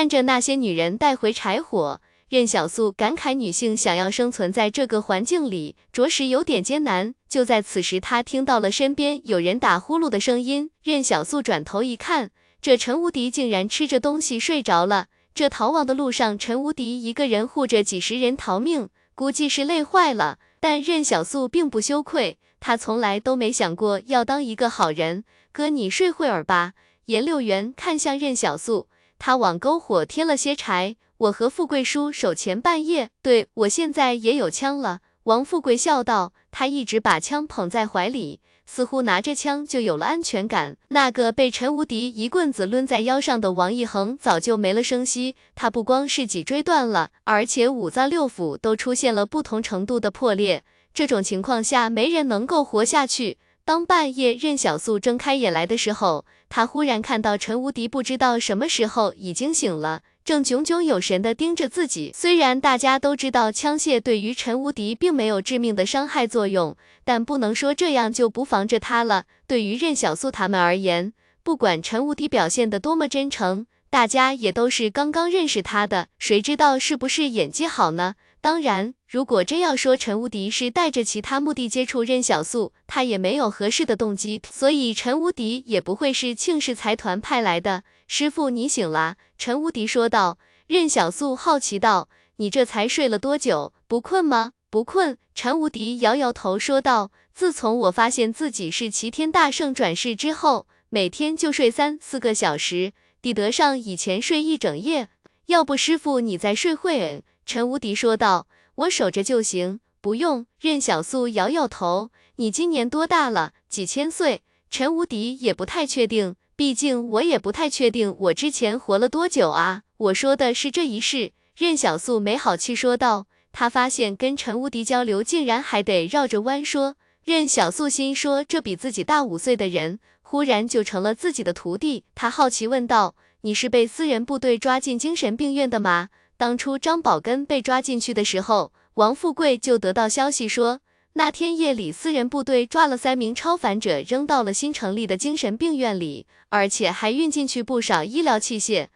[0.00, 2.00] 看着那些女人带回柴火，
[2.30, 7.14] 任小素感慨女性想要生存在这个环境里，着实有点艰难。
[7.28, 10.70] 就在此时，她听到了身边有人打呼噜的声音。
[10.82, 12.30] 任小素转头一看，
[12.62, 15.08] 这陈无敌竟然吃着东西睡着了。
[15.34, 20.38] 这逃亡的路上，陈无敌一个人护着几十人逃命，估计是累坏了。
[20.60, 25.24] 但任小素并不羞愧，她从来都没想过要当一个好人。
[25.52, 26.72] 哥，你睡会儿吧。
[27.04, 28.86] 颜六元看向任小素，
[29.20, 30.96] 他往篝火添了些柴。
[31.18, 33.10] 我和富贵叔守前半夜。
[33.22, 35.00] 对，我现在也有枪了。
[35.24, 38.40] 王富贵笑道，他一直把枪捧在怀里。
[38.64, 40.76] 似乎拿着枪就有了安全感。
[40.88, 45.34] 那个被陈无敌一棍子抡在腰上的王一恒早就没了声息。
[45.54, 50.64] 他不光是脊椎断了，而且五脏六腑都出现了不同程度的破裂。
[50.94, 53.38] 这种情况下，没人能够活下去。
[53.64, 60.02] 当半夜任小素睁开眼来的时候，他忽然看到陈无敌不知道什么时候已经醒了。
[60.24, 62.12] 正炯炯有神地盯着自己。
[62.14, 69.24] 虽然大家都知道枪械对于陈无敌并没有致命的伤害作用，但不能说这样就不防着他了。
[69.46, 78.16] 对于任小素他们而言，不管陈无敌表现得多么真诚，大家也都是刚刚认识他的，谁知道是不是演技好呢？
[78.42, 87.84] 当然，如果真要说陈无敌是带着其他目的接触任小素，他也没有合适的动机，所以陈无敌也不会是庆氏财团派来的。
[88.06, 89.16] 师傅，你醒了。
[89.36, 90.38] 陈无敌说道。
[90.66, 93.72] 任小素好奇道：“你这才睡了多久？
[93.88, 95.18] 不困吗？”不困。
[95.34, 105.08] 陈无敌摇摇头说道：“自从我发现自己是齐天大圣转世之后，每天就睡三四个小时，抵得上以前睡一整夜。
[105.46, 108.46] 要不师傅你再睡会？”陈无敌说道
[108.86, 113.54] ：“我守着就行，不用。”任小素摇摇头：“你今年多大了？
[113.68, 119.82] 几千岁？”陈无敌也不太确定，毕竟我也不太确定我之前活了多久啊。
[119.96, 123.26] 我说的是这一世。”任小素没好气说道。
[123.50, 126.94] 他发现跟陈无敌交流竟然还得绕着弯说。
[127.24, 132.04] 任小素心说，这比自己大五岁的人，忽然就成了自己的徒弟。
[132.14, 140.80] 他好奇问道：“你是被私人部队抓进精神病院的吗？”当初张宝根被抓进去的时候，王富贵就得到消息说，
[141.12, 148.86] 那天夜里私人部队抓了三名超凡者，扔到了新成立的精神病院里，而且还运进去不少医疗器械。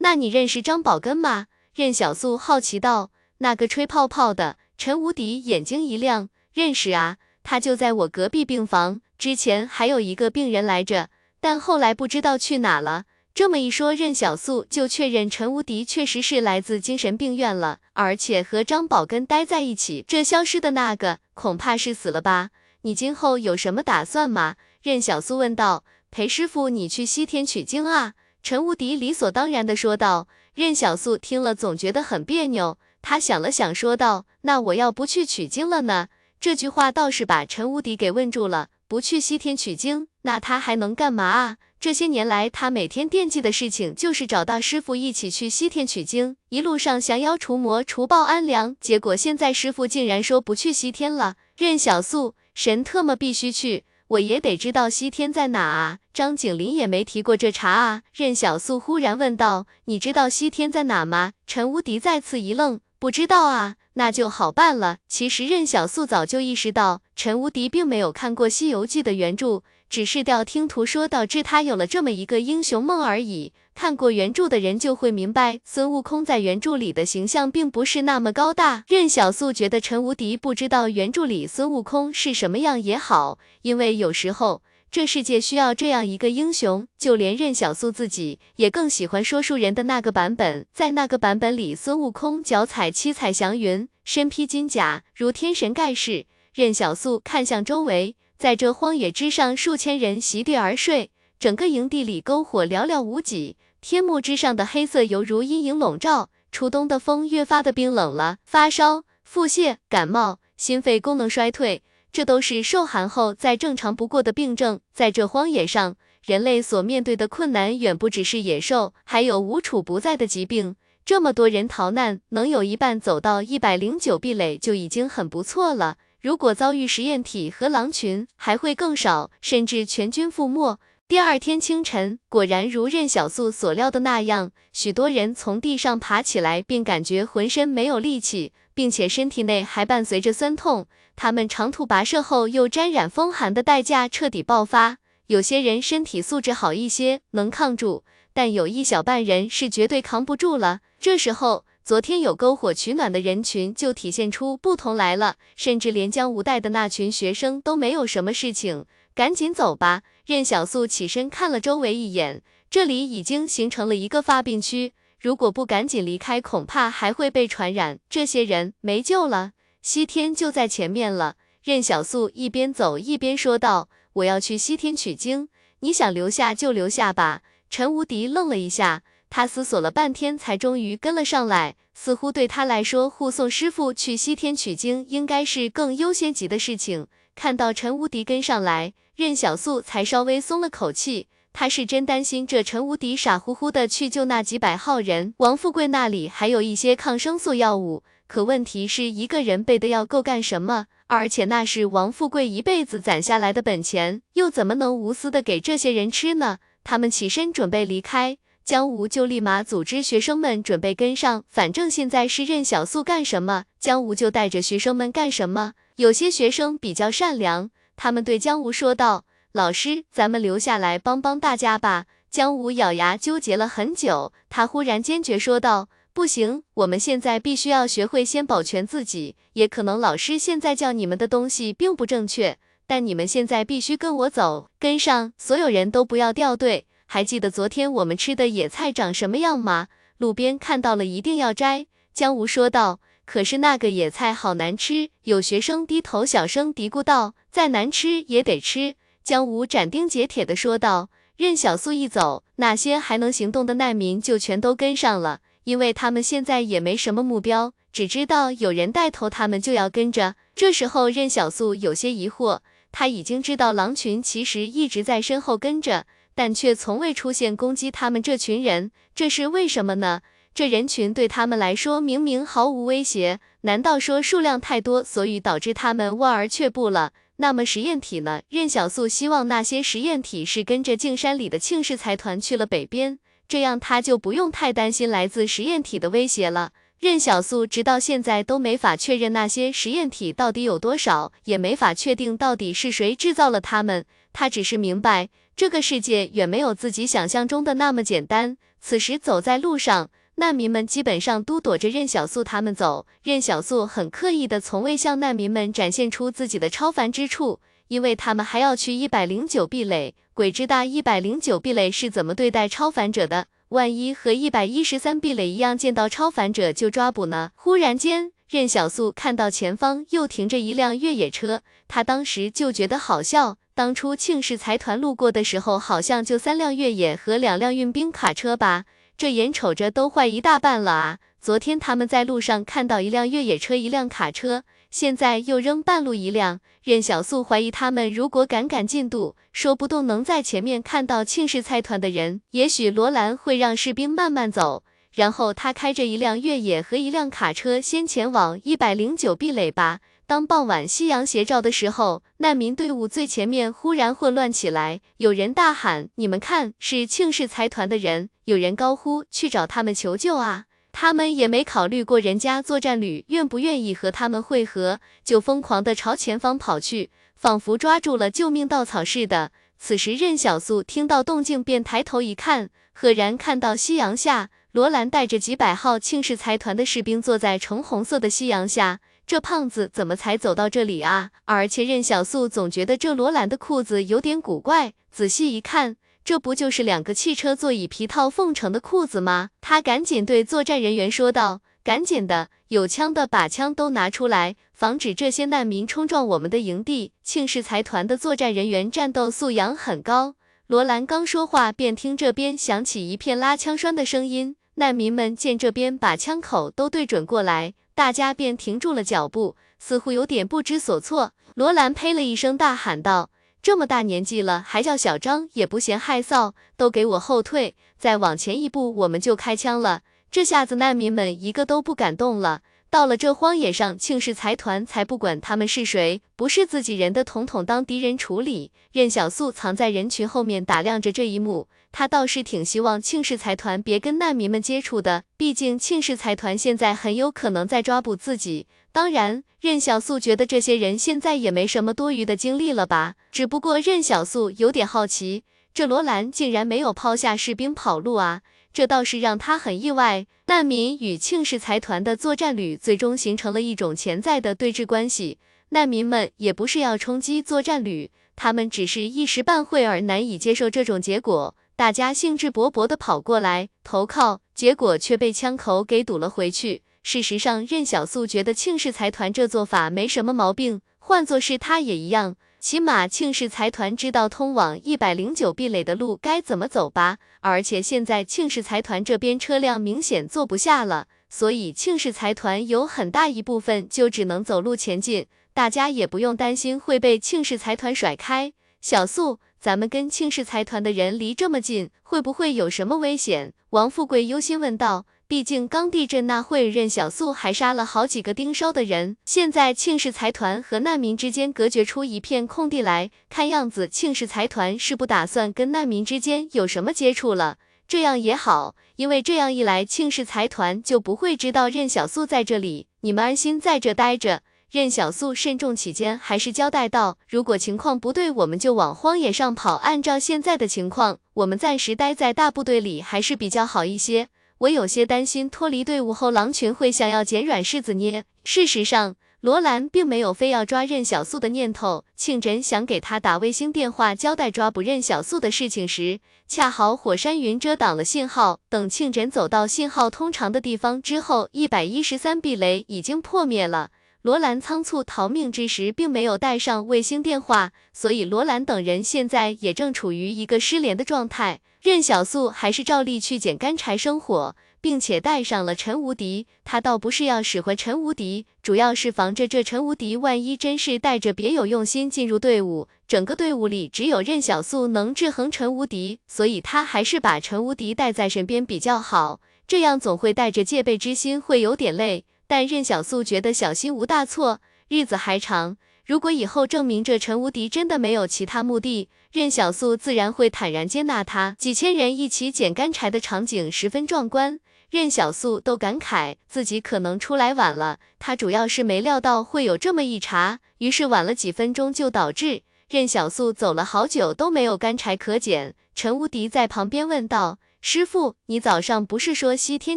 [0.00, 1.46] 那你认识张宝根吗？
[1.74, 3.10] 任小素好奇道。
[3.38, 4.58] 那个吹泡泡的。
[4.76, 11.08] 陈无敌眼睛一亮，认识啊，他就在我隔壁病房，之前还有一个病人来着，
[11.40, 13.04] 但后来不知道去哪了。
[13.32, 20.04] 这么一说，任小素就确认陈无敌确实是来自精神病院了，而且和张宝根待在一起。
[20.06, 22.50] 这消失的那个恐怕是死了吧？
[22.82, 24.56] 你今后有什么打算吗？
[24.82, 25.84] 任小素问道。
[26.10, 28.14] 裴师傅，你去西天取经啊？
[28.42, 30.26] 陈无敌理所当然的说道。
[30.54, 36.08] 任小素听了总觉得很别扭，他想了想说道：“那我要不去取经了呢？”
[36.40, 38.68] 这句话倒是把陈无敌给问住了。
[38.88, 41.56] 不去西天取经，那他还能干嘛啊？
[41.80, 48.76] 这些年来，他每天惦记的事情就是找到师傅一起去西天取经，一路上降妖除魔、除暴安良。
[48.82, 51.36] 结果现在师傅竟然说不去西天了。
[51.56, 55.98] 任小素，神特么必须去，我也得知道西天在哪啊！
[56.12, 58.02] 张景林也没提过这茬啊。
[58.12, 63.76] 任小素忽然问道：“你知道西天在哪吗？”陈无敌再次一愣，不知道啊。
[63.94, 64.98] 那就好办了。
[65.08, 69.62] 其实任小素早就意识到，陈无敌并没有看过《西游记》的原著。
[69.90, 73.52] 只是道听途说，导致他有了这么一个英雄梦而已。
[73.74, 78.84] 看过原著的人就会明白，孙悟空在原著里的形象并不是那么高大。
[78.86, 84.62] 任小素觉得陈无敌不知道原著里孙悟空是什么样也好，因为有时候
[84.92, 86.86] 这世界需要这样一个英雄。
[86.96, 96.26] 就连任小素自己也更喜欢说书人的那个版本，在那个版本里，孙悟空脚踩七彩祥云，身披金甲，如天神盖世。
[96.54, 98.14] 任小素看向周围。
[98.40, 106.30] 在这荒野之上，数千人席地而睡，整个营地里篝火寥寥无几，天幕之上的黑色犹如阴影笼罩。
[106.50, 114.80] 初冬的风越发的冰冷了，发烧、腹泻、感冒、心肺功能衰退，这都是受寒后再正常不过的病症。
[114.94, 120.76] 在这荒野上，人类所面对的困难远不只是野兽，还有无处不在的疾病。
[121.04, 125.98] 这么多人逃难，能有一半走到一百零九壁垒就已经很不错了。
[126.20, 130.78] 如果遭遇实验体和狼群，还会更少，甚至全军覆没。
[131.08, 140.86] 第二天清晨，果然如任小素所料的那样，许多人从地上爬起来，并感觉浑身没有力气，并且身体内还伴随着酸痛。
[141.16, 144.98] 他们长途跋涉后又沾染风寒的代价彻底爆发。
[145.28, 148.04] 有些人身体素质好一些，能抗住。
[148.32, 150.80] 但有一小半人是绝对扛不住了。
[151.00, 158.84] 这时候，昨天有篝火取暖的人群就体现出不同来了，甚至连江无带的那群学生都没有什么事情，
[159.14, 160.02] 赶紧走吧。
[160.24, 167.98] 任小素起身看了周围一眼，这里已经形成了一个发病区，如果不赶紧离开，恐怕还会被传染。
[168.08, 169.52] 这些人没救了。
[169.82, 171.36] 西天就在前面了。
[171.62, 175.48] 任小素一边走一边说道：“我要去西天取经，
[175.80, 179.02] 你想留下就留下吧。”陈无敌愣了一下。
[179.30, 181.76] 他思索了半天，才终于跟了上来。
[181.94, 187.06] 似乎对他来说，护送师傅去西天取经，应该是更优先级的事情。
[187.34, 191.28] 看到陈无敌跟上来，任小素才稍微松了口气。
[191.52, 195.34] 他是真担心这陈无敌傻乎乎的去救那几百号人。
[195.38, 200.86] 王富贵那里还有一些抗生素药物，可问题是一个人备的药够干什么？
[201.08, 206.58] 而且那是王富贵一辈子攒下来的本钱，又怎么能无私的给这些人吃呢？
[206.84, 208.38] 他们起身准备离开。
[208.64, 215.72] 江无就立马组织学生们准备跟上，反正现在是任小素干什么，江无就带着学生们干什么。
[215.96, 229.34] 有些学生比较善良，他们对江无说道：“老师，咱们留下来帮帮大家吧。”江无咬牙纠结了很久，他忽然坚决说道：“不行，我们现在必须要学会先保全自己。
[229.54, 232.56] 也可能老师现在教你们的东西并不正确，
[232.86, 239.88] 但你们现在必须跟我走，跟上，所有人都不要掉队。”还记得昨天我们吃的野菜长什么样吗？
[240.18, 241.88] 路边看到了一定要摘。
[242.14, 243.00] 江无说道。
[243.26, 245.10] 可是那个野菜好难吃。
[245.24, 247.34] 有学生低头小声嘀咕道。
[247.50, 248.94] 再难吃也得吃。
[249.24, 251.10] 江无斩钉截铁的说道。
[251.36, 260.36] 任小素一走，那些还能行动的难民就全都跟上了，因为他们现在也没什么目标，只知道有人带头，他们就要跟着。
[260.54, 262.60] 这时候任小素有些疑惑，
[262.92, 266.06] 他已经知道狼群其实一直在身后跟着。
[266.40, 270.22] 但却从未出现攻击他们这群人，这是为什么呢？
[270.54, 277.12] 这人群对他们来说明明毫无威胁，难道说数量太多，所以导致他们望而却步了？
[277.36, 278.40] 那么实验体呢？
[278.48, 286.72] 任小素希望那些实验体是跟着径山里的庆氏财团去了北边，这样他就不用太担心来自实验体的威胁了。
[287.00, 294.06] 任小素直到现在都没法确认那些实验体到底有多少，也没法确定到底是谁制造了他们。
[294.32, 295.28] 他只是明白。
[295.60, 298.56] 这个世界远没有自己想象中的那么简单。
[298.80, 303.06] 此时走在路上，难民们基本上都躲着任小素他们走。
[303.22, 310.14] 任小素很刻意的从未向难民们展现出自己的超凡之处，因为他们还要去一百零九壁垒。
[310.32, 317.50] 鬼知道一百零九壁垒是怎么对待超凡者的，万一和一百一十三壁垒一样，见到超凡者就抓捕呢？
[317.56, 323.58] 忽然间，任小素看到前方又停着一辆越野车，他当时就觉得好笑。
[323.74, 328.84] 当初庆氏财团路过的时候，好像就三辆越野和两辆运兵卡车吧？
[329.16, 331.18] 这眼瞅着都坏一大半了啊！
[331.40, 336.60] 昨天他们在路上看到一辆越野车，一辆卡车，现在又扔半路一辆。
[336.82, 342.40] 任小素怀疑他们如果赶赶进度，说不定能在前面看到庆氏财团的人。
[342.52, 344.82] 也许罗兰会让士兵慢慢走，
[345.14, 350.00] 然后他开着一辆越野和一辆卡车先前往一百零九壁垒吧。
[350.30, 369.50] 当傍晚夕阳斜照的时候，难民队伍最前面忽然混乱起来，有人大喊：“你们看，是庆氏财团的人！”有人高呼：“去找他们求救啊！”他们也没考虑过人家作战旅愿不愿意和他们会合，就疯狂地朝前方跑去，仿佛抓住了救命稻草似的。
[369.80, 379.00] 此时，任小素听到动静，便抬头一看，赫然看到夕阳下，罗兰带着几百号庆氏财团的士兵坐在橙红色的夕阳下。
[379.30, 381.30] 这胖子怎么才走到这里啊？
[381.44, 385.94] 而且任小素总觉得这罗兰的裤子有点古怪，仔细一看，
[386.24, 389.50] 这不就是两个汽车座椅皮套缝成的裤子吗？
[389.60, 400.34] 他赶紧对作战人员说道：“赶紧的，有枪的把枪都拿出来，防止这些难民冲撞我们的营地。”庆氏财团的作战人员战斗素养很高。
[400.66, 404.56] 罗兰刚说话，便听这边响起一片拉枪栓的声音。
[404.74, 407.74] 难民们见这边把枪口都对准过来。
[408.00, 411.34] 大家便停住了脚步，似乎有点不知所措。
[411.52, 413.28] 罗兰呸了一声，大喊道
[413.60, 416.54] ：“这么大年纪了，还叫小张，也不嫌害臊！
[416.78, 420.00] 都给我后退，再往前一步，我们就开枪了。”
[420.32, 422.62] 这下子难民们一个都不敢动了。
[422.90, 428.72] 到了这荒野上，庆氏财团才不管他们是谁，不是自己人的，统统当敌人处理。
[428.90, 438.66] 任小素藏在人群后面打量着这一幕，他倒是挺希望庆氏财团别跟难民们接触的，毕竟庆氏财团现在很有可能在抓捕自己。
[438.90, 443.14] 当然，任小素觉得这些人现在也没什么多余的精力了吧？
[443.30, 448.42] 只不过任小素有点好奇，这罗兰竟然没有抛下士兵跑路啊！
[448.72, 450.26] 这倒是让他很意外。
[450.46, 455.38] 难民与庆氏财团的作战旅最终形成了一种潜在的对峙关系。
[455.70, 461.54] 难民们也不是要冲击作战旅，他们只是一时半会儿难以接受这种结果。
[461.76, 466.82] 大家兴致勃勃地跑过来投靠，结果却被枪口给堵了回去。
[467.02, 472.36] 事实上，任小素觉得庆氏财团这做法没什么毛病，换作是他也一样。
[472.60, 488.52] 起码庆氏财团知道通往一百零九壁垒的路该怎么走吧，而且现在庆氏财团这边车辆明显坐不下了，所以庆氏财团有很大一部分就只能走路前进，大家也不用担心会被庆氏财团甩开。
[488.82, 493.54] 小素，咱们跟庆氏财团的人离这么近，会不会有什么危险？
[493.70, 495.06] 王富贵忧心问道。
[495.30, 499.16] 毕竟刚地震那会，任小素还杀了好几个盯梢的人。
[499.24, 507.58] 现在庆氏财团和难民之间隔绝出一片空地来，看样子庆氏财团是不打算跟难民之间有什么接触了。
[507.86, 512.88] 这样也好，因为这样一来，庆氏财团就不会知道任小素在这里。
[513.02, 514.42] 你们安心在这待着。
[514.72, 519.76] 任小素慎重起见，还是交代道：如果情况不对，我们就往荒野上跑。
[519.76, 524.26] 按照现在的情况，我们暂时待在大部队里还是比较好一些。
[524.60, 528.24] 我有些担心脱离队伍后，狼群会想要捡软柿子捏。
[528.44, 532.04] 事实上，罗兰并没有非要抓任小素的念头。
[532.14, 538.60] 庆枕想给他打卫星电话，交代抓捕任小素的事情时，恰好火山云遮挡了信号。
[538.68, 543.88] 等庆枕走到信号通常的地方之后，一百一十三避雷已经破灭了。
[544.22, 551.60] 罗兰仓促逃命之时，并没有带上卫星电话，所以罗兰等人现在也正处于一个失联的状态。
[551.80, 556.46] 任小素还是照例去捡干柴生火，并且带上了陈无敌。
[556.64, 562.88] 他倒不是要使唤陈无敌，主要是防着这陈无敌万一真是带着别有用心进入队伍。
[563.08, 569.40] 整个队伍里只有任小素能制衡陈无敌，所以他还是把陈无敌带在身边比较好。
[569.66, 572.26] 这样总会带着戒备之心，会有点累。
[572.50, 575.76] 但任小素觉得小心无大错，日子还长。
[576.04, 581.54] 如果以后证明这陈无敌真的没有其他目的，任小素自然会坦然接纳他。
[581.56, 584.58] 几千人一起捡干柴的场景十分壮观，
[584.90, 588.00] 任小素都感慨自己可能出来晚了。
[588.18, 595.76] 他主要是没料到会有这么一茬，于是晚了几分钟，就导致任小素走了好久都没有干柴可捡。
[595.94, 599.96] 陈无敌在旁边问道：“师傅，你早上不是说西天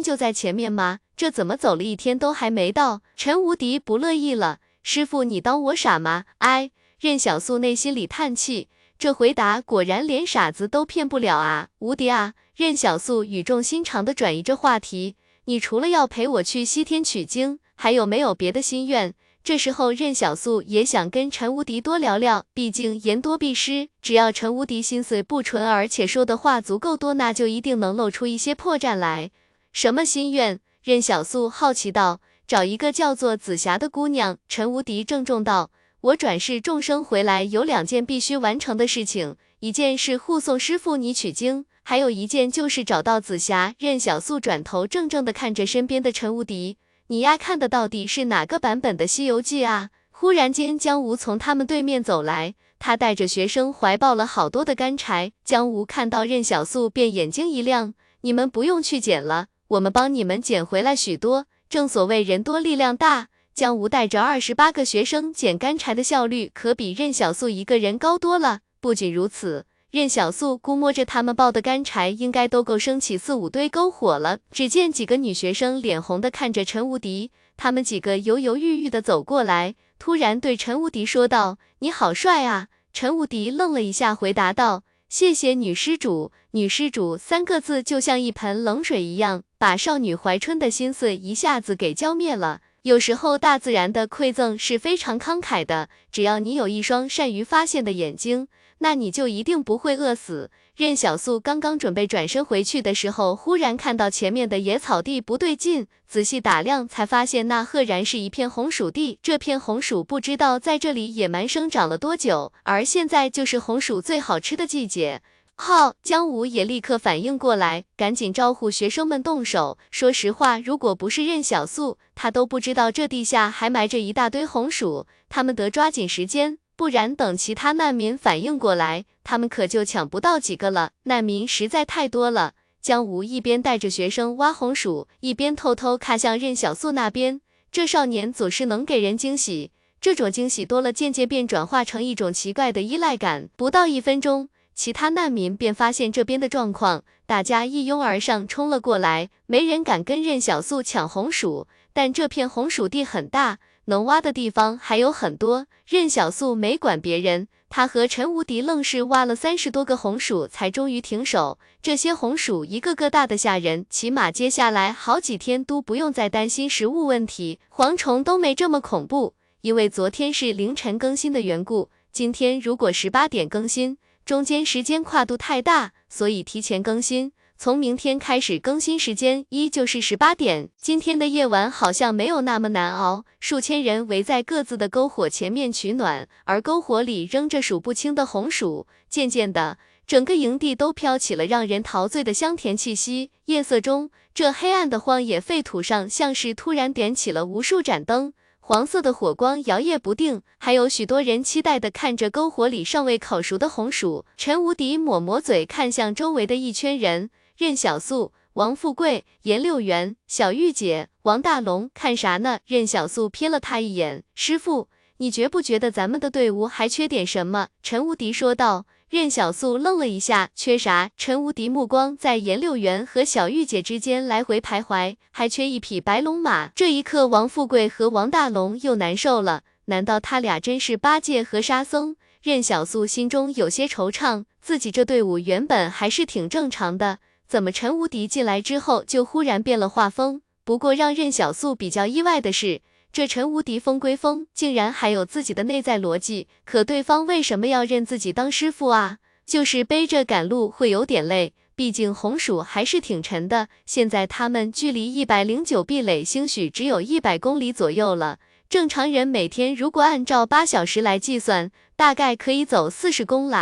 [0.00, 1.00] 就在前面吗？
[1.16, 4.58] 这怎么走了一天都还没到？”陈无敌不乐意了。
[4.82, 6.24] 师傅，你当我傻吗？
[6.38, 8.68] 哎，任小素内心里叹气，
[8.98, 11.68] 这回答果然连傻子都骗不了啊！
[11.78, 12.34] 无敌啊！
[12.54, 15.16] 任小素语重心长的转移着话题，
[15.46, 19.14] 你除了要陪我去西天取经，还有没有别的心愿？
[19.42, 29.30] 这时候任小素也想跟陈无敌多聊聊，毕竟言多必失，只要陈无敌心思不纯，而且说的话足够多，那就一定能露出一些破绽来。
[29.72, 30.60] 什么心愿？
[30.84, 32.20] 任小素好奇道。
[32.46, 35.70] 找一个叫做紫霞的姑娘，陈无敌郑重道
[36.02, 46.76] ：“我转世众生回来，有两件必须完成的事情，一件是护送师傅你取经，还有一件就是找到紫霞。”任小素转头怔怔的看着身边的陈无敌
[47.08, 55.32] ：“你丫看的到底是哪个版本的《西游记》啊？”忽然间，江无从他们对面走来，他带着学生，怀抱了好多的干柴。
[55.46, 68.60] 江无看到任小素，便眼睛一亮：“你们不用去捡了，我们帮你们捡回来许多。”正所谓人多力量大，江无带着二十八个学生捡干柴的效率可比任小素一个人高多了。
[68.80, 74.38] 不仅如此，任小素估摸着他们抱的干柴应该都够升起四五堆篝火了。
[74.50, 89.42] 只见几个女学生脸红的看着陈无敌，他们几个犹犹豫豫的走过来，突然对陈无敌说道：“你好帅啊！”陈无敌愣了一下，回答道：“谢谢女施主。”女施主三个字就像一盆冷水一样。
[89.64, 92.60] 把少女怀春的心思一下子给浇灭了。
[92.82, 98.48] 有时候大自然的馈赠是非常慷慨的，只要你有一双善于发现的眼睛，
[98.80, 100.50] 那你就一定不会饿死。
[100.76, 109.18] 任小素刚刚准备转身回去的时候，忽然看到前面的野草地不对劲，仔细打量才发现那赫然是一片红薯地。
[109.22, 115.22] 这片红薯不知道在这里野蛮生长了多久，而现在就是红薯最好吃的季节。
[115.56, 119.78] 好，江武也立刻反应过来，赶紧招呼学生们动手。
[119.90, 125.06] 说实话，如果不是任小素，他都不知道这地下还埋着一大堆红薯。
[125.28, 130.90] 他们得抓紧时间，不然等其他难民反应过来，他们可就抢不到几个了。
[131.04, 132.54] 难民实在太多了。
[132.82, 137.40] 江武一边带着学生挖红薯，一边偷偷看向任小素那边。
[137.70, 139.70] 这少年总是能给人惊喜，
[140.00, 143.48] 这种惊喜多了，渐渐便转化成一种奇怪的依赖感。
[143.56, 144.48] 不到一分钟。
[144.74, 155.66] 其他难民便发现这边的状况，大家一拥而上冲了过来，没人敢跟任小素抢红薯，但这片红薯地很大，能挖的地方还有很多。
[155.86, 161.58] 任小素没管别人，他和陈无敌愣是挖了三十多个红薯，才终于停手。
[161.80, 169.34] 这些红薯一个个大的吓人，起码接下来好几天都不用再担心食物问题，蝗虫都没这么恐怖。
[169.60, 173.98] 因为昨天是凌晨更新的缘故，今天如果十八点更新。
[174.24, 177.32] 中间时间跨度太大，所以提前更新。
[177.58, 180.70] 从明天开始更新时间依旧是十八点。
[180.78, 188.86] 今天的夜晚好像没有那么难熬，数千人围在各自的篝火前面取暖，而篝火里扔着数不清的红薯。
[189.10, 189.76] 渐渐的，
[190.06, 193.30] 整个营地都飘起了让人陶醉的香甜气息。
[193.44, 198.32] 夜色中，这黑暗的荒野废土上像是突然点起了无数盏灯。
[198.66, 204.24] 黄色的火光摇曳不定，还有许多人期待的看着篝火里尚未烤熟的红薯。
[204.38, 207.28] 陈无敌抹抹嘴，看向周围的一圈人：
[207.58, 212.60] 任小素、王富贵、严六元、小玉姐、王大龙，看啥呢？
[212.64, 218.86] 任小素瞥了他一眼：“师傅，你觉不觉得咱们的队伍还缺点什么？”陈无敌说道。
[219.10, 221.10] 任小素愣了一下，缺啥？
[221.16, 226.68] 陈无敌目光在颜六元和小玉姐之间来回徘徊，还缺一匹白龙马。
[226.74, 229.62] 这一刻，王富贵和王大龙又难受了。
[229.84, 232.16] 难道他俩真是八戒和沙僧？
[232.42, 240.42] 任小素心中有些惆怅，自己这队伍原本还是挺正常的，怎么陈无敌进来之后就忽然变了画风？
[240.64, 242.80] 不过让任小素比较意外的是。
[243.14, 246.48] 这陈无敌疯归疯，竟然还有自己的内在逻辑。
[246.64, 249.18] 可对方为什么要认自己当师傅啊？
[249.46, 253.68] 就是背着赶路会有点累，毕竟红薯还是挺沉的。
[253.86, 258.40] 现在他们距离一百零九壁垒兴许只有一百公里左右了。
[258.68, 263.54] 正常人每天如果按照八小时来计算，大概可以走四十公里。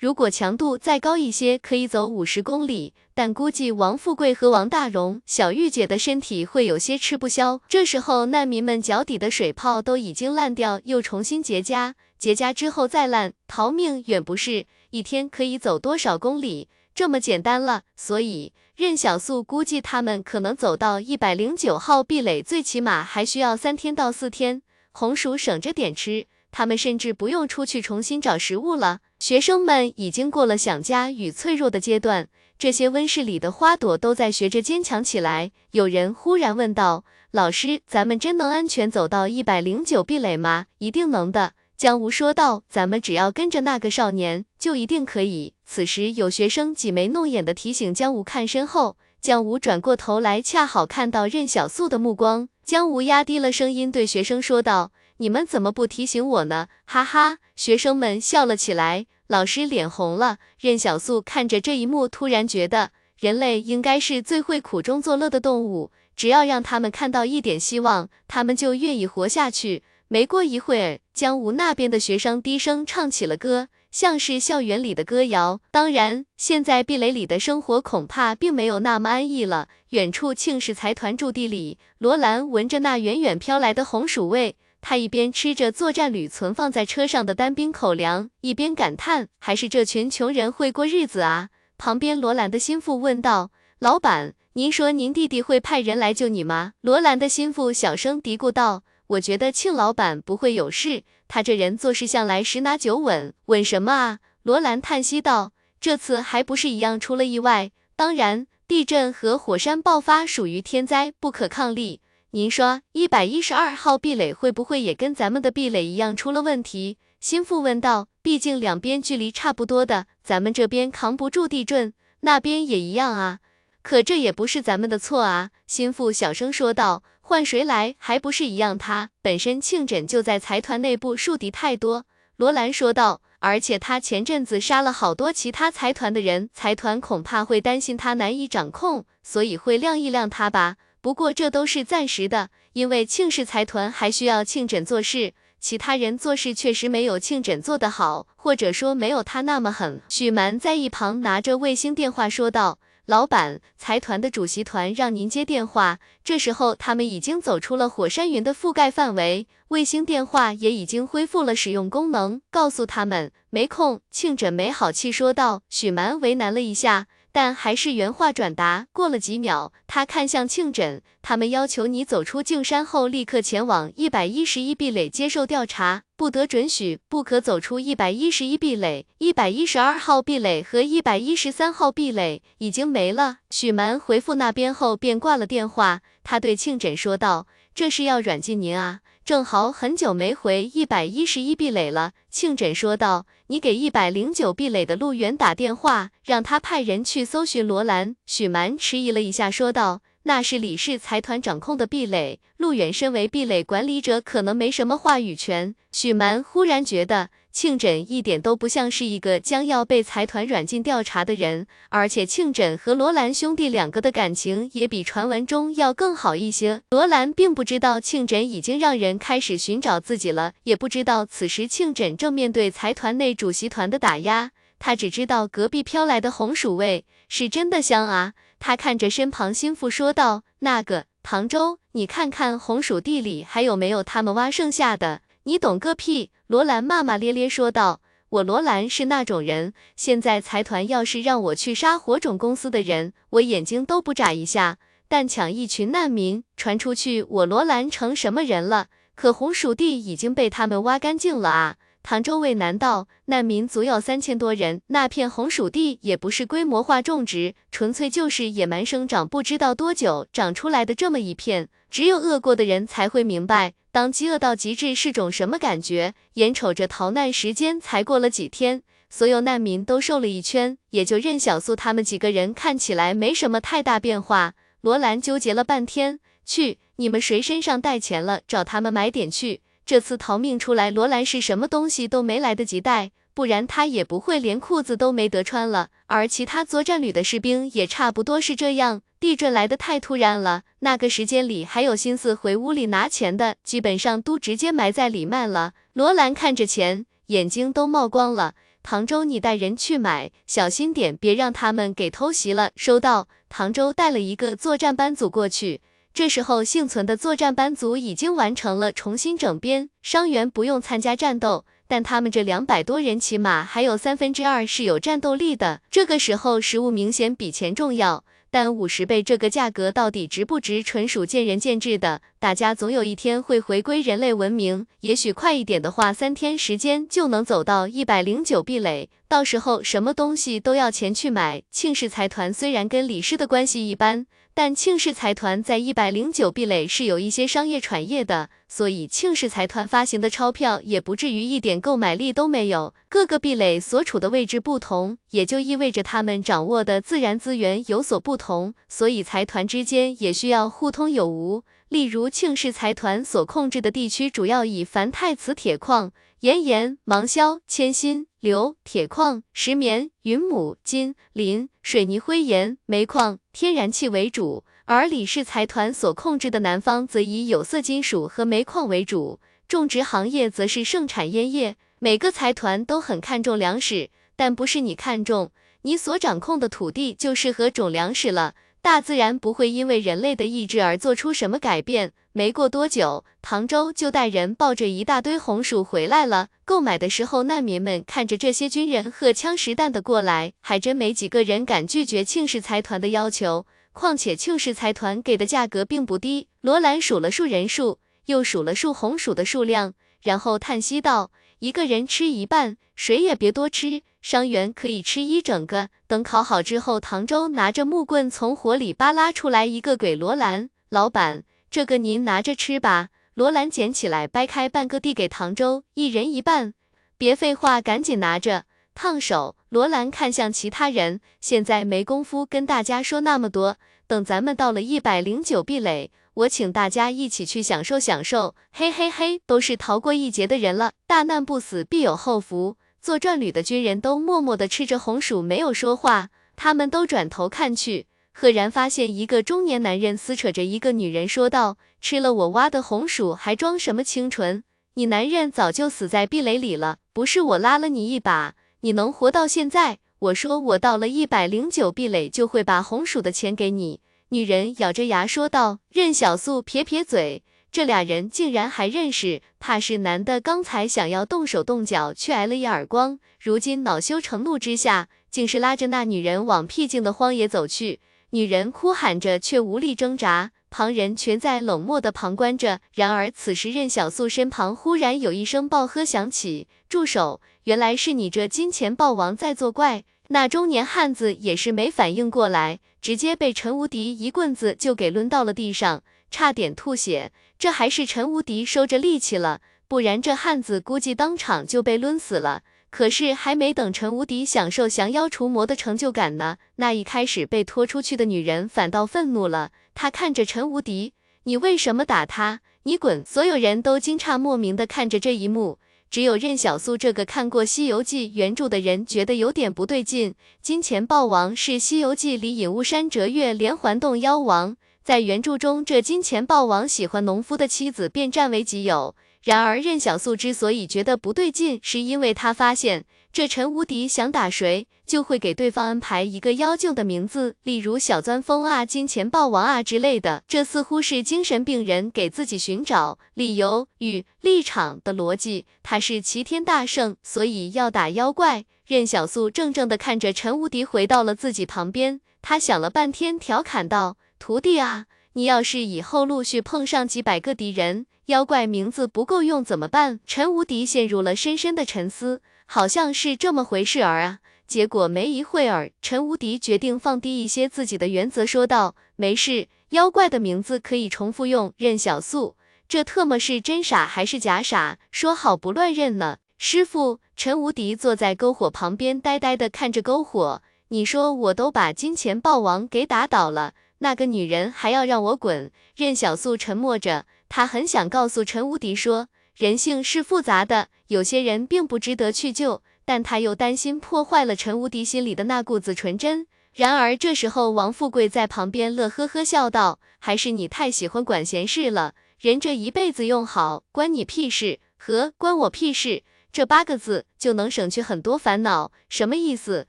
[0.00, 7.60] 如果强度再高一些，可以走五十公里，但估计王富贵和王大荣、小玉姐的身体会有些吃不消。
[7.68, 17.82] 这时候，难民们脚底的水泡都已经烂掉，又重新结痂，结痂之后再烂，逃命远不是一天可以走多少公里这么简单了。
[17.94, 24.62] 所以，任小素估计他们可能走到一百零九号壁垒，最起码还需要三天到四天。
[24.92, 29.00] 红薯省着点吃，他们甚至不用出去重新找食物了。
[29.18, 35.52] 学生们已经过了想家与脆弱的阶段，这些温室里的花朵都在学着坚强起来。
[35.72, 48.96] 有人忽然问道：“老师，咱们真能安全走到一百零九壁垒吗？”“一定能的。”江无说道，“咱们只要跟着那个少年，就一定可以。”此时，有学生挤眉弄眼的提醒江无看身后。
[49.20, 52.48] 江无转过头来，恰好看到任小素的目光。
[52.64, 54.92] 江无压低了声音对学生说道。
[55.20, 56.68] 你们怎么不提醒我呢？
[56.86, 60.38] 哈哈，学生们笑了起来，老师脸红了。
[60.58, 69.82] 任小素看着这一幕，突然觉得人类应该是最会苦中作乐的动物，只要让他们看到一点希望，他们就愿意活下去。
[70.08, 75.60] 没过一会儿，江吴那边的学生低声唱起了歌，像是校园里的歌谣。
[75.70, 79.68] 当然，现在壁垒里的生活恐怕并没有那么安逸了。
[79.90, 84.56] 远处庆氏财团驻地里，罗兰闻着那远远飘来的红薯味。
[84.80, 103.34] 他一边吃着作战旅存放在车上的单兵口粮，一边感叹：“还是这群穷人会过日子啊！”旁边罗兰的心腹问道：“老板，您说您弟弟会派人来救你吗？”罗兰的心腹小声嘀咕道：“我觉得庆老板不会有事，他这人做事向来十拿九稳。
[103.46, 107.70] ”“稳什么啊？”罗兰叹息道：“这次还不是一样出了意外？
[107.96, 112.00] 当然，地震和火山爆发属于天灾，不可抗力。”
[112.32, 116.96] 您说一百一十二号壁垒会不会也跟咱们的壁垒一样出了问题？
[117.18, 118.06] 心腹问道。
[118.22, 123.40] 毕竟两边距离差不多的，咱们这边扛不住地震，那边也一样啊。
[123.82, 125.50] 可这也不是咱们的错啊。
[125.66, 127.02] 心腹小声说道。
[127.20, 128.78] 换谁来还不是一样？
[128.78, 132.04] 他本身庆枕就在财团内部树敌太多。
[132.36, 133.22] 罗兰说道。
[133.40, 140.76] 而且他前阵子杀了好多其他财团的人，财团恐怕会担心他难以掌控，所以会晾一晾他吧。
[141.00, 150.02] 不过这都是暂时的，因为庆氏财团还需要庆枕做事，其他人做事确实没有庆枕做得好，或者说没有他那么狠。
[150.08, 164.00] 许蛮在一旁拿着卫星电话说道：“老板，财团的主席团让您接电话。”这时候他们已经走出了火山云的覆盖范围，卫星电话也已经恢复了使用功能，告诉他们没空。
[164.10, 165.62] 庆枕没好气说道。
[165.70, 167.06] 许蛮为难了一下。
[167.32, 168.86] 但还是原话转达。
[168.92, 176.02] 过了几秒，他看向庆枕，他们要求你走出静山后，立刻前往一百一十一壁垒接受调查。
[176.16, 179.06] 不得准许，不可走出一百一十一壁垒。
[179.18, 183.38] 一百一十二号壁垒和一百一十三号壁垒已经没了。
[183.50, 186.00] 许蛮回复那边后便挂了电话。
[186.22, 200.02] 他对庆枕说道：“这是要软禁您啊，正好很久没回一百一十一壁垒了。”庆枕说道：“你给一百零九壁垒的陆远打电话，让他派人去搜寻罗兰。”许蛮迟疑了一下，说道。
[200.24, 205.74] 那是李氏财团掌控的壁垒，陆远身为壁垒管理者，可能没什么话语权。
[205.90, 216.82] 许蛮忽然觉得庆枕一点都不像是一个将要被财团软禁调查的人，而且庆枕和罗兰兄弟两个的感情也比传闻中要更好一些。
[216.90, 228.34] 罗兰并不知道庆枕已经让人开始寻找自己了，也不知道此时庆枕正面对财团内主席团的打压，他只知道隔壁飘来的红薯味是真的香啊。
[228.58, 235.22] 他看着身旁心腹说道：“那个唐周，你看看红薯地里还有没有他们挖剩下的？
[235.50, 244.78] 你懂个屁！”罗兰骂骂咧咧说道：“我罗兰是那种人，现在财团要是让我去杀火种公司的人，我眼睛都不眨一下。
[245.08, 248.86] 但抢一群难民传出去，我罗兰成什么人了？
[249.16, 261.68] 可红薯地已经被他们挖干净了啊！”唐周畏难道难民足有三千多人，那片红薯地也不是规模化种植，纯粹就是野蛮生长，不知道多久长出来的这么一片。
[261.90, 266.14] 只有饿过的人才会明白，当饥饿到极致是种什么感觉。
[266.34, 274.54] 眼瞅着逃难时间才过了几天，所有难民都瘦了一圈，也就任小素他们几个人看起来没什么太大变化。
[274.80, 279.62] 罗兰纠结了半天，去，你们谁身上带钱了，找他们买点去。
[279.84, 285.88] 这次逃命出来，罗兰是什么东西都没来得及带，不然他也不会连裤子都没得穿了。
[286.08, 289.00] 而其他作战旅的士兵也差不多是这样。
[289.18, 295.72] 地震来得太突然了，那个时间里还有心思回屋里拿钱的，基本上都直接埋在里面了。
[295.94, 298.52] 罗兰看着钱，眼睛都冒光了。
[298.82, 302.72] 唐周，你带人去买，小心点，别让他们给偷袭了。
[302.76, 303.28] 收到。
[303.48, 305.80] 唐周带了一个作战班组过去。
[306.12, 315.80] 这时候，幸存的作战班组已经完成了重新整编，伤员不用参加战斗，但他们这两百多人起码还有三分之二是有战斗力的。
[315.90, 322.22] 这个时候，食物明显比钱重要，但五十倍这个价格到底值不值，纯属见仁见智的。
[322.40, 331.62] 大家总有一天会回归人类文明，也许快一点的话，三天时间就能走到一百零九壁垒，到时候什么东西都要钱去买。
[331.70, 334.26] 庆氏财团虽然跟李氏的关系一般。
[334.52, 342.92] 但庆氏财团在一百零九壁垒是有一些商业产业的，所以庆氏财团发行的钞票也不至于一点购买力都没有。
[343.08, 351.62] 各个壁垒所处的位置不同，也就意味着他们掌握的自然资源有所不同，所以财团之间也需要互通有无。
[351.90, 358.26] 例如庆氏财团所控制的地区主要以繁太磁铁矿、岩盐、芒硝、铅锌。
[358.38, 371.76] 硫、铁矿、石棉、云母、金、磷、水泥灰岩、煤矿、天然气为主，而李氏财团所控制的南方则以有色金属和煤矿为主，种植行业则是盛产烟叶。
[371.98, 375.50] 每个财团都很看重粮食，但不是你看重，
[375.82, 378.54] 你所掌控的土地就适合种粮食了。
[378.82, 382.12] 大自然不会因为人类的意志而做出什么改变。
[382.32, 386.48] 没过多久，唐周就带人抱着一大堆红薯回来了。
[386.64, 393.66] 购买的时候，难民们看着这些军人荷枪实弹的过来，还真没几个人敢拒绝庆氏财团的要求。
[393.92, 396.46] 况且庆氏财团给的价格并不低。
[396.60, 404.02] 罗兰数了数人数，又数了数红薯的数量，然后叹息道：“一个人吃一半，谁也别多吃。
[404.20, 405.88] 伤员可以吃一整个。
[406.06, 413.10] 等烤好之后，唐周拿着木棍从火里扒拉出来一个给罗兰老板。”这个您拿着吃吧。
[413.34, 416.74] 罗兰捡起来，掰开半个递给唐周，一人一半。
[417.16, 419.56] 别废话，赶紧拿着，烫手。
[419.68, 423.76] 罗兰看向其他人，现在没工夫跟大家说那么多。
[424.08, 428.56] 等咱们到了一百零九壁垒，我请大家一起去享受享受。
[428.72, 432.76] 嘿嘿嘿，都是逃过一劫的人了，大难不死必有后福。
[433.00, 436.28] 做转旅的军人都默默地吃着红薯，没有说话。
[436.54, 438.06] 他们都转头看去。
[438.32, 444.62] 赫然发现一个中年男人撕扯着一个女人，说道：“吃了我挖的红薯，还装什么清纯？
[444.94, 449.98] 你男人早就死在壁垒里了，不是我拉了你一把，你能活到现在？
[450.18, 454.00] 我说我到了一百零九壁垒，就会把红薯的钱给你。”
[454.32, 455.80] 女人咬着牙说道。
[455.90, 468.00] 任小素撇撇嘴，这俩人竟然还认识，怕是男的刚才想要动手动脚，却挨了一耳光，如今恼羞成怒之下，竟是拉着那女人往僻静的荒野走去。
[468.30, 470.50] 女人哭喊着，却无力挣扎。
[470.68, 472.80] 旁人全在冷漠的旁观着。
[472.94, 477.40] 然而此时任小素身旁忽然有一声暴喝响起：“住手！
[477.64, 487.32] 原来是你这金钱豹王在作怪！”那中年汉子也是没反应过来，直接被陈无敌一棍子就给抡到了地上，差点吐血。
[487.60, 492.62] 这还是陈无敌收着力气了，不然这汉子估计当场就被抡死了。
[492.88, 499.72] 可是还没等陈无敌享受降妖除魔的成就感呢，那一开始被拖出去的女人反倒愤怒了。
[499.94, 501.12] 她看着陈无敌
[501.44, 502.60] ：“你为什么打他？
[502.84, 505.78] 你滚！”所有人都惊诧莫名的看着这一幕。
[506.10, 510.34] 只有任小苏这个看过《西游记》原著的人觉得有点不对劲。
[510.62, 519.14] 金钱豹王是《西游记》里隐雾山折月连环洞妖王，在原著中，这金钱豹王喜欢农夫的妻子，便占为己有。
[519.42, 523.04] 然而任小素之所以觉得不对劲，是因为他发现。
[523.32, 530.42] 这陈无敌想打谁，就会给对方安排一个妖精的名字，例如小钻风啊、金钱豹王啊之类的。
[530.48, 535.64] 这似乎是精神病人给自己寻找理由与立场的逻辑。
[535.84, 538.64] 他是齐天大圣，所以要打妖怪。
[538.84, 552.40] 任小素怔怔地看着陈无敌回到了自己旁边，他想了半天，调侃道：“徒弟啊，你要是以后陆续碰上几百个敌人，妖怪名字不够用怎么办？”陈无敌陷入了深深的沉思。
[552.64, 562.56] 好像是这么回事儿啊，结果没一会儿，陈无敌决定放低一些自己的原则，说道：“没事，妖怪的名字可以重复用。”任小素，
[562.88, 564.98] 这特么是真傻还是假傻？
[565.10, 566.38] 说好不乱认呢？
[566.56, 570.62] 师傅，陈无敌坐在篝火旁边，呆呆的看着篝火。
[570.88, 575.70] 你说我都把金钱豹王给打倒了，那个女人还要让我滚？
[575.94, 579.28] 任小素沉默着，她很想告诉陈无敌说。
[579.54, 586.46] 人性是复杂的，有些人并不值得去救，但她又担心破坏了陈无敌心里的那股子纯真。
[586.72, 594.80] 然而这时候，王富贵在旁边乐呵呵笑道：“还是你太喜欢管闲事了，人这一辈子用好，关你屁事？
[594.96, 596.22] 和关我屁事？
[596.52, 599.86] 这八个字就能省去很多烦恼，什么意思？”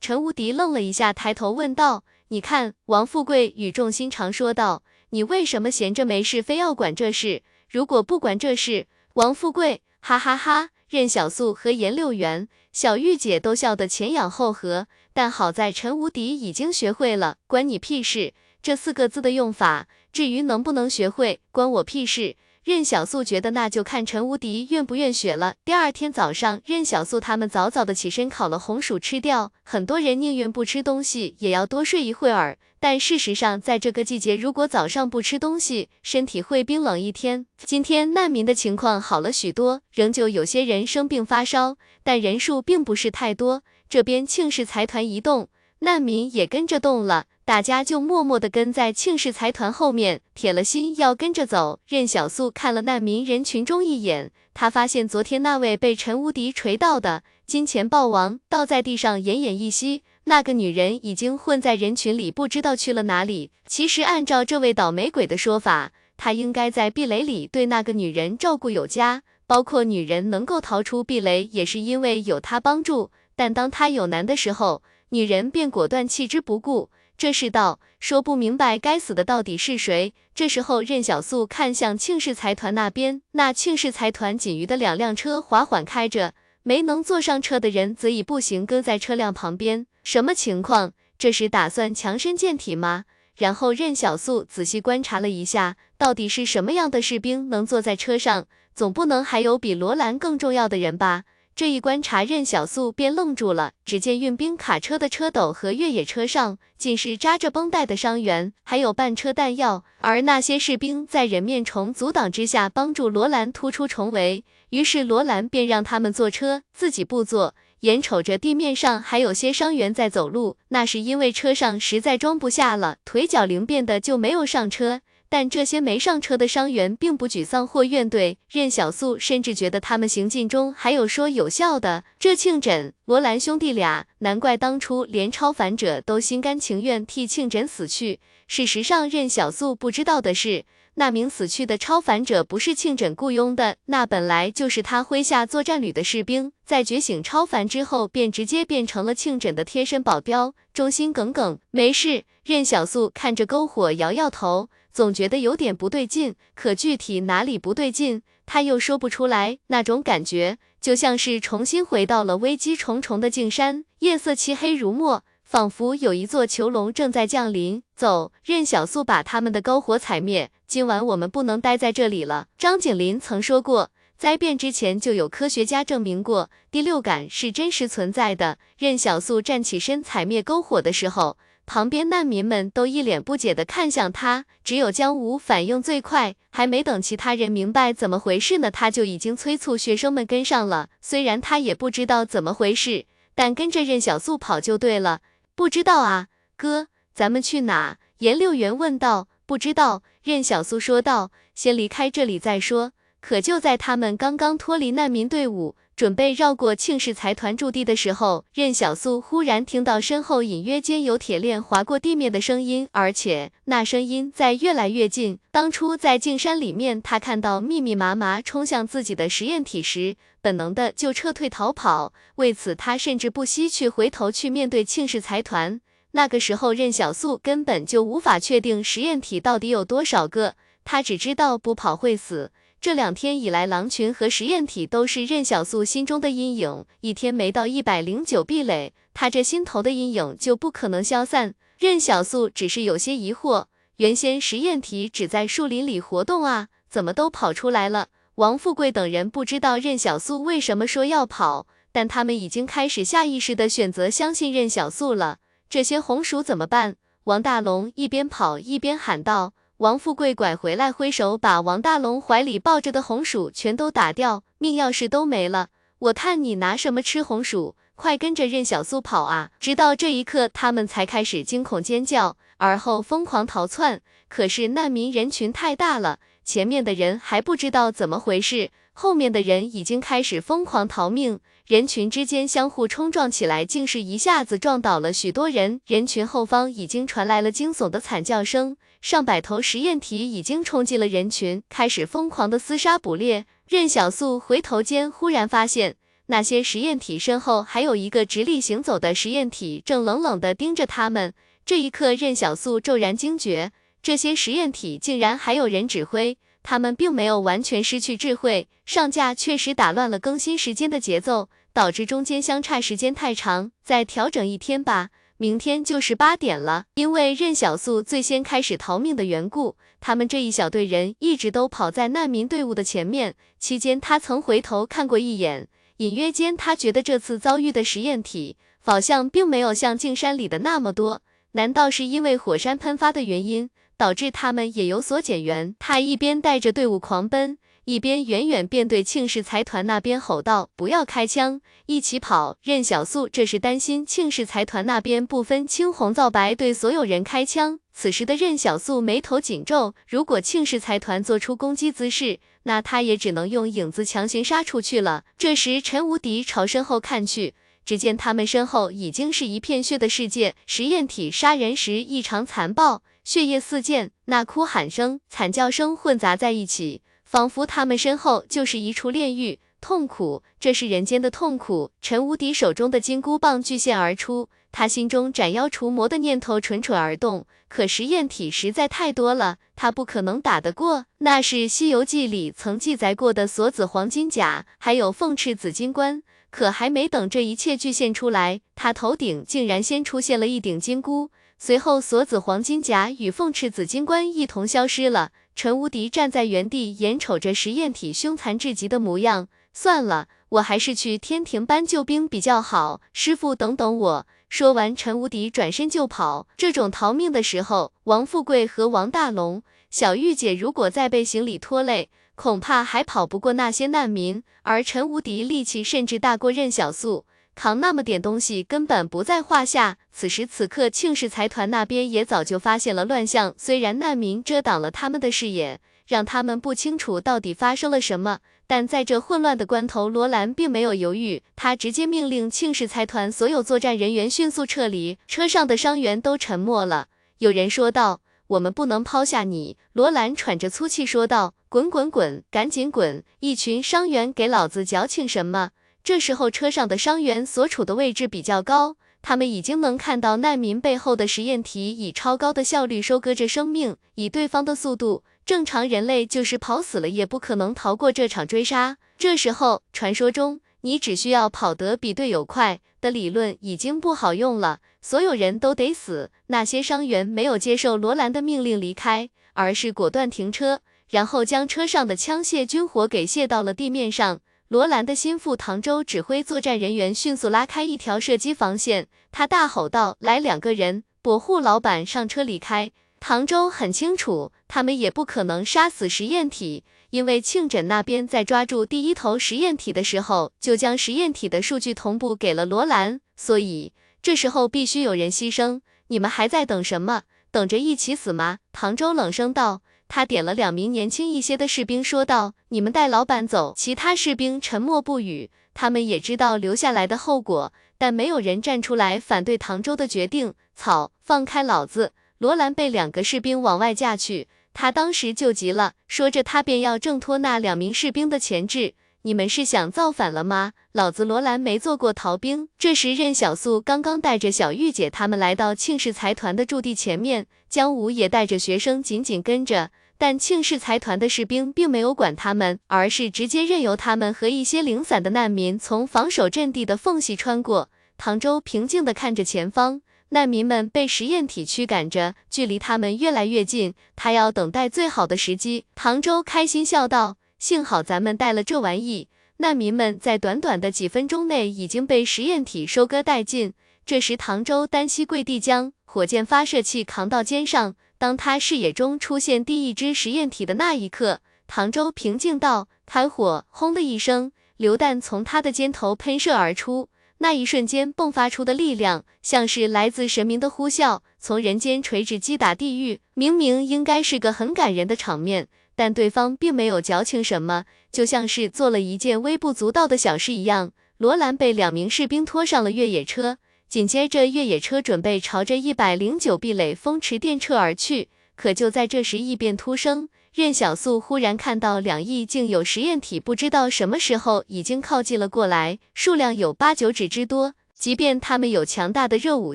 [0.00, 7.42] 陈无敌愣了一下，抬头问道：“你看？”王富贵语重心长说道：“你为什么闲着没事，非要管这事？
[7.68, 10.70] 如果不管这事？”王富贵，哈哈哈！
[10.88, 14.86] 任小素和颜六元、小玉姐都笑得前仰后合。
[15.12, 19.88] 但好在陈无敌已经学会了“关你屁事”这四个字的用法。
[20.12, 22.36] 至于能不能学会，关我屁事。
[22.66, 25.54] 任小素觉得那就看陈无敌愿不愿学了。
[25.64, 29.52] 第二天早上，任小素他们早早的起身烤了红薯吃掉。
[29.62, 32.58] 很多人宁愿不吃东西，也要多睡一会儿。
[32.80, 37.46] 但事实上，在这个季节，如果早上不吃东西，身体会冰冷一天。
[37.56, 43.62] 今天难民的情况好了许多，仍旧有些人生病发烧，但人数并不是太多。
[43.88, 47.26] 这边庆氏财团一动，难民也跟着动了。
[47.46, 51.78] 大家就默默地跟在庆氏财团后面，铁了心要跟着走。
[51.86, 63.52] 任小素看了难民人群中一眼，他发现昨天那位被陈无敌锤到的金钱豹王倒在地上奄奄一息，那个女人已经混在人群里，不知道去了哪里。
[63.64, 73.12] 其实按照这位倒霉鬼的说法，他应该在壁垒里对那个女人照顾有加，包括女人能够逃出壁垒，也是因为有他帮助。
[73.36, 76.90] 但当他有难的时候，女人便果断弃之不顾。
[77.18, 80.12] 这世道说不明白，该死的到底是谁？
[80.34, 89.86] 这时候，任小素看向庆氏财团那边，那庆氏财团仅余的两辆车缓缓开着，没能坐上车的人则已步行跟在车辆旁边。
[90.04, 90.92] 什么情况？
[91.18, 93.04] 这是打算强身健体吗？
[93.34, 98.46] 然后任小素仔细观察了一下，到底是什么样的士兵能坐在车上？
[98.74, 101.24] 总不能还有比罗兰更重要的人吧？
[101.56, 103.72] 这一观察，任小素便愣住了。
[103.86, 109.82] 只见运兵卡车的车斗和越野车上，尽是扎着绷带的伤员，还有半车弹药。
[110.02, 114.44] 而那些士兵在人面虫阻挡之下，帮助罗兰突出重围。
[114.68, 117.54] 于是罗兰便让他们坐车，自己不坐。
[117.80, 125.00] 眼瞅着地面上还有些伤员在走路，那是因为车上实在装不下了，腿脚灵便的就没有上车。
[125.28, 132.04] 但这些没上车的伤员并不沮丧或怨怼，任小素甚至觉得他们行进中还有说有笑的。
[132.18, 138.20] 这庆枕、罗兰兄弟俩，难怪当初连超凡者都心甘情愿替庆枕死去。
[138.46, 151.58] 事实上，任小素不知道的是，那名死去的超凡者不是庆枕雇佣的，那本来就是他麾下作战旅的士兵，在觉醒超凡之后，便直接变成了庆枕的贴身保镖，忠心耿耿。
[151.72, 154.70] 没事，任小素看着篝火，摇摇头。
[154.96, 159.58] 总觉得有点不对劲，可具体哪里不对劲，他又说不出来。
[159.66, 167.82] 那种感觉就像是重新回到了危机重重的境山，夜色漆黑如墨，仿佛有一座囚笼正在降临。
[167.94, 170.50] 走，任小素把他们的篝火踩灭。
[170.66, 172.46] 今晚我们不能待在这里了。
[172.56, 178.56] 张景林曾说过，灾变之前就有科学家证明过，第六感是真实存在的。
[178.78, 181.36] 任小素站起身踩灭篝火的时候。
[181.66, 190.88] 旁边难民们都一脸不解地看向他，只有江武反应最快，还没等其他人明白怎么回事呢，他就已经催促学生们跟上了。
[191.00, 195.20] 虽然他也不知道怎么回事，但跟着任小素跑就对了。
[195.56, 197.98] 不知道啊，哥，咱们去哪？
[198.18, 199.28] 颜六元问道。
[199.44, 201.30] 不知道，任小素说道。
[201.54, 202.92] 先离开这里再说。
[203.28, 205.74] 可就在他们刚刚脱离难民队伍。
[205.96, 215.40] 准备绕过庆氏财团驻地的时候，任小素忽然听到身后隐约间有铁链划过地面的声音，而且那声音在越来越近。
[215.50, 222.12] 当初在镜山里面，他看到密密麻麻冲向自己的实验体时，本能的就撤退逃跑。
[222.36, 225.80] 为此，他甚至不惜去回头去面对庆氏财团。
[226.12, 232.52] 那个时候，任小素根本就无法确定实验体到底有多少个，他只知道不跑会死。
[232.80, 236.84] 这两天以来，狼群和实验体都是任小素心中的阴影。
[237.00, 241.54] 一天没到一百零九壁垒，他这心头的阴影就不可能消散。
[241.78, 248.08] 任小素只是有些疑惑，原先实验体只在树林里活动啊，怎么都跑出来了？
[248.36, 255.38] 王富贵等人不知道任小素为什么说要跑，但他们已经开始下意识的选择相信任小素了。
[255.68, 256.96] 这些红薯怎么办？
[257.24, 259.54] 王大龙一边跑一边喊道。
[259.78, 267.76] 王富贵拐回来，挥手把王大龙怀里抱着的红薯全都打掉，命要是都没了，我看你拿什么吃红薯？
[267.94, 269.50] 快跟着任小苏跑啊！
[269.60, 274.00] 直到这一刻，他们才开始惊恐尖叫，而后疯狂逃窜。
[274.28, 281.38] 可是难民人群太大了，前面的人还不知道怎么回事，后面的人已经开始疯狂逃命。
[281.66, 285.80] 人群之间相互冲撞起来，竟是一下子撞倒了许多人。
[285.86, 293.46] 人群后方已经传来了惊悚的惨叫声，上百头实验体已经冲进了人群，开始疯狂的厮杀捕猎。
[293.68, 295.94] 任小素回头间，忽然发现
[296.26, 301.32] 那些实验体身后还有一个直立行走的实验体，正冷冷地盯着他们。
[301.64, 303.70] 这一刻，任小素骤然惊觉，
[304.02, 306.36] 这些实验体竟然还有人指挥。
[306.64, 313.70] 他们并没有完全失去智慧，上架确实打乱了更新时间的节奏，导致中间相差时间太长。
[313.84, 316.84] 再调整一天吧，明天就是八点了。
[316.94, 323.34] 因为任小素最先开始逃命的缘故，他们这一小队人一直都跑在难民队伍的前面。
[323.58, 325.68] 期间，他曾回头看过一眼，
[325.98, 331.22] 隐约间他觉得这次遭遇的实验体，好像并没有像镜山里的那么多。
[331.52, 333.70] 难道是因为火山喷发的原因？
[333.98, 335.74] 导致他们也有所减员。
[335.78, 347.78] 他一边带着队伍狂奔，一边远远便对庆氏财团那边吼道：“不要开枪，一起跑！”任小素这是担心庆氏财团那边不分青红皂白对所有人开枪。
[347.94, 355.22] 此时的任小素眉头紧皱，如果庆氏财团做出攻击姿势，那他也只能用影子强行杀出去了。
[355.38, 363.04] 这时，陈无敌朝身后看去，只见他们身后已经是一片血的世界，实验体杀人时异常残暴。
[363.22, 369.58] 血液四溅，那哭喊声、惨叫声混杂在一起，仿佛他们身后就是一处炼狱。
[369.80, 371.90] 痛苦，这是人间的痛苦。
[372.00, 377.46] 陈无敌手中的金箍棒巨现而出，他心中斩妖除魔的念头蠢蠢而动。
[377.68, 381.06] 可实验体实在太多了，他不可能打得过。
[381.18, 386.22] 那是《西游记》里曾记载过的锁子黄金甲，还有凤翅紫金冠。
[386.50, 391.30] 可还没等这一切巨现出来，他头顶竟然先出现了一顶金箍。
[391.58, 395.32] 随后，锁子黄金甲与凤翅紫金冠一同消失了。
[395.56, 399.48] 陈无敌站在原地，眼瞅着实验体凶残至极的模样。
[399.72, 403.00] 算了，我还是去天庭班救兵比较好。
[403.14, 404.26] 师傅，等等我！
[404.50, 406.46] 说完，陈无敌转身就跑。
[406.58, 414.42] 这种逃命的时候，王富贵和王大龙、小玉姐如果再被行李拖累，恐怕还跑不过那些难民。
[414.60, 417.24] 而陈无敌力气甚至大过任小素。
[417.56, 419.96] 扛那么点东西根本不在话下。
[420.12, 423.54] 此时此刻，庆氏财团那边也早就发现了乱象。
[423.56, 435.18] 虽然难民遮挡了他们的视野，让他们不清楚到底发生了什么，但在这混乱的关头，罗兰并没有犹豫，他直接命令庆氏财团所有作战人员迅速撤离。
[435.26, 437.08] 车上的伤员都沉默了。
[437.38, 443.24] 有人说道：“我们不能抛下你。”罗兰喘着粗气说道：“滚滚滚，赶紧滚！
[443.40, 445.70] 一群伤员，给老子矫情什么？”
[446.06, 453.96] 这时候，车上的伤员所处的位置比较高，他们已经能看到难民背后的实验体以超高的效率收割着生命。
[454.14, 458.98] 以对方的速度，正常人类就是跑死了也不可能逃过这场追杀。
[459.18, 466.30] 这时候，传说中你只需要跑得比队友快的理论已经不好用了，所有人都得死。
[466.46, 474.38] 那些伤员没有接受罗兰的命令离开，而是果断停车，然后将车上的枪械军火给卸到了地面上。
[474.68, 482.90] 罗兰的心腹唐周指挥作战人员迅速拉开一条射击防线，他大吼道：“来两个人，保护老板上车离开。”
[483.20, 495.80] 唐周很清楚，他们也不可能杀死实验体，因为庆枕那边在抓住第一头实验体的时候，就将实验体的数据同步给了罗兰，所以这时候必须有人牺牲。
[496.08, 497.22] 你们还在等什么？
[497.52, 498.58] 等着一起死吗？
[498.72, 499.82] 唐周冷声道。
[500.08, 510.54] 他点了两名年轻一些的士兵，说道：“你们带老板走。”其他士兵沉默不语，他们也知道留下来的后果，但没有人站出来反对唐周的决定。
[510.74, 512.12] 草，放开老子！
[512.38, 518.94] 罗兰被两个士兵往外架去，他当时就急了，说着他便要挣脱那两名士兵的钳制。
[519.26, 520.70] 你们是想造反了吗？
[520.92, 522.68] 老子罗兰没做过逃兵。
[522.78, 529.90] 这时，任小素刚刚带着小玉姐他们来到庆氏财团的驻地前面，江武也带着学生紧紧跟着。
[530.16, 537.90] 但庆氏财团的士兵并没有管他们，而是直接任由他们和一些零散的难民从防守阵地的缝隙穿过。
[538.16, 543.94] 唐周平静地看着前方，难民们被实验体驱赶着，距离他们越来越近。
[544.14, 545.84] 他要等待最好的时机。
[545.96, 547.38] 唐周开心笑道。
[547.58, 549.28] 幸好咱们带了这玩意，
[549.58, 553.72] 难民们在短短的几分钟内已经被实验体收割殆尽。
[554.04, 557.96] 这时，唐周单膝跪地，将火箭发射器扛到肩上。
[558.18, 567.08] 当他视野中出现第一只实验体的那一刻，唐周平静道：“开火！”轰的一声，榴弹从他的肩头喷射而出。
[567.38, 573.20] 那一瞬间迸发出的力量，像是来自神明的呼啸，从人间垂直击打地狱。
[573.34, 575.68] 明明应该是个很感人的场面。
[575.96, 580.92] 但对方并没有矫情什么，就像是做了一件微不足道的小事一样。
[581.16, 583.56] 罗兰被两名士兵拖上了越野车，
[583.88, 588.28] 紧接着越野车准备朝着一百零九壁垒风驰电掣而去。
[588.54, 597.74] 可就在这时，异变突生，任小素忽然看到两翼竟有实验体，不知道什么时候已经靠近了过来，数量有八九指之多。
[597.94, 599.74] 即便他们有强大的热武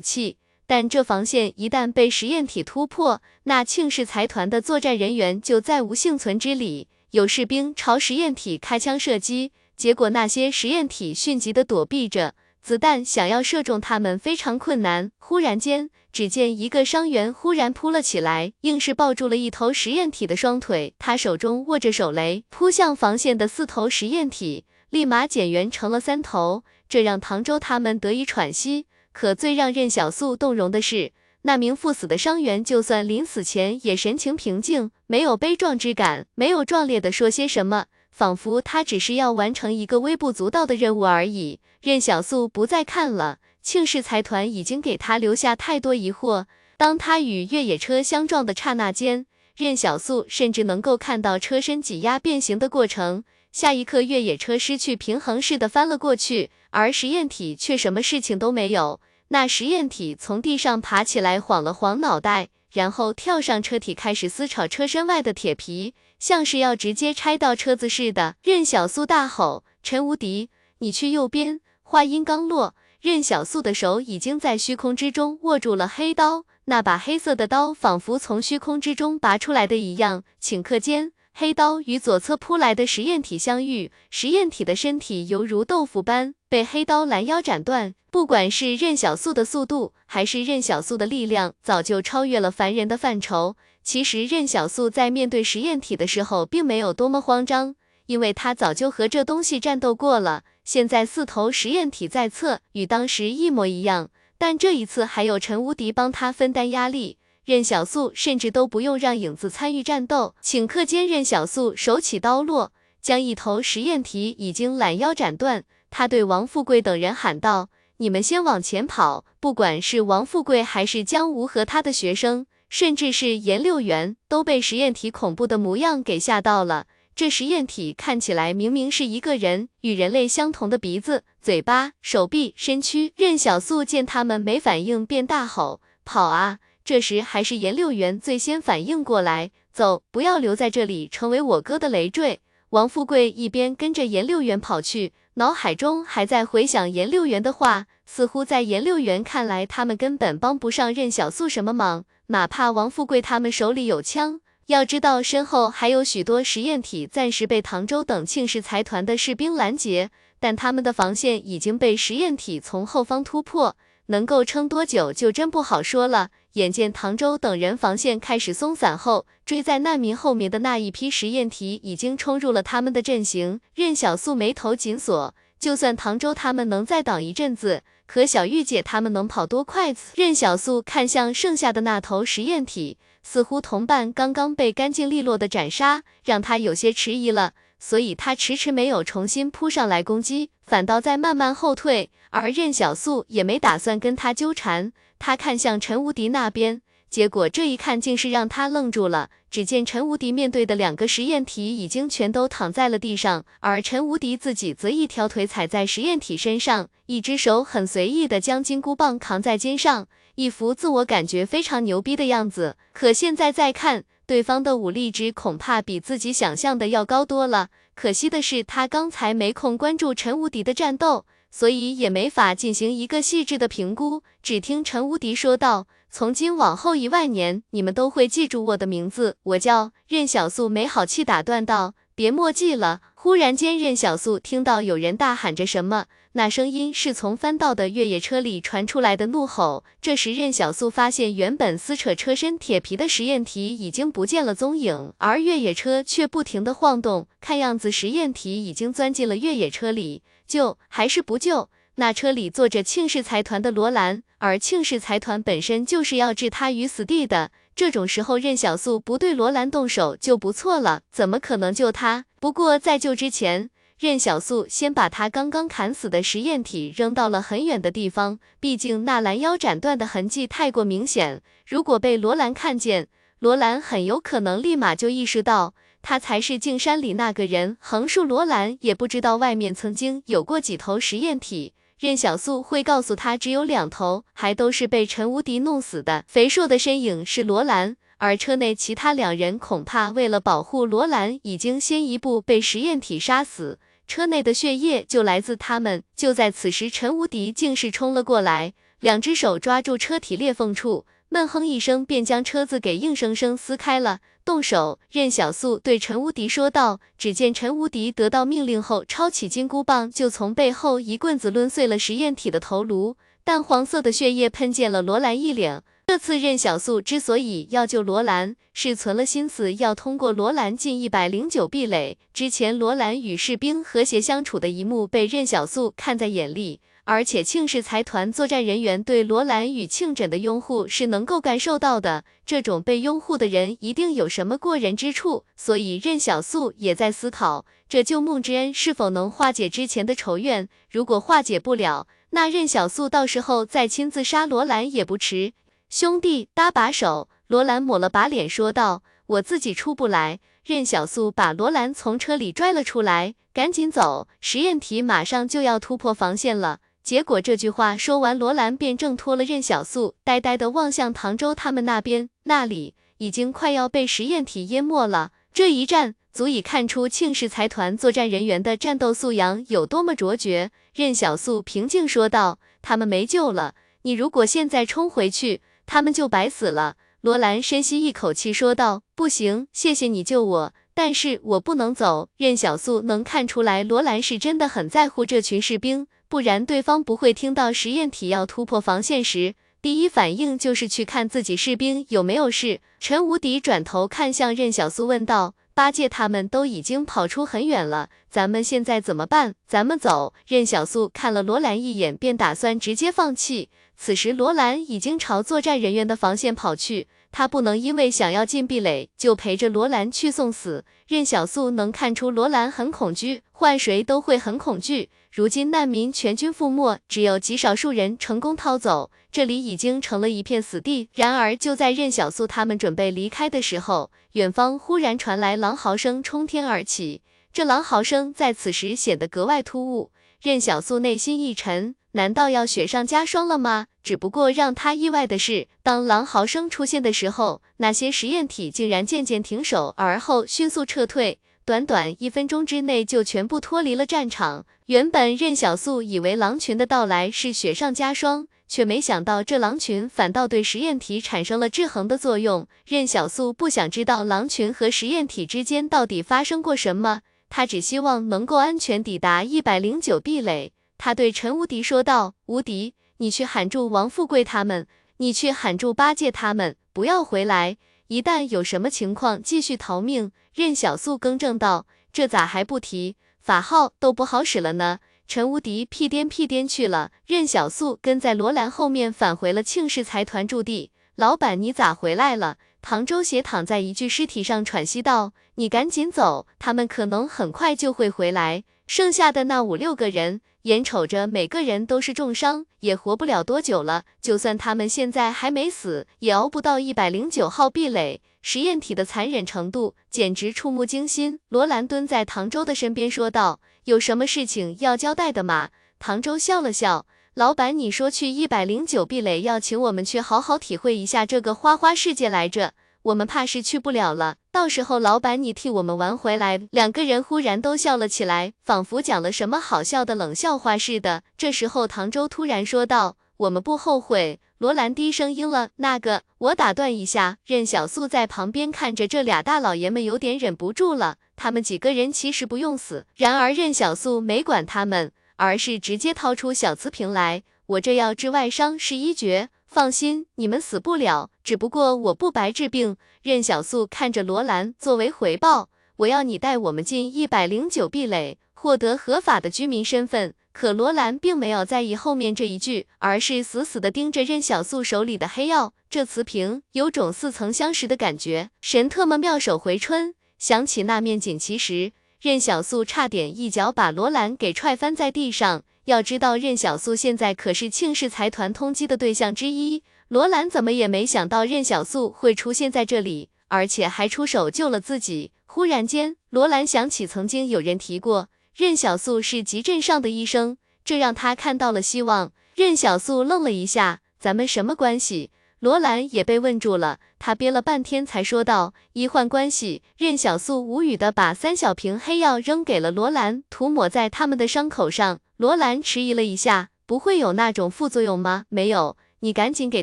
[0.00, 0.36] 器。
[0.72, 6.88] 但这防线一旦被实验体突破，那庆氏财团的作战人员就再无幸存之理。
[7.10, 15.10] 有士兵朝实验体开枪射击，结果那些实验体迅疾的躲避着，子弹想要射中他们非常困难。
[15.18, 28.86] 忽然间，只见一个伤员忽然扑了起来，硬是抱住了一头实验体的双腿，他手中握着手雷，扑向防线的四头实验体，立马减员成了三头，这让唐周他们得以喘息。
[29.12, 41.60] 可最让任小素动容的是，那名赴死的伤员，就算临死前也神情平静，没有悲壮之感，没有壮烈的说些什么，仿佛他只是要完成一个微不足道的任务而已。
[41.80, 46.46] 任小素不再看了，庆氏财团已经给他留下太多疑惑。
[46.76, 53.24] 当他与越野车相撞的刹那间，任小素甚至能够看到车身挤压变形的过程。
[53.52, 58.98] 下一刻，越野车失去平衡似的翻了过去，而实验体却什么事情都没有。
[59.28, 68.36] 那实验体从地上爬起来，晃了晃脑袋，然后跳上车体，开始撕扯车身外的铁皮，像是要直接拆到车子似的。
[68.42, 70.48] 任小素大吼：“陈无敌，
[70.78, 81.12] 你去右边！”话音刚落，任小素的手已经在虚空之中握住了黑刀，那把黑色的刀仿佛从虚空之中拔出来的一样，顷刻间。
[81.34, 87.94] 黑刀与左侧扑来的实验体相遇，实验体的身体犹如豆腐般被黑刀拦腰斩断。
[88.10, 93.56] 不管是任小素的速度，还是任小素的力量，早就超越了凡人的范畴。
[93.82, 97.74] 其实任小素在面对实验体的时候，并没有多么慌张，
[98.04, 100.44] 因为他早就和这东西战斗过了。
[100.62, 107.16] 现在四头实验体在侧，与当时一模一样，但这一次还有陈无敌帮他分担压力。
[107.44, 115.64] 任小素甚至都不用让影子参与战斗，顷刻间，任小素手起刀落，将一头实验体已经拦腰斩断。
[115.90, 117.68] 他对王富贵等人喊道
[117.98, 126.86] ：“你们先往前跑！”不管是王富贵还是江无和他的学生，甚至是颜六元，都被实验体恐怖的模样给吓到了。
[127.14, 133.12] 这实验体看起来明明是一个人，与人类相同的鼻子、嘴巴、手臂、身躯。
[133.16, 142.40] 任小素见他们没反应，便大吼：“跑啊！”这时还是颜六元最先反应过来，走，不要留在这里，成为我哥的累赘。
[142.70, 160.10] 王富贵一边跟着颜六元跑去，脑海中还在回想颜六元的话，似乎在颜六元看来，他们根本帮不上任小素什么忙，哪怕王富贵他们手里有枪，要知道身后还有许多实验体暂时被唐州等庆氏财团的士兵拦截，
[160.40, 163.76] 但他们的防线已经被实验体从后方突破，
[164.06, 166.30] 能够撑多久就真不好说了。
[166.54, 173.60] 眼见唐州等人防线开始松散后，追在难民后面的那一批实验体已经冲入了他们的阵型。
[173.74, 179.94] 任小素眉头紧锁，就算唐州他们能再挡一阵子，可小玉姐他们能跑多快？
[179.94, 192.10] 子任小素看向剩下的那头实验体，似乎同伴刚刚被干净利落的斩杀，让他有些迟疑了，所以他迟迟没有重新扑上来攻击，反倒在慢慢后退。
[192.28, 194.92] 而任小素也没打算跟他纠缠。
[195.24, 199.30] 他看向陈无敌那边，结果这一看竟是让他愣住了。
[199.52, 212.76] 只见陈无敌面对的两个实验体已经全都躺在了地上，而陈无敌自己则一条腿踩在实验体身上，一只手很随意的将金箍棒扛在肩上，一副自我感觉非常牛逼的样子。
[212.92, 217.68] 可现在再看，对方的武力值恐怕比自己想象的要高多了。
[217.94, 221.26] 可惜的是，他刚才没空关注陈无敌的战斗。
[221.52, 224.22] 所以也没法进行一个细致的评估。
[224.42, 239.84] 只听陈无敌说道：“从今往后一万年，你们都会记住我的名字，我叫任小素。”没好气打断道：“别墨迹了。”忽然间，任小素听到有人大喊着什么，那声音是从翻到的越野车里传出来的怒吼。
[240.00, 250.22] 这时，任小素发现原本撕扯车身铁皮的实验体已经不见了踪影，而越野车却不停的晃动，看样子实验体已经钻进了越野车里。
[250.52, 251.70] 救还是不救？
[251.94, 257.50] 那车里坐着庆氏财团的罗兰，而庆氏财团本身就是要置他于死地的。
[257.74, 262.26] 这种时候，任小素不对罗兰动手就不错了，怎么可能救他？
[262.38, 275.74] 不过在救之前，任小素先把他刚刚砍死的实验体扔到了很远的地方，毕竟那拦腰斩断的痕迹太过明显，如果被罗兰看见，罗兰很有可能立马就意识到。
[276.02, 281.72] 他才是镜山里那个人，横竖罗兰也不知道外面曾经有过几头实验体。
[281.98, 286.24] 任小素会告诉他只有两头，还都是被陈无敌弄死的。
[286.26, 293.78] 肥硕的身影是罗兰，而车内其他两人恐怕为了保护罗兰，已经先一步被实验体杀死。
[294.08, 296.02] 车内的血液就来自他们。
[296.16, 301.06] 就在此时，陈无敌竟是冲了过来，两只手抓住车体裂缝处。
[301.32, 304.20] 闷哼一声，便将车子给硬生生撕开了。
[304.44, 304.98] 动手！
[305.10, 307.00] 任小素对陈无敌说道。
[307.16, 313.16] 只见陈无敌得到命令后，抄起金箍棒，就从背后一棍子抡碎了实验体的头颅。
[313.44, 315.82] 淡黄色的血液喷溅了罗兰一脸。
[316.06, 322.18] 这次任小素之所以要救罗兰，是存了心思要通过罗兰进一百零九壁垒。
[322.34, 326.80] 之前罗兰与士兵和谐相处的一幕，被任小素看在眼里。
[327.04, 340.68] 而且庆氏财团作战人员对罗兰与庆枕的拥护是能够感受到的，这种被拥护的人一定有什么过人之处，所以任小素也在思考，这救梦之恩是否能化解之前的仇怨。
[340.90, 345.54] 如果化解不了，那任小素到时候再亲自杀罗兰也不迟。
[345.88, 347.28] 兄弟，搭把手。
[347.48, 356.78] 罗兰抹了把脸说道：“我自己出不来。”任小素把罗兰从车里拽了出来，赶紧走，实验体马上就要突破防线了。
[357.02, 365.32] 结果这句话说完，罗兰便挣脱了任小素，呆呆地望向唐周他们那边，那里已经快要被实验体淹没了。
[365.52, 370.70] 这一战足以看出庆氏财团作战人员的战斗素养有多么卓绝。
[370.94, 386.06] 任小素平静说道：“他们没救了，你如果现在冲回去，他们就白死了。”罗兰深吸一口气说道：“不行，谢谢你救我，但是我不能走。”任小素能看出来，罗兰是真的很在乎这群士兵。
[386.32, 392.80] 不然对方不会听到实验体要突破防线时，第一反应就是去看自己士兵有没有事。
[392.98, 399.54] 陈无敌转头看向任小苏问道：“八戒他们都已经跑出很远了，咱们现在怎么办？
[399.68, 403.68] 咱们走。”任小苏看了罗兰一眼，便打算直接放弃。
[403.94, 407.08] 此时罗兰已经朝作战人员的防线跑去。
[407.30, 410.86] 他不能因为想要进壁垒就陪着罗兰去送死。
[411.06, 415.10] 任小素能看出罗兰很恐惧，换谁都会很恐惧。
[415.32, 421.08] 如今难民全军覆没，只有极少数人成功逃走，这里已经成了一片死地。
[421.14, 430.10] 然而就在任小素他们准备离开的时候，远方忽然传来狼嚎声冲天而起，这狼嚎声在此时显得格外突兀。
[430.42, 431.94] 任小素内心一沉。
[432.14, 433.86] 难道要雪上加霜了吗？
[434.02, 441.38] 只不过让他意外的是，当狼嚎声出现的时候，那些实验体竟然渐渐停手，而后迅速撤退。
[441.64, 444.66] 短短一分钟之内就全部脱离了战场。
[444.86, 452.66] 原本任小素以为狼群的到来是雪上加霜，却没想到这狼群反倒对实验体产生了制衡的作用。
[452.84, 460.72] 任小素不想知道狼群和实验体之间到底发生过什么，他只希望能够安全抵达一百零九壁垒。
[460.98, 464.86] 他对陈无敌说道：“无敌，你去喊住王富贵他们，
[465.18, 467.76] 你去喊住八戒他们，不要回来。
[468.12, 473.16] 一旦有什么情况，继续逃命。”任小素更正道：“这咋还不提？
[473.40, 480.90] 法号都不好使了呢。”陈无敌屁颠屁颠去了，任小素跟在罗兰后面返回了庆氏财团驻地。
[481.14, 482.58] 老板，你咋回来了？
[482.82, 488.64] 唐周斜躺在一具尸体上喘息道：“你赶紧走，他们可能很快就会回来。
[488.86, 494.04] 剩下的那五六个人，眼瞅着每个人都是重伤，也活不了多久了。
[494.20, 501.38] 就算他们现在还没死，也熬不到一百零九号壁垒。”实验体的残忍程度简直触目惊心。
[501.48, 505.70] 罗兰蹲在唐周的身边说道：“有什么事情要交代的吗？”
[506.00, 514.36] 唐周笑了笑：“老板，你说去一百零九壁垒要请我们去好好体会一下这个花花世界来着，我们怕是去不了了。
[514.50, 521.22] 到时候老板你替我们玩回来。”两个人忽然都笑了起来，仿佛讲了什么好笑的冷笑话似的。
[521.36, 527.38] 这时候唐周突然说道：“我们不后悔。”罗兰低声应了，那个，我打断一下。
[527.44, 531.16] 任小素在旁边看着这俩大老爷们，有点忍不住了。
[531.34, 537.42] 他们几个人其实不用死，然而任小素没管他们，而是直接掏出小瓷瓶来。
[537.66, 541.30] 我这药治外伤是一绝，放心，你们死不了。
[541.42, 542.94] 只不过我不白治病。
[543.22, 550.34] 任小素看着罗兰，作为回报，我要你带我们进一百零九壁垒，获得合法的居民身份。
[550.52, 555.72] 可罗兰并没有在意后面这一句，而是死死地盯着任小素手里的黑药。
[555.88, 558.50] 这瓷瓶有种似曾相识的感觉。
[558.60, 565.64] 神特么妙手回春，想起那面锦旗时，任小素差点一脚把罗兰给踹翻在地上。
[565.86, 569.82] 要知道，任小素现在可是庆氏财团通缉的对象之一。
[570.06, 575.32] 罗兰怎么也没想到任小素会出现在这里，而且还出手救了自己。
[575.46, 578.28] 忽然间，罗兰想起曾经有人提过。
[578.54, 582.32] 任小素是急诊上的医生，这让他看到了希望。
[582.54, 585.30] 任小素愣了一下，咱们什么关系？
[585.58, 589.82] 罗兰也被问住了，他憋了半天才说道：医患关系。
[589.96, 595.20] 任小素无语的把三小瓶黑药扔给了罗兰，涂抹在他们的伤口上。
[595.42, 598.44] 罗兰迟疑了一下，不会有那种副作用吗？
[598.48, 599.82] 没有，你赶紧给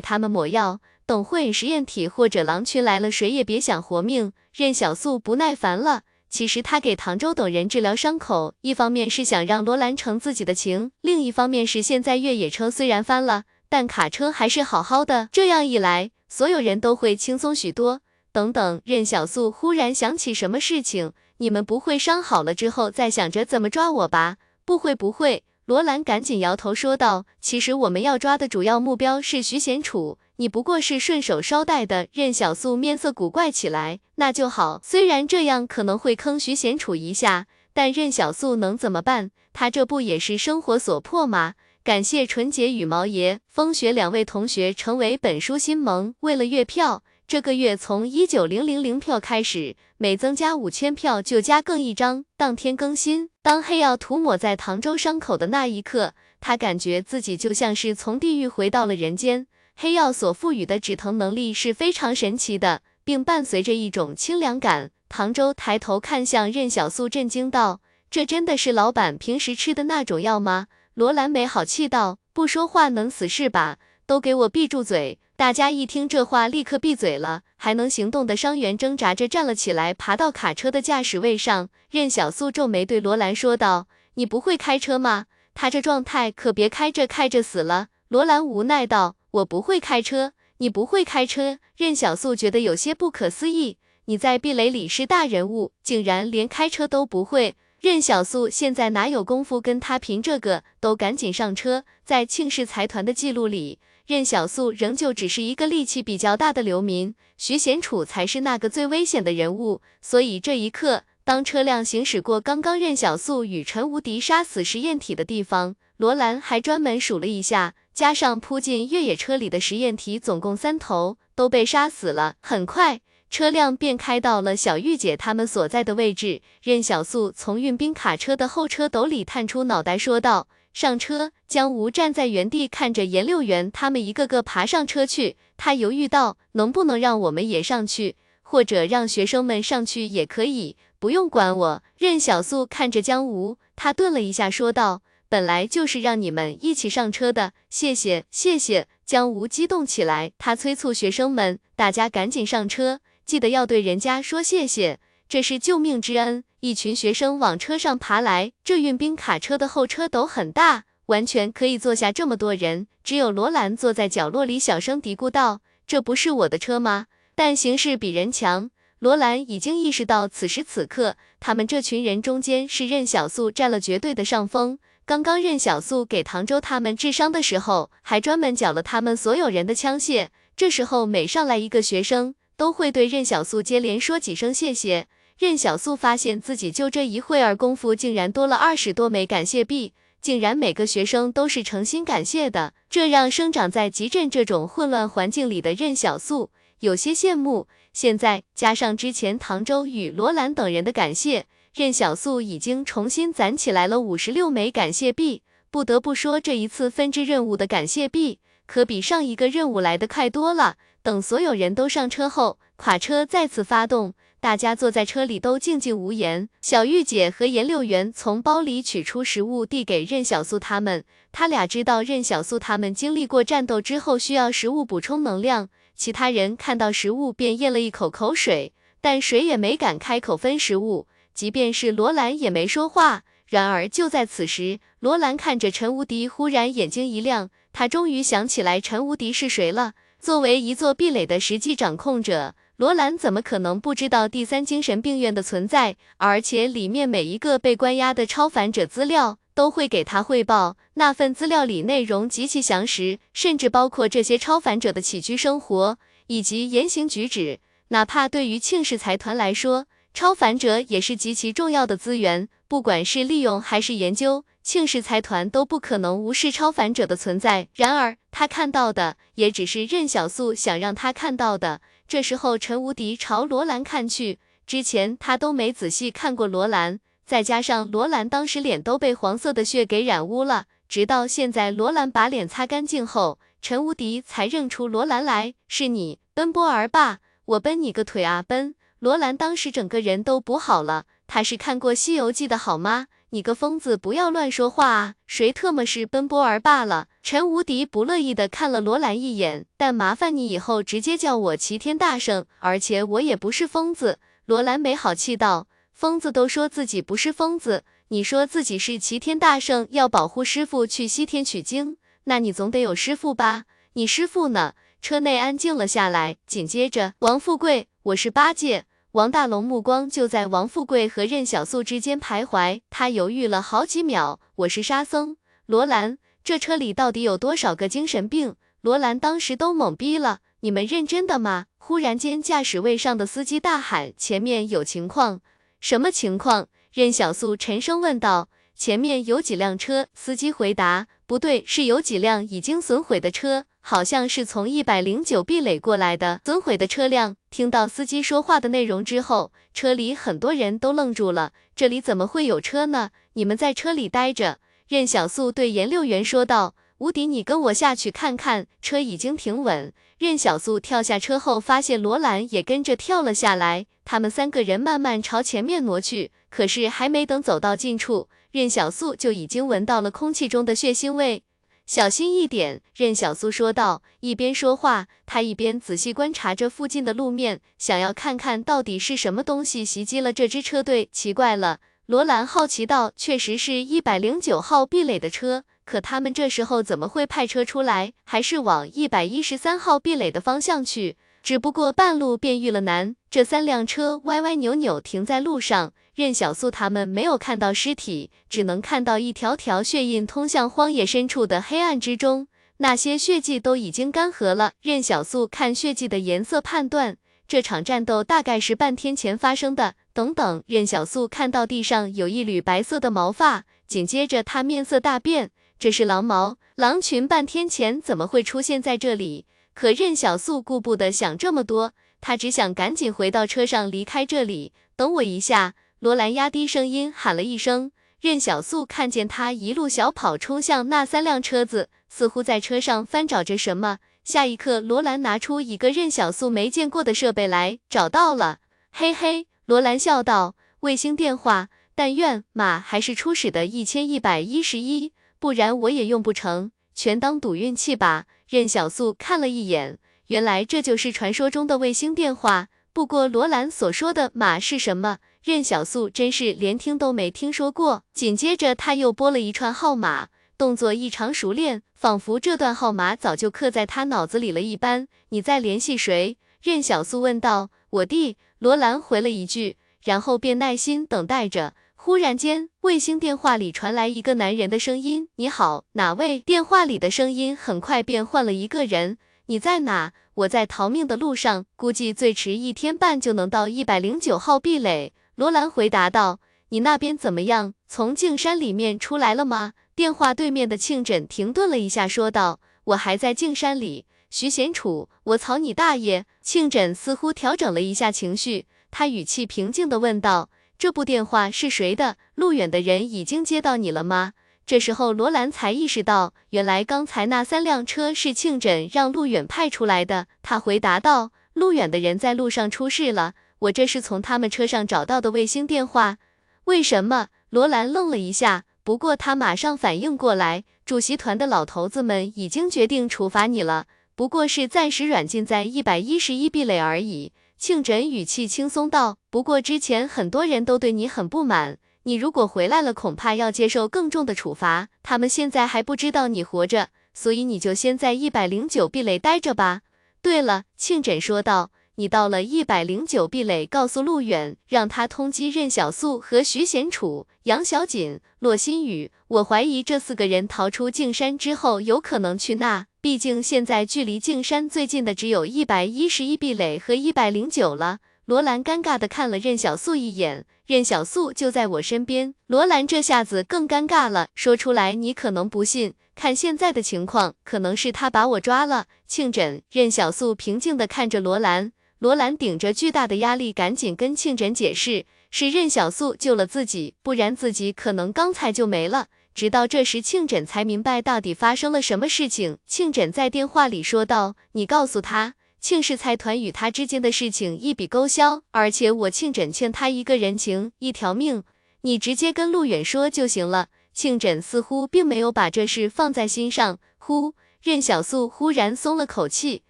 [0.00, 4.32] 他们抹药，等会实验体或者狼群来了，谁也别想活命。
[4.54, 6.04] 任小素不耐烦了。
[6.30, 15.28] 其实他给唐周等人治疗伤口，一方面是想让罗兰成自己的情，另一方面是现在越野车虽然翻了，但卡车还是好好的。
[15.30, 18.00] 这样一来，所有人都会轻松许多。
[18.32, 24.38] 等等，任小素忽然想起什么事情，你们不会伤好了之后再想着怎么抓我吧？
[24.64, 25.42] 不会不会。
[25.70, 34.80] 罗兰赶紧摇头说道：“其实我们要抓的主要目标是徐贤楚，你不过是顺手捎带的。”任小素面色古怪起来，那就好。
[34.82, 39.30] 虽然这样可能会坑徐贤楚一下，但任小素能怎么办？
[39.52, 41.54] 他这不也是生活所迫吗？
[41.84, 46.16] 感谢纯洁羽毛爷、风雪两位同学成为本书新盟。
[46.18, 47.04] 为了月票。
[47.30, 53.30] 这个月从一九零零零票开始，每增加五千票就加更一张，当天更新。
[53.40, 59.46] 当黑药涂抹在唐周伤口的那一刻，他感觉自己就像是从地狱回到了人间。
[59.76, 64.90] 黑药所赋予的止疼能力是非常神奇的，并伴随着一种清凉感。
[65.08, 73.78] 唐周抬头看向任小素，震惊道：“这真的是老板平时吃的那种药吗？”罗兰没好气道：“不说话能死是吧？
[74.04, 77.44] 都给我闭住嘴！”大家一听这话，立刻闭嘴了。
[77.56, 81.70] 还能行动的伤员挣扎着站了起来，爬到卡车的驾驶位上。
[81.88, 85.24] 任小素皱眉对罗兰说道：“你不会开车吗？
[85.54, 100.64] 他这状态可别开着开着死了。”罗兰无奈道：“我不会开车，你不会开车。”任小素觉得有些不可思议：“你在壁垒里是大人物，竟然连开车都不会。”任小素现在哪有功夫跟他贫这个？
[100.80, 101.84] 都赶紧上车。
[102.04, 103.78] 在庆氏财团的记录里。
[104.06, 109.80] 任小素仍旧只是一个力气比较大的流民，徐贤楚才是那个最危险的人物。
[110.02, 122.34] 所以这一刻，当车辆行驶过刚刚任小素与陈无敌杀死实验体的地方，罗兰还专门数了一下，加上扑进越野车里的实验体，总共三头都被杀死了。
[122.40, 126.40] 很快，车辆便开到了小玉姐他们所在的位置。
[126.62, 130.48] 任小素从运兵卡车的后车斗里探出脑袋，说道。
[130.72, 135.36] 上车，江无站在原地看着颜六元他们一个个爬上车去。
[135.56, 141.82] 他犹豫道：“能不能让我们也上去，或者让学生们上去也可以。”不用管我。
[141.96, 155.00] 任小素看着江无，他顿了一下，说道：“本来就是让你们一起上车的，谢谢，谢谢。”江无激动起来，他催促学生们：“大家赶紧上车，记得要对人家说谢谢，
[155.30, 162.88] 这是救命之恩。”一群学生往车上爬来，这运兵卡车的后车斗很大，完全可以坐下这么多人。
[163.04, 167.06] 只有罗兰坐在角落里，小声嘀咕道：“这不是我的车吗？”
[167.36, 174.80] 但形势比人强，罗兰已经意识到，此时此刻，他们这群人中间是任小素占了绝对的上风。
[175.06, 180.28] 刚刚任小素给唐周他们治伤的时候，还专门缴了他们所有人的枪械。
[180.56, 185.06] 这时候每上来一个学生，都会对任小素接连说几声谢谢。
[185.40, 197.68] 任小素发现自己就这一会儿功夫，竟然多了二十多枚感谢币，竟然每个学生都是诚心感谢的，这让生长在集镇这种混乱环境里的任小素有些羡慕。
[197.94, 201.46] 现在加上之前唐周与罗兰等人的感谢。
[201.72, 210.76] 任小素已经重新攒起来了五十六枚感谢币，不得不说，这一次分支任务的感谢币可比上一个任务来的快多了。
[211.02, 216.48] 等所有人都上车后，垮车再次发动，大家坐在车里都静静无言。
[216.62, 225.68] 小玉姐和颜六元从包里取出食物递给任小素他们，他俩知道任小素他们经历过战斗之后需要食物补充能量。
[225.94, 228.72] 其他人看到食物便咽了一口口水，
[229.02, 231.06] 但谁也没敢开口分食物。
[231.34, 233.22] 即便是罗兰也没说话。
[233.46, 239.92] 然而就在此时，罗兰看着陈无敌，忽然眼睛一亮，他终于想起来陈无敌是谁了。
[240.18, 245.96] 作为一座壁垒的实际掌控者，罗兰怎么可能不知道第三精神病院的存在？
[246.16, 257.58] 而且里面每一个被关押的超凡者资料都会给他汇报，那份资料里内容极其详实，甚至包括这些超凡者的起居生活以及言行举止。
[257.88, 267.68] 哪怕对于庆氏财团来说，超凡者也是极其重要的资源，不管是利用还是研究，庆氏财团都不可能无视超凡者的存在。
[267.74, 271.82] 然而，他看到的也只是任小素想让他看到的。
[272.10, 288.74] 这时候，陈无敌朝罗兰看去，之前他都没仔细看过罗兰，再加上罗兰当时脸都被黄色的血给染污了，直到现在罗兰把脸擦干净后，陈无敌才认出罗兰来，是你，奔波儿爸，我奔你个腿啊，奔！
[288.98, 293.06] 罗兰当时整个人都补好了，他是看过《西游记》的好吗？
[293.32, 295.14] 你个疯子，不要乱说话啊！
[295.26, 297.06] 谁特么是奔波儿罢了？
[297.22, 304.18] 陈无敌不乐意的看了罗兰一眼，但麻烦你以后直接叫我齐天大圣，而且我也不是疯子。
[304.46, 313.64] 罗兰没好气道：“疯子都说自己不是疯子，你说自己是齐天大圣，要保护师傅去西天取经，那你总得有师傅吧？
[313.92, 318.84] 你师傅呢？”车内安静了下来，紧接着，王富贵，我是八戒。
[319.12, 324.38] 王大龙目光就在王富贵和任小素之间徘徊，他犹豫了好几秒。
[324.54, 325.36] 我是沙僧，
[325.66, 328.54] 罗兰，这车里到底有多少个精神病？
[328.82, 330.38] 罗兰当时都懵逼了。
[330.60, 331.66] 你们认真的吗？
[331.76, 335.40] 忽然间，驾驶位上的司机大喊：“前面有情况！”
[335.80, 336.68] 什么情况？
[336.92, 338.48] 任小素沉声问道。
[338.76, 340.06] 前面有几辆车？
[340.14, 347.36] 司机回答：“不对，是有几辆已经损毁的车。”好像是从一百零九壁垒过来的损毁的车辆。
[347.50, 351.52] 听到司机说话的内容之后，车里很多人都愣住了。
[351.74, 353.10] 这里怎么会有车呢？
[353.32, 354.58] 你们在车里待着。
[354.88, 359.92] 任小素对颜六元说道：“无敌，你跟我下去看看。”车已经停稳。
[360.18, 363.86] 任小素跳下车后，发现罗兰也跟着跳了下来。
[364.04, 371.44] 他们三个人慢慢朝前面挪去，可是还没等走到近处，任小素就已经闻到了空气中的血腥味。
[371.90, 374.00] 小心一点，任小苏说道。
[374.20, 381.08] 一边说话，他一边仔细观察着附近的路面，想要看看到底是什么东西袭击了这支车队。
[381.10, 388.12] 奇怪了，罗兰好奇道：“确实是一百零九号壁垒的车，可他们这时候怎么会派车出来？
[388.22, 391.16] 还是往一百一十三号壁垒的方向去？
[391.42, 404.72] 只不过半路便遇了难，这三辆车歪歪扭扭停在路上。”任小素他们没有看到尸体，只能看到一条条血印通向荒野深处的黑暗之中，那些血迹都已经干涸了。
[404.82, 407.16] 任小素看血迹的颜色判断，
[407.48, 409.94] 这场战斗大概是半天前发生的。
[410.12, 419.46] 等等，任小素看到地上有一缕白色的毛发，紧接着他面色大变，这是狼毛，狼群半天前怎么会出现在这里？
[419.80, 424.74] 可任小素顾不得想这么多，他只想赶紧回到车上离开这里。
[424.94, 425.74] 等我一下。
[426.00, 434.00] 罗兰压低声音喊了一声，任小素看见他一路小跑冲向那三辆车子，似乎在车上翻找着什么。
[434.22, 438.58] 下一刻，罗兰拿出一个任小素没见过的设备来，找到了。
[438.92, 446.70] 嘿嘿，罗兰笑道：“卫星电话，但愿马还是初始的一千一百一十一，不然我也用不成，
[447.00, 448.26] 全当赌运气吧。
[448.46, 452.68] 任小素看了一眼，原来这就是传说中的卫星电话。
[452.92, 455.16] 不过罗兰所说的马是什么？
[455.42, 458.04] 任小素真是连听都没听说过。
[458.12, 460.28] 紧接着他又拨了一串号码，
[460.58, 465.08] 动作异常熟练，仿佛这段号码早就刻在他脑子里了一般。
[465.30, 466.36] 你在联系谁？
[466.62, 467.70] 任小素问道。
[467.88, 468.36] 我弟。
[468.58, 469.78] 罗兰回了一句。
[470.02, 471.72] 然后便耐心等待着。
[472.02, 480.14] 忽然间，卫星电话里传来一个男人的声音：“你好，哪位？”电话里的声音很快便换了一个人：“你在哪？
[480.32, 486.40] 我在逃命的路上，估计最迟一天半就能到一百零九号壁垒。”罗兰回答道
[486.70, 487.74] ：“你那边怎么样？
[487.86, 496.24] 从镜山里面出来了吗？”电话对面的庆枕停顿了一下，说道：“我还在镜山里。”徐贤楚，我操你大爷！
[496.40, 498.64] 庆枕似乎调整了一下情绪。
[498.90, 500.48] 他语气平静地问道
[500.80, 502.16] ：“这部电话是谁的？
[502.34, 504.32] 路远的人已经接到你了吗？”
[504.64, 510.26] 这时候，罗兰才意识到，原来刚才那三辆车是庆诊让路远派出来的。
[510.40, 516.16] 他回答道：“路远的人在路上出事了，我这是从他们车上找到的卫星电话。”
[516.64, 517.28] 为什么？
[517.50, 527.32] 罗兰愣了一下，不过他马上反应过来，主席团的老头子们已经决定处罚你了，不过是暂时软禁在一百一十一壁垒而已。
[527.60, 534.88] 庆枕语气轻松道：“不过之前很多人都对你很不满，你如果回来了，恐怕要接受更重的处罚。
[535.02, 539.82] 他们现在还不知道你活着，所以你就先在一百零九壁垒待着吧。”
[540.22, 549.10] 对了，庆枕说道：“你到了一百零九壁垒，告诉陆远，让他通缉任小素和徐贤楚、杨小锦、骆新宇。
[549.30, 558.00] 我怀疑这四个人逃出镜山之后，有可能去那。”毕竟现在距离镜山最近的只有一百一十一壁垒和一百零九了。
[558.24, 562.34] 罗兰尴尬的看了任小素一眼，任小素就在我身边。
[562.48, 568.86] 罗兰这下子更尴尬了，说出来你可能不信，看现在的情况，可能是他把我抓了。
[569.06, 571.70] 庆枕，任小素平静的看着罗兰，
[572.00, 579.06] 罗兰顶着巨大的压力，赶紧跟庆枕解释，是任小素救了自己，不然自己可能刚才就没了。
[579.34, 582.58] 直到这时，庆枕才明白到底发生了什么事情。
[582.66, 591.44] 庆枕在电话里说道：“你告诉他，庆氏财团与他之间的事情一笔勾销，而且我庆枕欠他一个人情，一条命，
[591.82, 596.78] 你直接跟陆远说就行了。”庆枕似乎并没有把这事放在心上。
[596.98, 599.62] 呼，任小素忽然松了口气。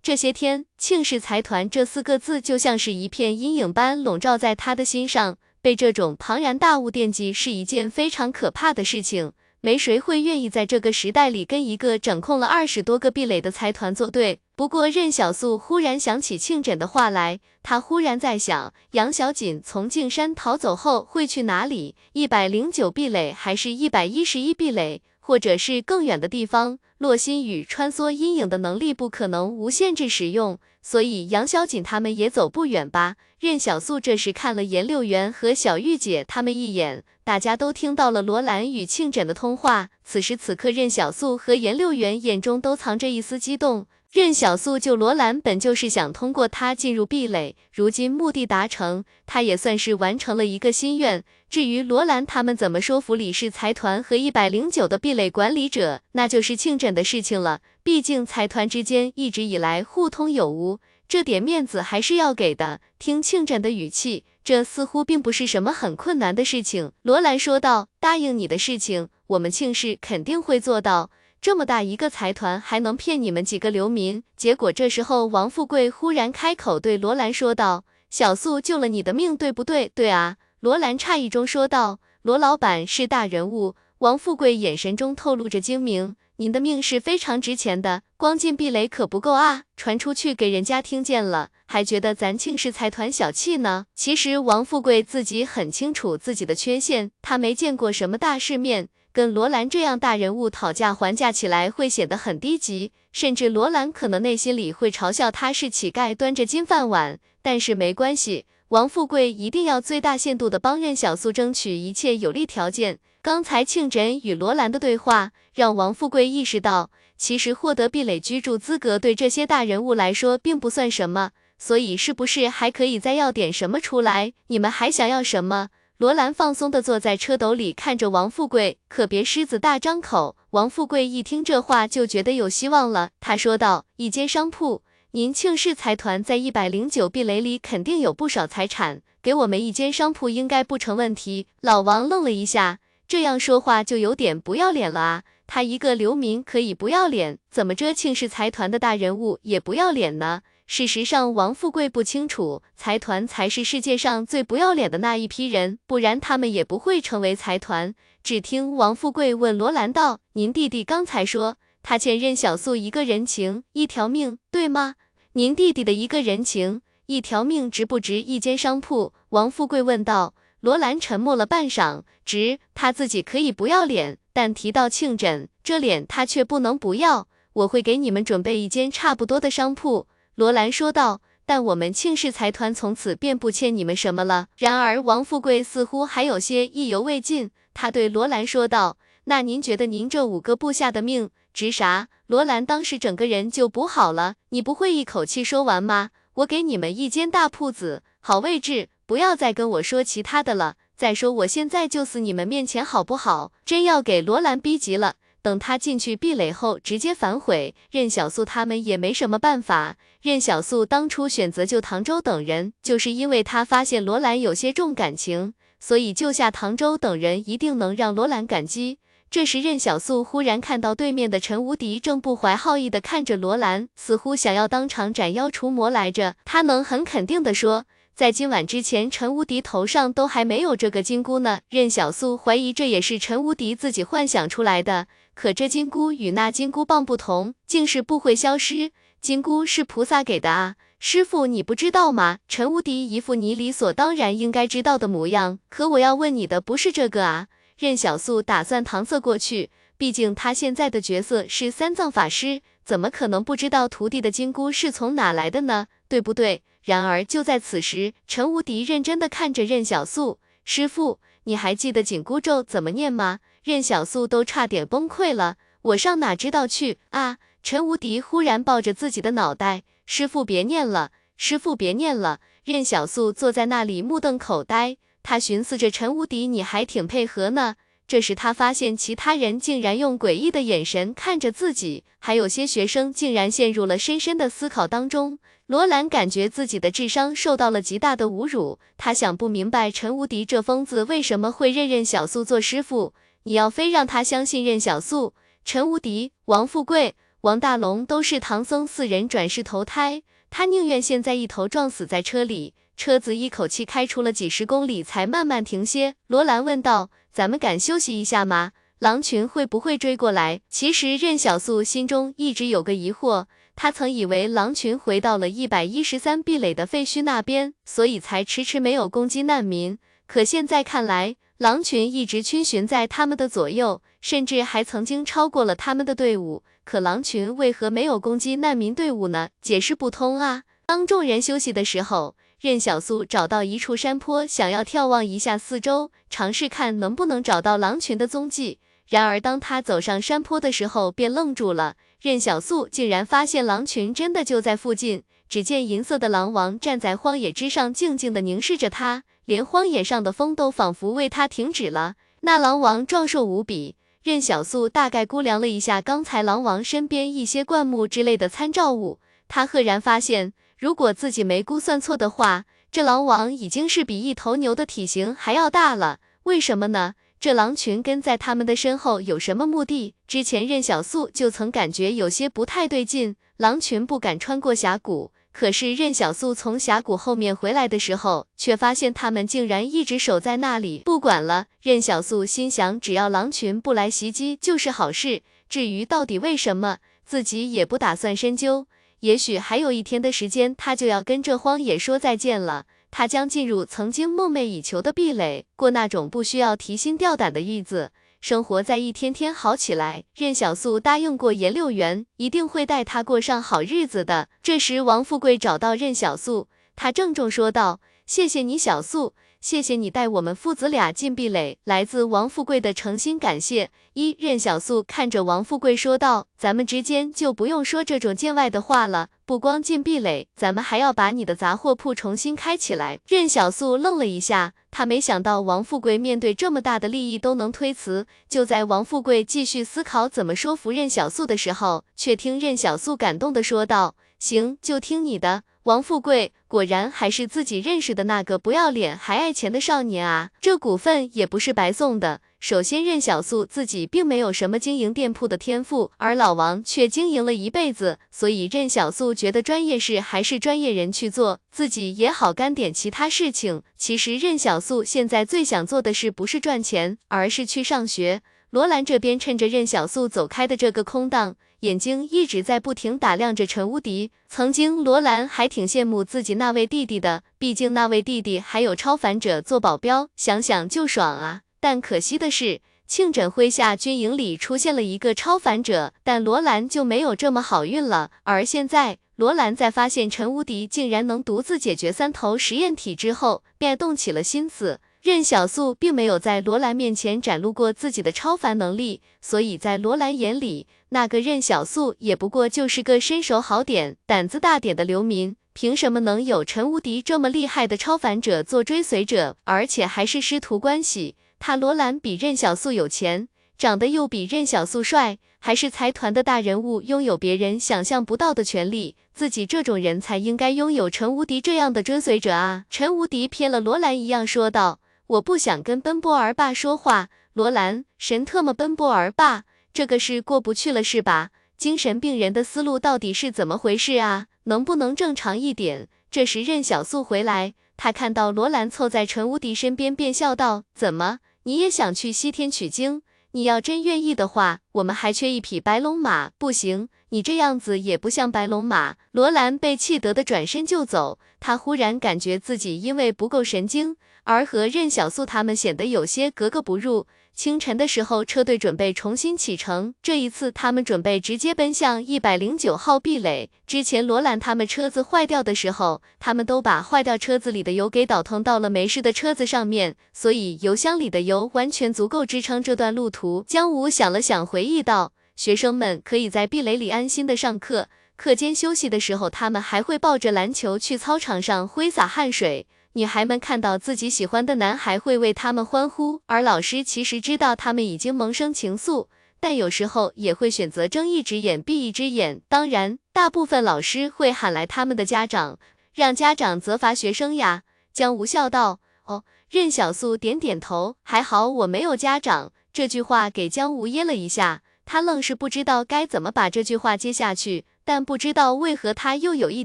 [0.00, 5.36] 这些天，庆氏财团这四个字就像是一片阴影般笼罩在他的心上。
[5.68, 14.40] 被这种庞然大物惦记是一件非常可怕的事情，没谁会愿意在这个时代里跟一个掌控了二十多个壁垒的财团作对。
[14.56, 21.94] 不过任小素忽然想起庆枕的话来，他忽然在想，杨小锦从静山逃走后会去哪里？
[22.14, 26.78] 一百零九壁垒，还是一百一十一壁垒，或者是更远的地方？
[26.96, 30.58] 洛心雨穿梭阴影的能力不可能无限制使用。
[30.80, 33.16] 所以杨小锦他们也走不远吧？
[33.38, 39.90] 任小素这时看了颜六元和小玉姐他们一眼，大家都听到了罗兰与庆枕的通话。
[40.02, 43.86] 此时此刻，任小素和颜六元眼中都藏着一丝激动。
[44.10, 51.22] 任小素救罗兰，本就是想通过他进入壁垒，如今目的达成，他也算是完成了一个心愿。
[51.50, 57.60] 至于罗兰他们怎么说服李氏财团和一百零九的壁垒管理者，那就是庆枕的事情了。
[57.82, 62.80] 毕竟财团之间一直以来互通有无，这点面子还是要给的。
[62.98, 66.92] 听庆枕的语气，这似乎并不是什么很困难的事情。
[67.02, 71.10] 罗兰说道：“答应你的事情，我们庆氏肯定会做到。”
[71.40, 74.24] 这么大一个财团，还能骗你们几个流民？
[74.36, 82.00] 结果这时候，王富贵忽然开口对罗兰说道：“小素救了你的命，对不对？”“对啊。”罗兰诧异中说道。
[82.22, 86.16] “罗老板是大人物。”王富贵眼神中透露着精明。
[86.38, 89.62] “您的命是非常值钱的，光进壁垒可不够啊！
[89.76, 98.88] 传出去给人家听见了，还觉得咱庆氏财团小气呢。”其实王富贵自己很清楚自己的缺陷，他没见过什么大世面。
[99.18, 107.18] 跟罗兰这样大人物讨价还价起来会显得很低级，甚至罗兰可能内心里会嘲笑他是乞丐端着金饭碗。
[107.42, 113.00] 但是没关系，王富贵一定要最大限度的帮任小素争取一切有利条件。
[113.20, 124.34] 刚才庆枕与罗兰的对话，让王富贵意识到，其实获得壁垒居住资格对这些大人物来说并不算什么，所以是不是还可以再要点什么出来？
[124.46, 125.70] 你们还想要什么？
[125.98, 130.36] 罗兰放松地坐在车斗里，看着王富贵，可别狮子大张口。
[130.50, 133.10] 王富贵一听这话，就觉得有希望了。
[133.18, 141.48] 他说道：“一间商铺，您庆氏财团在一百零九壁垒里肯定有不少财产，给我们一间商铺应该不成问题。
[141.62, 142.78] 老王愣了一下，
[143.08, 145.22] 这样说话就有点不要脸了啊！
[145.48, 150.42] 他一个流民可以不要脸，怎么着庆氏财团的大人物也不要脸呢？
[150.70, 157.94] 事实上，王富贵不清楚，财团才是世界上最不要脸的那一批人，不然他们也不会成为财团。
[158.22, 164.96] 只听王富贵问罗兰道：“您弟弟刚才说他欠任小素一个人情，一条命，对吗？
[165.32, 170.34] 您弟弟的一个人情，一条命，值不值一间商铺？”王富贵问道。
[170.60, 177.26] 罗兰沉默了半晌，值，他自己可以不要脸，但提到庆枕，这脸他却不能不要。
[177.54, 180.08] 我会给你们准备一间差不多的商铺。
[180.38, 196.10] 罗兰说道：“但我们庆氏财团从此便不欠你们什么了。”然而，王富贵似乎还有些意犹未尽，他对罗兰说道：“那您觉得您这五个部下的命值啥？”罗兰当时整个人就不好了：“你不会一口气说完吗？
[196.34, 200.76] 我给你们一间大铺子，好位置，不要再跟我说其他的了。
[200.96, 205.16] 再说，我现在就死你们面前，好不好？”真要给罗兰逼急了。
[205.48, 207.74] 等他进去壁垒后，直接反悔。
[207.90, 209.96] 任小素他们也没什么办法。
[210.20, 218.98] 任小素当初选择救唐周等人，就是因为他发现罗兰有些重感情，所以救下唐周等人一定能让罗兰感激。
[219.30, 226.34] 这时，任小素忽然看到对面的陈无敌正不怀好意的看着罗兰，似乎想要当场斩妖除魔来着。
[226.44, 227.86] 他能很肯定的说。
[228.14, 231.60] 在今晚之前，陈无敌头上都还没有这个金箍呢。
[231.70, 235.06] 任小素怀疑这也是陈无敌自己幻想出来的。
[235.40, 238.90] 可这金箍与那金箍棒不同，竟是不会消失。
[239.20, 242.38] 金箍是菩萨给的啊，师傅你不知道吗？
[242.48, 245.60] 陈无敌一副你理所当然应该知道的模样。
[245.68, 247.46] 可我要问你的不是这个啊。
[247.78, 255.86] 任小素打算搪塞过去，毕竟他现在的角色是三藏法师，怎么可能不知道徒弟的金箍是从哪来的呢？
[256.08, 256.64] 对不对？
[256.82, 263.38] 然而就在此时，陈无敌认真的看着任小素，师傅，你还记得紧箍咒怎么念吗？
[263.68, 267.36] 任小素都差点崩溃了，我上哪知道去啊！
[267.62, 272.40] 陈无敌忽然抱着自己的脑袋，师傅别念了，师傅别念了。
[272.64, 277.74] 任小素坐在那里目瞪口呆，他寻思着陈无敌你还挺配合呢。
[278.06, 285.38] 这时他发现其他人竟然用诡异的眼神看着自己，还有些学生竟然陷入了深深的思考当中。
[285.66, 293.12] 罗兰感觉自己的智商受到了极大的侮辱，他想不明白陈无敌这疯子为什么会认任小素做师傅。
[293.48, 295.32] 你要非让他相信任小素、
[295.64, 302.74] 陈无敌、王富贵、王大龙都是唐僧四人转世投胎，他宁愿现在一头撞死在车里。
[302.94, 306.16] 车子一口气开出了几十公里，才慢慢停歇。
[306.26, 308.72] 罗兰问道：“咱们敢休息一下吗？
[308.98, 313.46] 狼群会不会追过来？”其实任小素心中一直有个疑惑。
[313.74, 319.98] 他曾以为狼群回到了一百一十三壁垒的废墟那边，所以才迟迟没有攻击难民。
[320.26, 326.62] 可现在看来，狼群一直逡巡在他们的左右，甚至还曾经超过了他们的队伍。
[326.84, 329.48] 可狼群为何没有攻击难民队伍呢？
[329.60, 330.62] 解释不通啊！
[330.86, 338.78] 当众人休息的时候，任小素找到一处山坡，想要眺望一下四周，尝试看能不能找到狼群的踪迹。
[339.08, 341.96] 然而，当他走上山坡的时候，便愣住了。
[342.20, 352.16] 任小素竟然发现狼群真的就在附近，只见银色的狼王站在荒野之上，静静的凝视着他，连荒野上的风都仿佛为他停止了。
[352.40, 366.18] 那狼王壮硕无比，任小素大概估量了一下刚才狼王身边一些灌木之类的参照物，他赫然发现，如果自己没估算错的话，这狼王已经是比一头牛的体型还要大了。
[366.42, 367.14] 为什么呢？
[367.40, 370.14] 这狼群跟在他们的身后有什么目的？
[370.26, 381.66] 之前任小素就曾感觉有些不太对劲，狼群不敢穿过峡谷，可是任小素从峡谷后面回来的时候，却发现他们竟然一直守在那里，不管了。
[381.82, 385.42] 任小素心想，只要狼群不来袭击就是好事。
[385.68, 388.86] 至于到底为什么，自己也不打算深究。
[389.20, 392.86] 也许还有一天的时间，他就要跟这荒野说再见了。
[393.10, 400.24] 他将进入曾经梦寐以求的壁垒，过那种不需要提心吊胆的日子，生活在一天天好起来。
[400.34, 404.48] 任小素答应过严六元，一定会带他过上好日子的。
[404.62, 413.90] 这时，王富贵找到任小素，他郑重说道：“谢谢你，小素。”谢谢你带我们父子俩进壁垒，来自王富贵的诚心感谢。
[414.12, 428.26] 一任小素看着王富贵说道：“咱们之间就不用说这种见外的话了，不光进壁垒，咱们还要把你的杂货铺重新开起来。”任小素愣了一下，他没想到王富贵面对这么大的利益都能推辞。
[428.48, 440.50] 就在王富贵继续思考怎么说服任小素的时候，却听任小素感动的说道：“行，就听你的。”王富贵果然还是自己认识的那个不要脸还爱钱的少年啊！
[440.60, 442.40] 这股份也不是白送的。
[442.60, 453.82] 首先，任小素自己并没有什么经营店铺的天赋，而老王却经营了一辈子，所以任小素觉得专业事还是专业人去做，自己也好干点其他事情。
[453.96, 458.42] 其实任小素现在最想做的事不是赚钱，而是去上学。
[458.70, 464.32] 罗兰这边趁着任小素走开的这个空档，眼睛一直在不停打量着陈无敌。
[464.48, 471.62] 曾经罗兰还挺羡慕自己那位弟弟的，毕竟那位弟弟还有超凡者做保镖，想想就爽啊。
[471.80, 478.30] 但可惜的是，庆枕麾下军营里出现了一个超凡者，但罗兰就没有这么好运了。
[478.44, 485.00] 而现在，罗兰在发现陈无敌竟然能独自解决三头实验体之后，便动起了心思。
[485.20, 495.56] 任小素并没有在罗兰面前展露过自己的超凡能力，所以在罗兰眼里，那个任小素也不过就是个身手好点、胆子大点的流民。
[495.74, 501.36] 凭什么能有陈无敌这么厉害的超凡者做追随者，而且还是师徒关系？
[501.58, 509.16] 他罗兰比任小素有钱，长得又比任小素帅，还是财团的大人物，拥有别人想象不到的权利。
[509.34, 512.84] 自己这种人才应该拥有陈无敌这样的追随者啊！
[512.90, 514.98] 陈无敌瞥了罗兰一样说道
[515.28, 521.50] ：“我不想跟奔波儿爸说话。”罗兰，神特么奔波儿爸，这个是过不去了是吧？
[521.76, 524.46] 精神病人的思路到底是怎么回事啊？
[524.64, 526.08] 能不能正常一点？
[526.30, 531.38] 这时任小素回来，他看到罗兰凑在陈无敌身边，便笑道：“怎么？”
[531.68, 533.20] 你也想去西天取经？
[533.50, 536.50] 你要真愿意的话，我们还缺一匹白龙马。
[536.56, 539.16] 不行，你这样子也不像白龙马。
[539.32, 544.16] 罗兰被气得的转身就走，他忽然感觉自己因为不够神经，
[544.48, 547.26] 而和任小素他们显得有些格格不入。
[547.54, 550.14] 清晨的时候，车队准备重新启程。
[550.22, 553.68] 这一次，他们准备直接奔向一百零九号壁垒。
[553.86, 563.62] 之前罗兰他们车子坏掉的时候，他们都把坏掉车子里的油给倒腾到了没事的车子上面，所以油箱里的油完全足够支撑这段路途。
[563.68, 579.26] 江武想了想，回忆道：“学生们可以在壁垒里安心的上课，课间休息的时候，他们还会抱着篮球去操场上挥洒汗水。”女孩们看到自己喜欢的男孩会为他们欢呼，而老师其实知道他们已经萌生情愫，
[579.58, 582.60] 但有时候也会选择睁一只眼闭一只眼。
[582.68, 585.78] 当然，大部分老师会喊来他们的家长，
[586.14, 587.82] 让家长责罚学生呀。
[588.12, 592.72] 江无笑道：“哦。”任小素点点头，还好我没有家长。
[592.90, 599.84] 这句话给江无噎了一下，他愣是不知道该怎么把这句话接下去，但不知道为何他又有一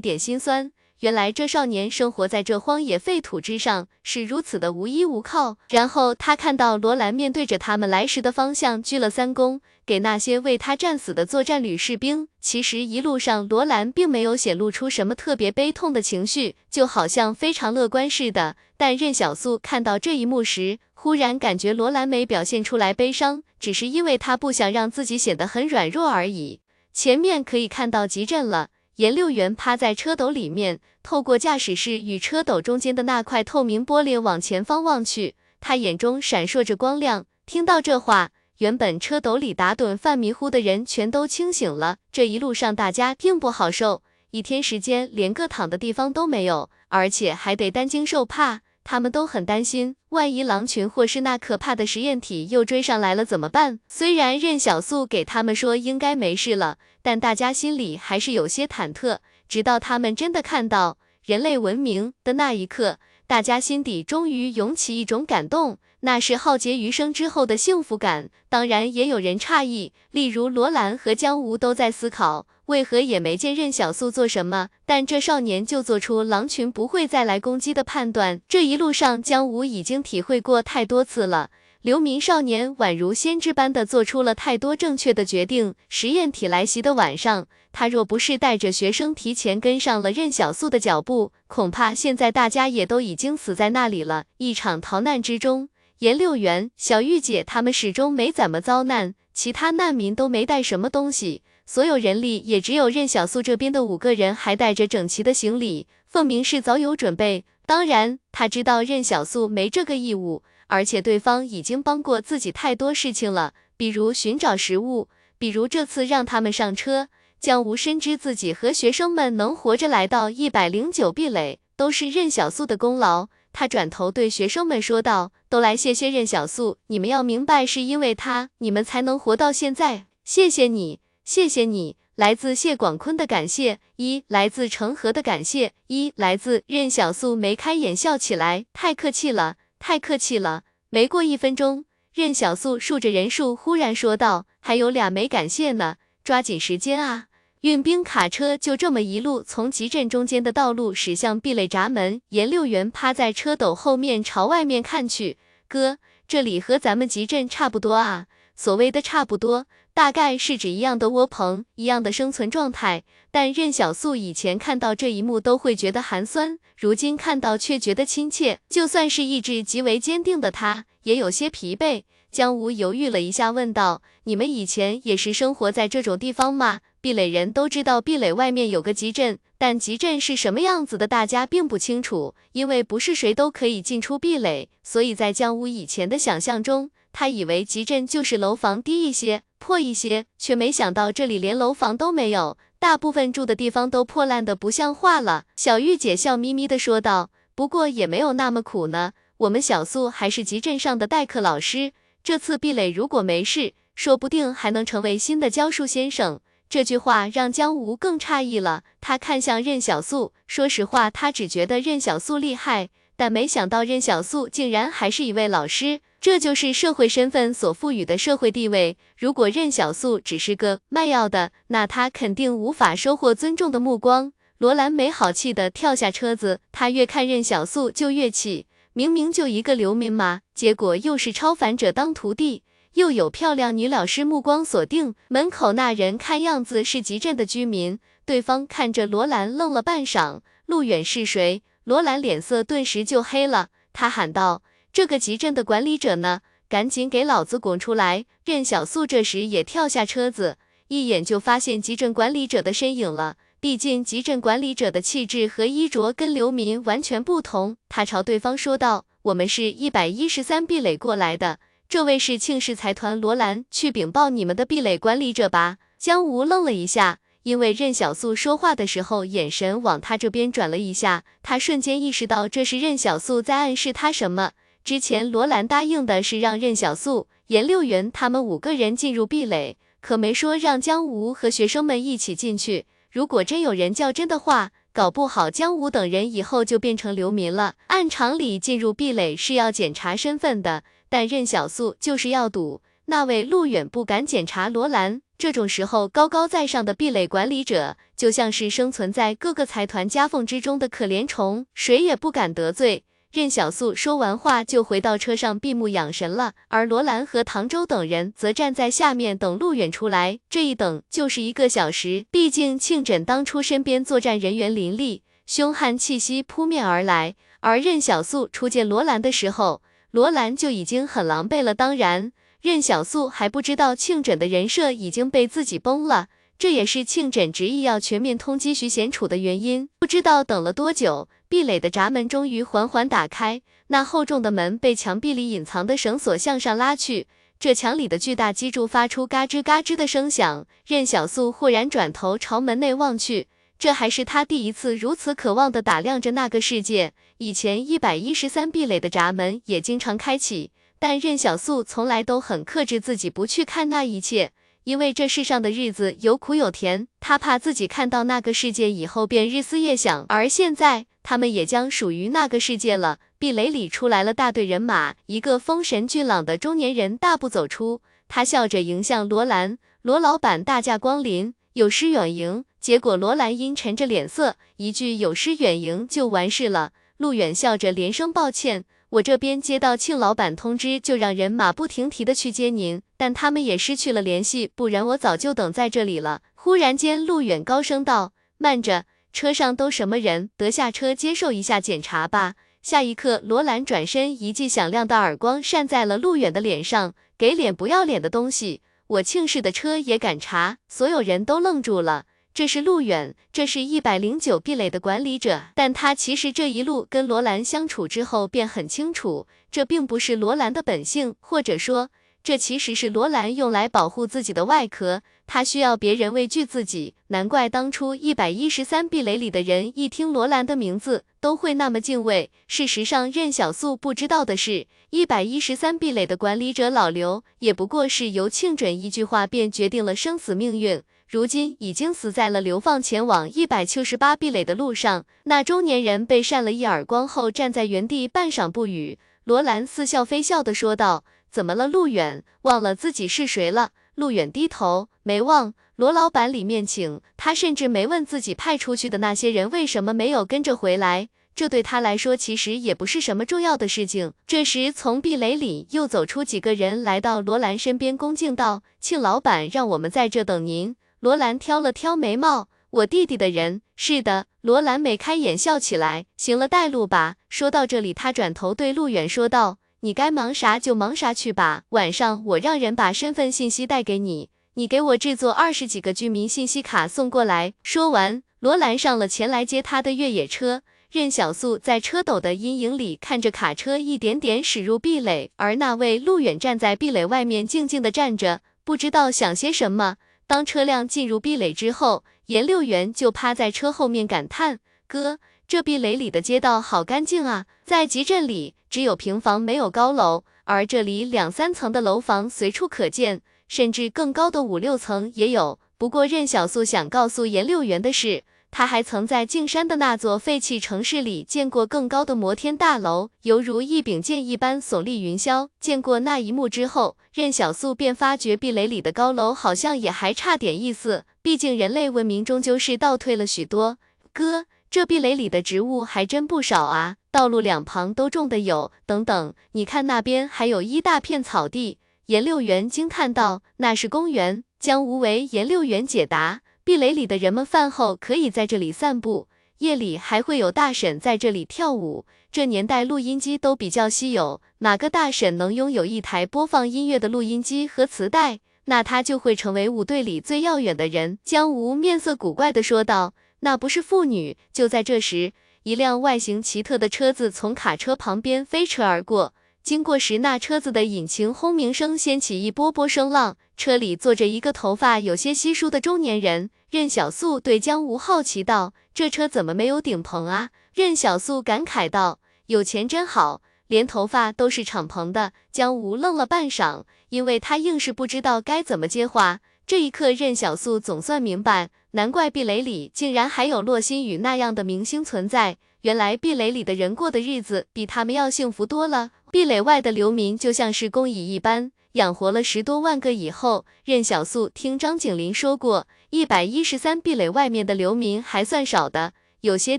[0.00, 0.72] 点心酸。
[1.04, 5.58] 原来这少年生活在这荒野废土之上，是如此的无依无靠。
[5.68, 12.28] 然后他看到罗兰面对着他们来时的方向鞠了三躬，给那些为他战死的作战旅士兵。
[12.40, 18.56] 其实一路上罗兰并没有显露出什么特别悲痛的情绪，就好像非常乐观似的。
[18.78, 26.60] 但任小素看到这一幕时，忽然感觉罗兰没表现出来悲伤，只是因为他不想让自己显得很软弱而已。
[26.94, 28.70] 前面可以看到集镇了。
[28.96, 37.26] 颜六元趴在车斗里面，透过驾驶室与车斗中间的那块透明玻璃往前方望去，他眼中闪烁着光亮。
[37.44, 41.96] 听到这话，原本车斗里打盹犯迷糊的人全都清醒了。
[42.12, 48.60] 这一路上大家并不好受，一天时间连个躺的地方都没有，而且还得担惊受怕。
[48.84, 53.80] 他们都很担心，万一狼群或是那可怕的实验体又追上来了怎么办？
[53.88, 59.18] 虽然任小素给他们说应该没事了，但大家心里还是有些忐忑。
[59.48, 68.30] 直到他们真的看到人类文明的那一刻，大家心底终于涌起一种感动，那是浩劫余生之后的幸福感。
[68.50, 72.46] 当然，也有人诧异，例如罗兰和江无都在思考。
[72.66, 74.68] 为何也没见任小素做什么？
[74.86, 78.40] 但这少年就做出狼群不会再来攻击的判断。
[78.48, 81.50] 这一路上，江武已经体会过太多次了。
[81.82, 85.74] 流民少年宛如先知般的做出了太多正确的决定。
[85.90, 94.24] 实验体来袭的晚上，他若不是带着学生提前跟上了任小素的脚步，恐怕现在大家也都已经死在那里了。
[94.38, 95.68] 一场逃难之中，
[95.98, 101.42] 颜六元、小玉姐他们始终没怎么遭难，其他难民都没带什么东西。
[101.66, 107.44] 所有人力也只有任小素这边的五个人还带着整齐的行李，凤鸣是早有准备。
[107.66, 115.08] 当然，他知道任小素没这个义务，而且对方已经帮过自己太多事情了，比如寻找食物，
[115.38, 117.08] 比如这次让他们上车。
[117.40, 123.28] 江无深知自己和学生们能活着来到一百零九壁垒，都是任小素的功劳。
[123.52, 130.06] 他转头对学生们说道：“都来谢谢任小素，你们要明白，是因为他，你们才能活到现在。
[130.24, 140.64] 谢谢你。”谢谢你，来自谢广坤的感谢，一来自成河的感谢，一来自任小素眉开眼笑起来，太客气了，太客气了。
[140.90, 147.28] 没过一分钟，任小素数着人数，忽然说道：“还有俩没感谢呢，抓紧时间啊！”
[147.62, 155.96] 运兵卡车就这么一路从集镇中间的道路驶向壁垒闸门，严六元趴在车斗后面朝外面看去，哥，
[156.28, 158.26] 这里和咱们集镇差不多啊。
[158.54, 163.04] 所谓的差不多，大概是指一样的窝棚，一样的生存状态。
[163.30, 168.58] 但任小素以前看到这一幕都会觉得寒酸，如今看到却觉得亲切。
[168.68, 172.02] 就算是意志极为坚定的他，也有些疲惫。
[172.32, 186.90] 江吴犹豫了一下，问道：“你们以前也是生活在这种地方吗？”壁垒人都知道壁垒外面有个集镇，但集镇是什么样子的，大家并不清楚，因为不是谁都可以进出壁垒，所以在江吴以前的想象中。
[187.12, 195.44] 他以为集镇就是楼房低一些、破一些，却没想到这里连楼房都没有，大部分住的地方都破烂的不像话了。
[195.56, 216.00] 小玉姐笑眯眯的说道：“不过也没有那么苦呢，我们小素还是集镇上的代课老师，这次壁垒如果没事，说不定还能成为新的教书先生。”这句话让江吴更诧异了，他看向任小素，说实话，他只觉得任小素厉害，但没想到任小素竟然还是一位老师。
[216.20, 218.96] 这就是社会身份所赋予的社会地位。
[219.18, 224.32] 如果任小素只是个卖药的，那他肯定无法收获尊重的目光。
[224.56, 232.62] 罗兰没好气的跳下车子，他越看任小素就越气，明明就一个流民嘛，结果又是超凡者当徒弟，
[232.94, 235.14] 又有漂亮女老师目光锁定。
[235.28, 241.62] 门口那人看样子是集镇的居民，对方看着罗兰愣了半晌，路远是谁？
[241.84, 244.62] 罗兰脸色顿时就黑了，他喊道。
[244.92, 246.40] 这个集镇的管理者呢？
[246.68, 248.24] 赶紧给老子滚出来！
[248.44, 250.56] 任小素这时也跳下车子，
[250.88, 253.36] 一眼就发现集镇管理者的身影了。
[253.60, 257.76] 毕竟集镇管理者的气质和衣着跟流民完全不同。
[257.88, 274.52] 他朝对方说道：“我们是一百一十三壁垒过来的，这位是庆氏财团罗兰，去禀报你们的壁垒管理者吧。”江吴愣了一下，因为任小素说话的时候眼神往他这边转了一下，他瞬间意识到这是任小素在暗示他什么。
[274.82, 282.86] 之前罗兰答应的是让任小素、严六元他们五个人进入壁垒，可没说让江吴和学生们一起进去。
[283.10, 287.74] 如果真有人较真的话，搞不好江吴等人以后就变成流民了。
[287.88, 292.80] 按常理，进入壁垒是要检查身份的，但任小素就是要赌。
[293.06, 303.04] 那位陆远不敢检查罗兰，这种时候高高在上的壁垒管理者，就像是生存在各个财团夹缝之中的可怜虫，谁也不敢得罪。
[303.30, 312.26] 任小素说完话就回到车上闭目养神了，而罗兰和唐周等人则站在下面等陆远出来，这一等就是一个小时。
[312.30, 319.82] 毕竟庆枕当初身边作战人员林立，凶悍气息扑面而来，而任小素初见罗兰的时候，
[320.12, 321.74] 罗兰就已经很狼狈了。
[321.74, 322.30] 当然，
[322.64, 329.90] 任小素还不知道庆枕的人设已经被自己崩了，这也是庆枕执意要全面通缉徐贤楚的原因。
[329.98, 331.28] 不知道等了多久。
[331.46, 337.26] 壁垒的闸门终于缓缓打开，那厚重的门被墙壁里隐藏的绳索向上拉去，
[337.60, 340.66] 这墙里的巨大基柱发出嘎吱嘎吱的声响。
[340.86, 347.12] 任小素忽然转头朝门内望去，这还是他第一次如此渴望的打量着那个世界。
[347.36, 350.70] 以前一百一十三壁垒的闸门也经常开启，
[351.04, 354.52] 但任小素从来都很克制自己不去看那一切，
[354.84, 360.24] 因为这世上的日子有苦有甜，他怕自己看到那个世界以后便日思夜想。
[360.30, 361.04] 而现在。
[361.22, 363.18] 他们也将属于那个世界了。
[363.38, 369.78] 壁垒里出来了大队人马，一个风神俊朗的中年人大步走出，他笑着迎向罗兰。
[370.00, 372.64] 罗老板大驾光临，有失远迎。
[372.80, 376.92] 结果罗兰阴沉着脸色，一句有失远迎就完事了。
[377.18, 378.84] 陆远笑着连声抱歉，
[379.14, 386.42] 我这边接到庆老板通知，就让人马不停蹄的去接您，但他们也失去了联系，不然我早就等在这里了。
[386.54, 390.50] 忽然间，陆远高声道：“慢着。”车上都什么人？
[390.56, 392.54] 得下车接受一下检查吧。
[392.82, 397.14] 下一刻，罗兰转身，一记响亮的耳光扇在了陆远的脸上。
[397.38, 398.82] 给脸不要脸的东西！
[399.06, 400.78] 我庆氏的车也敢查？
[400.88, 402.24] 所有人都愣住了。
[402.54, 405.62] 这是陆远，这是一百零九壁垒的管理者。
[405.74, 412.10] 但他其实这一路跟罗兰相处之后，便很清楚，这并不是罗兰的本性，或者说。
[412.44, 417.14] 这其实是罗兰用来保护自己的外壳，他需要别人畏惧自己。
[417.28, 422.50] 难怪当初一百一十三壁垒里的人一听罗兰的名字都会那么敬畏。
[422.68, 431.02] 事实上，任小素不知道的是，一百一十三壁垒的管理者老刘也不过是由庆准一句话便决定了生死命运。
[431.34, 435.26] 如今已经死在了流放前往一百七十八壁垒的路上。
[435.46, 439.18] 那中年人被扇了一耳光后，站在原地半晌不语。
[439.42, 442.44] 罗兰似笑非笑地说道：“怎么了，陆远？
[442.62, 445.74] 忘了自己是谁了？”陆远低头，没忘。
[445.96, 451.30] 罗老板里面请，他甚至没问自己派出去的那些人为什么没有跟着回来。
[451.56, 454.32] 这对他来说其实也不是什么重要的事情。
[454.46, 460.94] 这时，从壁垒里又走出几个人，来到罗兰身边，恭敬道：“庆老板让我们在这等您。”
[461.24, 462.68] 罗兰挑了挑眉毛
[463.00, 480.82] ：“我弟弟的人，是的。”罗兰眉开眼笑起来：“行了，带路吧。”说到这里，他转头对陆远说道：“你该忙啥就忙啥去吧，晚上我让人把身份信息带给你，你给我制作二十几个居民信息卡送过来。”说完，罗兰上了前来接他的越野车。
[481.10, 490.16] 任小素在车斗的阴影里看着卡车一点点驶入壁垒，而那位陆远站在壁垒外面静静的站着，不知道想些什么。
[490.46, 497.66] 当车辆进入壁垒之后，严六元就趴在车后面感叹：“哥，这壁垒里的街道好干净啊！
[497.84, 505.78] 在集镇里，只有平房没有高楼，而这里两三层的楼房随处可见，甚至更高的五六层也有。
[505.96, 508.44] 不过，任小素想告诉严六元的是。”
[508.76, 515.68] 他还曾在径山的那座废弃城市里见过更高的摩天大楼，犹如一柄剑一般耸立云霄。
[515.78, 521.24] 见过那一幕之后，任小素便发觉壁垒里的高楼好像也还差点意思。
[521.40, 523.98] 毕竟人类文明终究是倒退了许多。
[524.32, 528.90] 哥，这壁垒里的植物还真不少啊，道路两旁都种的有。
[529.06, 531.98] 等等，你看那边还有一大片草地。
[532.26, 536.62] 颜六元惊叹道：“那是公园。”江无为颜六元解答。
[536.84, 539.48] 壁垒里的人们饭后可以在这里散步，
[539.78, 542.26] 夜里还会有大婶在这里跳舞。
[542.52, 551.38] 这年代录音机都比较稀有，哪个大婶能拥有一台播放音乐的录音机和磁带，那她就会成为舞队里最耀眼的人。
[551.42, 555.54] 江无面色古怪的说道：“那不是妇女。”就在这时，
[555.84, 559.54] 一辆外形奇特的车子从卡车旁边飞驰而过。
[559.82, 563.56] 经过时，那车子的引擎轰鸣声掀起一波波声浪。
[563.76, 566.70] 车里坐着一个头发有些稀疏的中年人。
[566.90, 579.58] 任小素对江无好奇道：“这车怎么没有顶棚啊？”任小素感慨道：“有钱真好，连头发都是敞篷的。”江无愣了半晌，因为他硬是不知道该怎么接话。
[579.86, 585.76] 这一刻，任小素总算明白，难怪壁垒里竟然还有洛心雨那样的明星存在。
[586.02, 589.32] 原来壁垒里的人过的日子比他们要幸福多了。
[589.50, 599.32] 壁垒外的流民就像是工蚁一般，养活了十多万个以后，任小素听张景林说过，一百一十三壁垒外面的流民还算少的，
[599.62, 599.98] 有些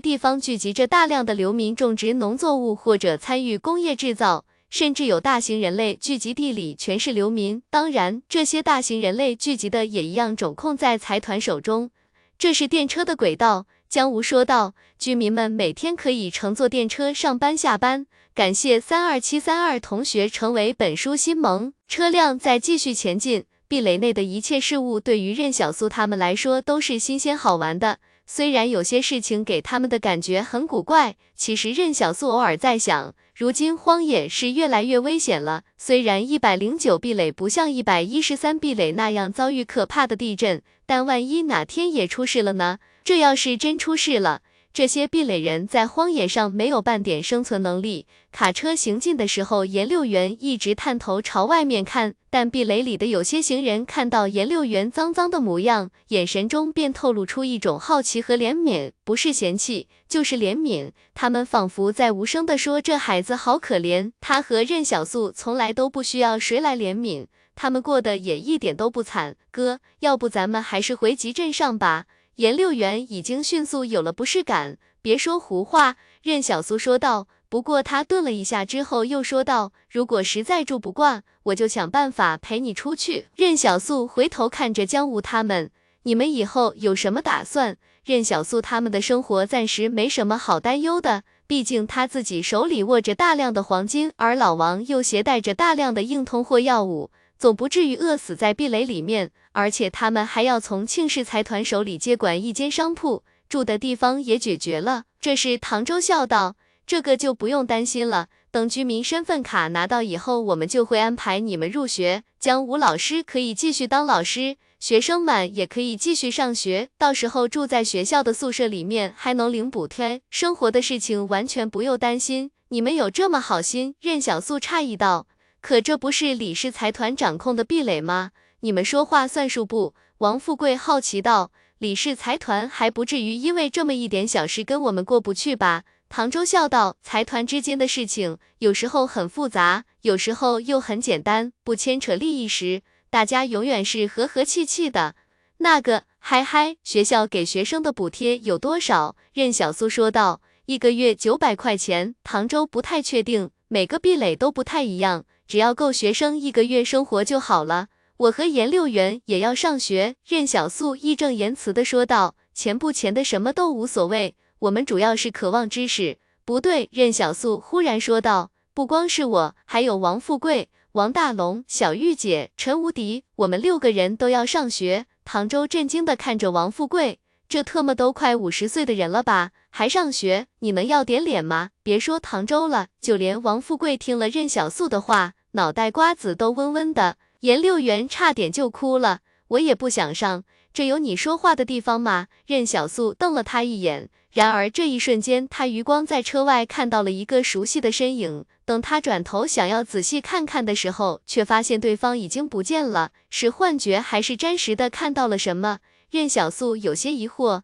[0.00, 7.62] 地方聚集着大量的流民种植农作物或者参与工业制造，甚至有大型人类聚集地里全是流民。
[7.68, 11.90] 当然，这些大型人类聚集的也一样掌控在财团手中。
[12.38, 18.06] 这是电车的轨道，江无说道，居民们每天可以乘坐电车上班下班。
[18.36, 21.72] 感谢三二七三二同学成为本书新盟。
[21.88, 27.98] 车辆在继续前进，壁垒内的一切事物对于任小苏他们来说都是新鲜好玩的。
[28.26, 35.62] 虽然有些事情给他们的感觉很古怪，其实任小素偶尔在想，如今荒野是越来越危险了。
[35.78, 42.80] 虽然一百零九壁垒不像一百一十三壁垒那样遭遇可怕的地震，但万一哪天也出事了呢？
[43.02, 44.42] 这要是真出事了，
[44.76, 48.04] 这些壁垒人在荒野上没有半点生存能力。
[48.30, 60.90] 卡车行进的时候，颜六元一直探头朝外面看，但壁垒里的有些行人看到颜六元脏脏的模样，眼神中便透露出一种好奇和怜悯，不是嫌弃，就是怜悯。
[61.14, 72.04] 他们仿佛在无声地说：“这孩子好可怜，他和任小素从来都不需要谁来怜悯，他们过得也一点都不惨。”哥，要不咱们还是回集镇上吧？
[72.36, 74.78] 颜六元已经迅速有了不适感。
[75.00, 77.28] 别说胡话，任小苏说道。
[77.48, 85.70] 不过他顿了一下之后又说道：“如果实在住不惯，我就想办法陪你出去。”任小素回头看着江无他们
[86.02, 99.30] ：“你们以后有什么打算？”任小素他们的生活暂时没什么好担忧的，毕竟他自己手里握着大量的黄金，而老王又携带着大量的硬通货药物，总不至于饿死在壁垒里面。
[99.56, 105.04] 而且他们还要从庆氏财团手里接管一间商铺，住的地方也解决了。
[105.18, 106.56] 这时唐周笑道。
[106.86, 112.22] 这个就不用担心了，等居民身份卡拿到以后，我们就会安排你们入学。
[112.38, 122.52] 江武老师可以继续当老师，学生们也可以继续上学，到时候住在学校的宿舍里面还能领补贴，生活的事情完全不用担心。
[122.68, 123.96] 你们有这么好心？
[124.00, 125.26] 任小素诧异道。
[125.60, 128.30] 可这不是李氏财团掌控的壁垒吗？
[128.60, 129.94] 你们说话算数不？
[130.18, 145.16] 王富贵好奇道：“李氏财团还不至于因为这么一点小事跟我们过不去吧？”唐周笑道：“财团之间的事情，有时候很复杂，有时候又很简单，不牵扯利益时，大家永远是和和气气的。”
[145.58, 149.16] 那个，嗨嗨，学校给学生的补贴有多少？
[149.32, 155.24] 任小苏说道：“一个月九百块钱。”唐周不太确定，每个壁垒都不太一样。
[155.46, 157.88] 只要够学生一个月生活就好了。
[158.18, 160.16] 我和颜六元也要上学。
[160.26, 177.18] 任小素义正言辞的说道：“钱不钱的什么都无所谓，我们主要是渴望知识。”不对，任小素忽然说道：“不光是我，还有王富贵、王大龙、小玉姐、陈无敌，我们六个人都要上学。”唐周震惊的看着王富贵，
[177.48, 180.46] 这特么都快五十岁的人了吧，还上学？
[180.60, 181.70] 你能要点脸吗？
[181.82, 185.34] 别说唐周了，就连王富贵听了任小素的话。
[185.52, 189.20] 脑袋瓜子都嗡嗡的，颜六元差点就哭了。
[189.50, 190.42] 我也不想上，
[190.74, 192.26] 这有你说话的地方吗？
[192.44, 194.10] 任小素瞪了他一眼。
[194.32, 198.44] 然而这一瞬间，他余光在车外看到了一个熟悉的身影。
[198.64, 203.12] 等他转头想要仔细看看的时候，却发现对方已经不见了。
[203.30, 205.78] 是幻觉还是真实的看到了什么？
[206.10, 207.62] 任小素有些疑惑。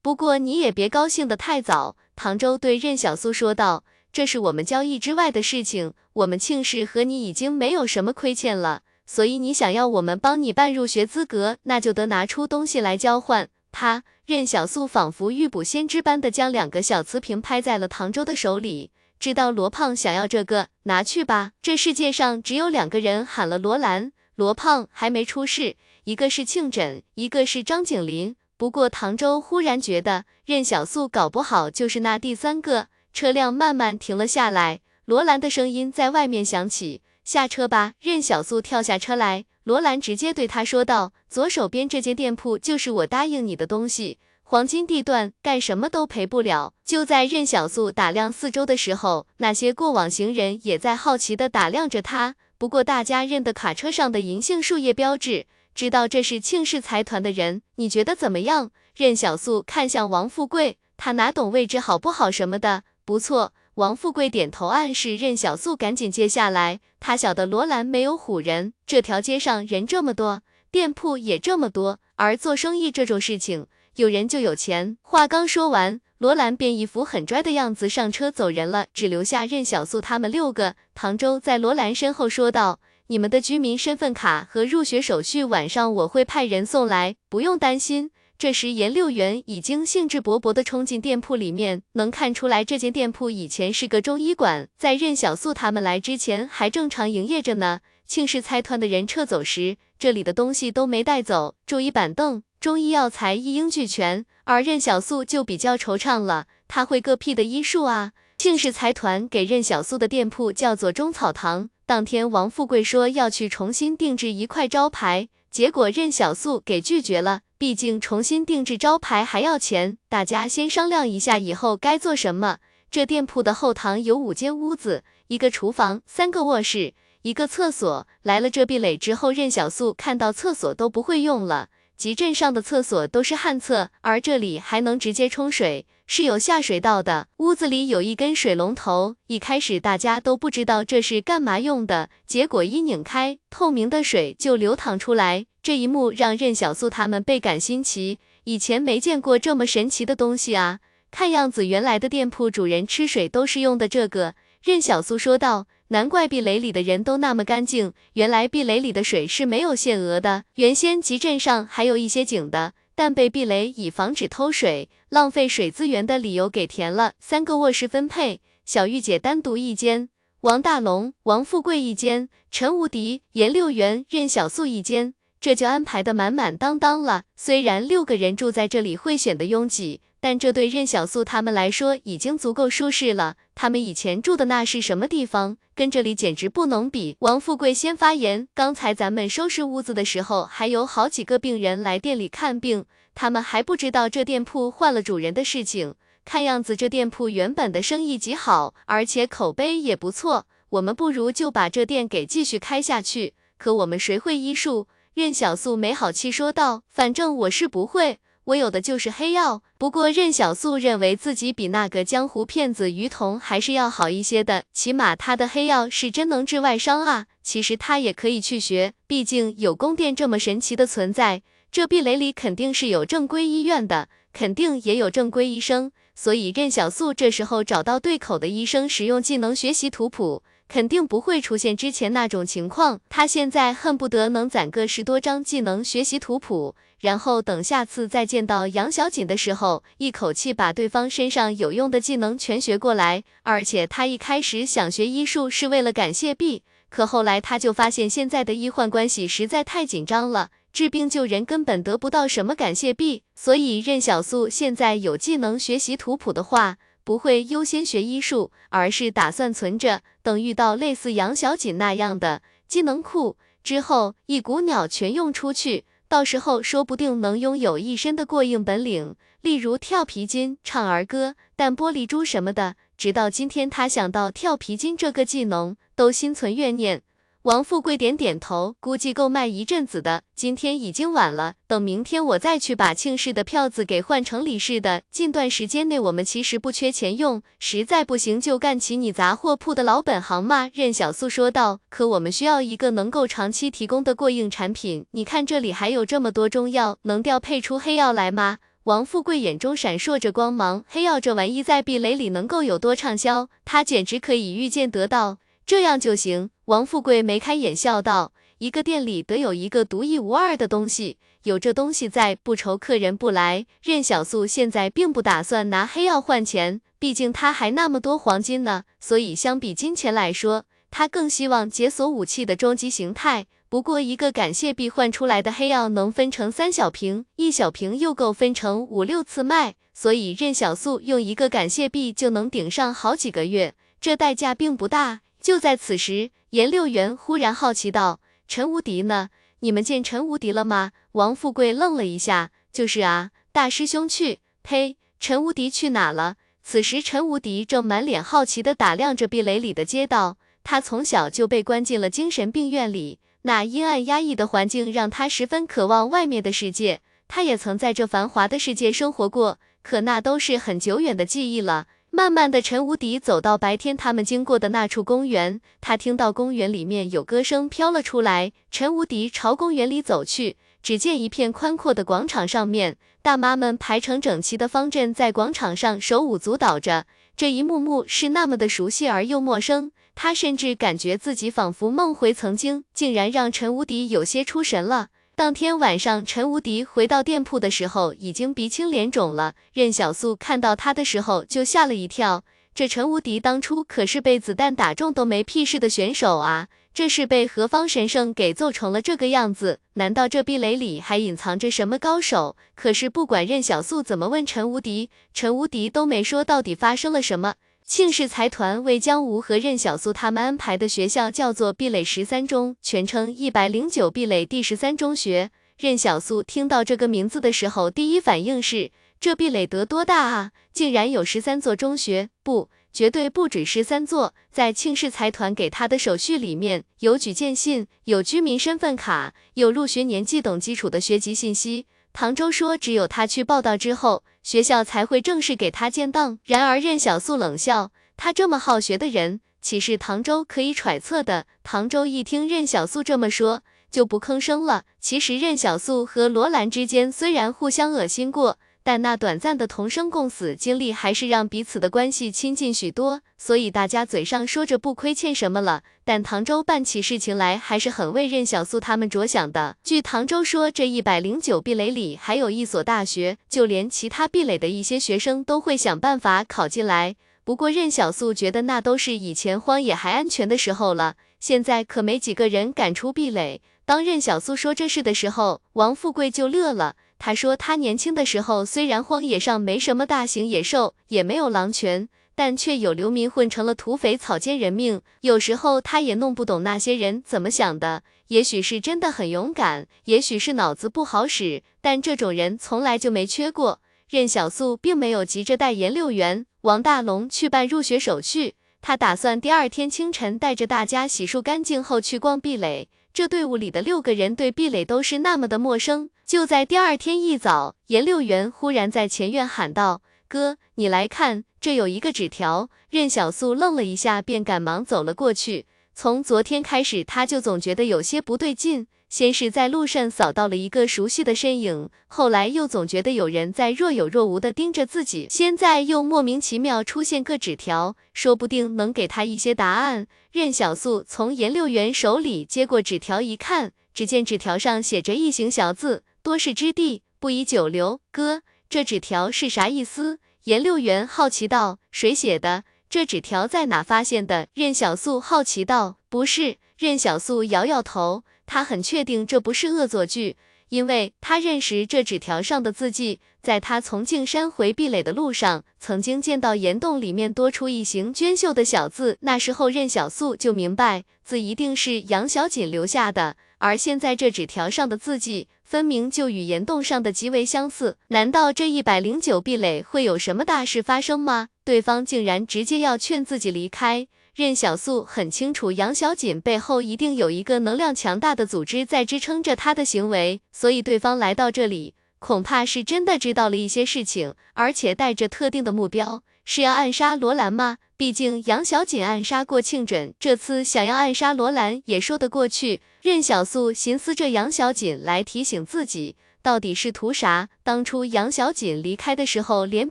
[0.00, 1.96] 不过你也别高兴得太早。
[2.16, 3.84] 唐周对任小素说道。
[4.10, 8.80] 这是我们交易之外的事情，我们庆氏和你已经没有什么亏欠了，
[9.10, 13.48] 所以你想要我们帮你办入学资格，那就得拿出东西来交换。
[13.72, 21.52] 他任小素仿佛预卜先知般的将两个小瓷瓶拍在了唐周的手里，知道罗胖想要这个，拿去吧。
[21.62, 28.36] 这世界上只有两个人喊了罗兰，罗胖还没出世，一个是庆枕，一个是张景林。
[28.58, 32.88] 不过唐周忽然觉得任小素搞不好就是那第三个。
[33.14, 52.36] 车辆慢慢停了下来，罗兰的声音在外面响起：“下车吧。”任小素跳下车来，罗兰直接对他说道：“左手边这间店铺就是我答应你的东西，黄金地段，干什么都赔不了。”就在任小素打量四周的时候，那些过往行人也在好奇地打量着他。
[52.56, 55.44] 不过大家认得卡车上的银杏树叶标志，
[55.74, 57.60] 知道这是庆氏财团的人。
[57.74, 58.70] 你觉得怎么样？
[58.96, 62.84] 任小素看向王富贵，他哪懂位置好不好什么的。
[63.04, 66.80] 不错，王富贵点头暗示任小素赶紧接下来。
[66.98, 70.42] 他晓得罗兰没有唬人，这条街上人这么多，
[70.72, 74.98] 店铺也这么多，而做生意这种事情，有人就有钱。
[75.00, 80.74] 话刚说完，罗兰便一副很拽的样子上车走人了，只留下任小素他们六个。
[80.96, 97.80] 唐周在罗兰身后说道：“你们的居民身份卡和入学手续，晚上我会派人送来，不用担心。”这时，颜六元已经兴致勃勃地冲进店铺里面，能看出来这间店铺以前是个中医馆，在任小素他们来之前还正常营业着呢。
[98.06, 108.12] 庆氏财团的人撤走时，这里的东西都没带走，桌椅板凳、中医药材一应俱全，而任小素就比较惆怅了，他会个屁的医术啊！
[108.38, 117.40] 庆氏财团给任小素的店铺叫做中草堂，当天王富贵说要去重新定制一块招牌，结果任小素给拒绝了。
[117.58, 122.58] 毕竟重新定制招牌还要钱，大家先商量一下以后该做什么。
[122.88, 128.06] 这店铺的后堂有五间屋子，一个厨房，三个卧室，一个厕所。
[128.22, 137.26] 来了这壁垒之后，任小素看到厕所都不会用了，集镇上的厕所都是旱厕，而这里还能直接冲水，是有下水道的。
[137.38, 145.46] 屋子里有一根水龙头，一开始大家都不知道这是干嘛用的，结果一拧开，透明的水就流淌出来。
[145.68, 150.80] 这一幕让任小素他们倍感新奇，以前没见过这么神奇的东西啊！
[151.10, 154.34] 看样子原来的店铺主人吃水都是用的这个。
[154.62, 160.44] 任小素说道：“难怪壁垒里的人都那么干净，原来壁垒里的水是没有限额的。
[160.54, 167.12] 原先集镇上还有一些井的，但被壁垒以防止偷水、浪费水资源的理由给填了。
[167.20, 170.08] 三个卧室分配，小玉姐单独一间，
[170.40, 177.22] 王大龙、王富贵一间，陈无敌、颜六元、任小素一间。”这就安排的满满当当了。
[177.36, 183.36] 虽然六个人住在这里会显得拥挤，但这对任小素他们来说已经足够舒适了。
[183.54, 185.56] 他们以前住的那是什么地方？
[185.74, 187.16] 跟这里简直不能比。
[187.20, 192.84] 王富贵先发言：刚才咱们收拾屋子的时候，还有好几个病人来店里看病，
[193.14, 195.94] 他们还不知道这店铺换了主人的事情。
[196.24, 200.46] 看样子这店铺原本的生意极好，而且口碑也不错。
[200.70, 203.34] 我们不如就把这店给继续开下去。
[203.56, 204.88] 可我们谁会医术？
[205.18, 209.64] 任小素没好气说道：“反正我是不会，我有的就是黑药。
[209.76, 217.26] 不过任小素认为自己比那个江湖骗子于彤还是要好一些的，起码他的黑药是真能治外伤啊。
[217.42, 221.42] 其实他也可以去学，毕竟有宫殿这么神奇的存在。”
[221.72, 230.44] 这壁垒里肯定是有正规医院的，肯定也有正规医生，所以任小素这时候找到对口的医生，使用技能学习图谱。
[230.68, 243.24] 肯定不会出现之前那种情况，他现在恨不得能攒个十多张技能学习图谱，然后等下次再见到杨小锦的时候，一口气把对方身上有用的技能全学过来。
[243.44, 256.76] 而且他一开始想学医术是为了感谢币，可后来他就发现现在的医患关系实在太紧张了，治病救人根本得不到什么感谢币，所以任小素现在有技能学习图谱的话。
[257.08, 272.76] 不会优先学医术，而是打算存着，等遇到类似杨小锦那样的技能库之后，一股脑全用出去，到时候说不定能拥有一身的过硬本领，例如跳皮筋、唱儿歌、弹玻璃珠什么的。
[272.98, 277.00] 直到今天，他想到跳皮筋这个技能，都心存怨念。
[277.48, 280.22] 王富贵点点头，估计够卖一阵子的。
[280.36, 285.00] 今天已经晚了，等明天我再去把庆氏的票子给换成李氏的。
[285.10, 290.68] 近段时间内，我们其实不缺钱用，实在不行就干起你杂货铺的老本行嘛。
[290.74, 291.80] 任小素说道。
[291.88, 295.06] 可我们需要一个能够长期提供的过硬产品。
[295.12, 298.58] 你看这里还有这么多中药，能调配出黑药来吗？
[298.84, 305.38] 王富贵眼中闪烁着光芒，黑药这玩意在壁垒里能够有多畅销，他简直可以预见得到。
[305.68, 306.48] 这样就行。
[306.64, 323.44] 王富贵眉开眼笑道：“一个店里得有一个独一无二的东西，有这东西在，不愁客人不来。”任小素现在并不打算拿黑药换钱，毕竟他还那么多黄金呢，所以相比金钱来说，他更希望解锁武器的终极形态。
[323.68, 335.20] 不过一个感谢币换出来的黑药能分成三小瓶，一小瓶又够分成五六次卖，所以任小素用一个感谢币就能顶上好几个月，这代价并不大。
[335.40, 336.30] 就在此时。
[336.50, 339.28] 颜六元忽然好奇道：“陈无敌呢？
[339.60, 344.38] 你们见陈无敌了吗？”王富贵愣了一下：“就是啊，大师兄去……
[344.62, 344.96] 呸！
[345.20, 350.38] 陈无敌去哪了？”此时，陈无敌正满脸好奇地打量着壁垒里的街道。
[350.64, 357.02] 他从小就被关进了精神病院里，那阴暗压抑的环境让他十分渴望外面的世界。
[357.26, 361.86] 他也曾在这繁华的世界生活过，可那都是很久远的记忆了。
[362.10, 368.52] 慢慢的，陈无敌走到白天他们经过的那处公园，他听到公园里面有歌声飘了出来。
[368.70, 377.04] 陈无敌朝公园里走去，只见一片宽阔的广场上面，大妈们排成整齐的方阵，在广场上手舞足蹈着。
[377.36, 385.08] 这一幕幕是那么的熟悉而又陌生，他甚至感觉自己仿佛梦回曾经，竟然让陈无敌有些出神了。
[385.38, 389.54] 当天晚上，陈无敌回到店铺的时候，已经鼻青脸肿了。
[389.72, 392.42] 任小素看到他的时候，就吓了一跳。
[392.74, 399.78] 这陈无敌当初可是被子弹打中都没屁事的选手啊，这是被何方神圣给揍成了这个样子？
[399.94, 402.56] 难道这壁垒里还隐藏着什么高手？
[402.74, 407.54] 可是不管任小素怎么问陈无敌，陈无敌都没说到底发生了什么。
[407.88, 415.50] 庆氏财团为江吴和任小苏他们安排的学校叫做壁垒十三中，全称一百零九壁垒第十三中学。
[415.78, 420.50] 任小苏听到这个名字的时候，第一反应是这壁垒得多大啊？
[420.70, 422.28] 竟然有十三座中学？
[422.42, 424.34] 不，绝对不止十三座。
[424.52, 431.86] 在庆氏财团给他的手续里面，有举荐信，有居民身份卡，有入学年纪等基础的学籍信息。
[432.12, 436.38] 唐周说，只有他去报道之后，学校才会正式给他建档。
[436.42, 441.44] 然而任小素冷笑，他这么好学的人，岂是唐周可以揣测的？
[441.62, 443.60] 唐周一听任小素这么说，
[443.90, 444.84] 就不吭声了。
[444.98, 448.56] 其实任小素和罗兰之间虽然互相恶心过。
[448.88, 453.20] 但那短暂的同生共死经历，还是让彼此的关系亲近许多。
[453.36, 459.76] 所以大家嘴上说着不亏欠什么了，但唐周办起事情来还是很为任小素他们着想的。
[459.84, 467.16] 据唐周说，这一百零九壁垒里还有一所大学，就连其他壁垒的一些学生都会想办法考进来。
[467.44, 473.60] 不过任小素觉得那都是以前荒野还安全的时候了，现在可没几个人敢出壁垒。
[473.84, 476.96] 当任小素说这事的时候，王富贵就乐了。
[477.18, 485.00] 他说，他年轻的时候，虽然荒野上没什么大型野兽，也没有狼群，但却有流民混成了土匪，草菅人命。
[485.22, 493.80] 有时候他也弄不懂那些人怎么想的，也许是真的很勇敢，也许是脑子不好使，但这种人从来就没缺过。
[494.08, 502.88] 任小素并没有急着带颜六元、王大龙去办入学手续，他打算第二天清晨带着大家洗漱干净后去逛壁垒。
[503.12, 506.10] 这队伍里的六个人对壁垒都是那么的陌生。
[506.28, 515.64] 就在第二天一早，颜六元忽然在前院喊道：“哥，你来看，这有一个纸条。”任小素愣了一下，便赶忙走了过去。
[515.94, 518.88] 从昨天开始，他就总觉得有些不对劲。
[519.08, 530.06] 先是在路上扫到了一个熟悉的身影，后来又总觉得有人在若有若无的盯着自己，现在又莫名其妙出现个纸条，说不定能给他一些答案。
[530.30, 538.02] 任小素从颜六元手里接过纸条一看，只见纸条上写着一行小字：多事之地，不宜久留。
[538.12, 540.18] 哥，这纸条是啥意思？
[540.44, 542.64] 颜六元好奇道：“谁写的？
[542.90, 550.36] 这纸条在哪发现的？”任小素好奇道：“不是。”任小素摇摇头，他很确定这不是恶作剧，
[550.68, 553.20] 因为他认识这纸条上的字迹。
[553.40, 563.38] 在他从径山回壁垒的路上，曾经见到岩洞里面多出一行娟秀的小字，那时候任小素就明白，字一定是杨小锦留下的。
[563.58, 567.96] 而现在这纸条上的字迹，分明就与岩洞上的极为相似。
[568.08, 571.48] 难道这一百零九壁垒会有什么大事发生吗？
[571.64, 574.08] 对方竟然直接要劝自己离开。
[574.34, 586.22] 任小素很清楚，杨小锦背后一定有一个能量强大的组织在支撑着他的行为，所以对方来到这里，恐怕是真的知道了一些事情，而且带着特定的目标。
[586.50, 587.76] 是要暗杀罗兰吗？
[587.98, 592.80] 毕竟杨小锦暗杀过庆准，这次想要暗杀罗兰也说得过去。
[593.02, 597.50] 任小素寻思着杨小锦来提醒自己，到底是图啥？
[597.62, 599.90] 当初杨小锦离开的时候，连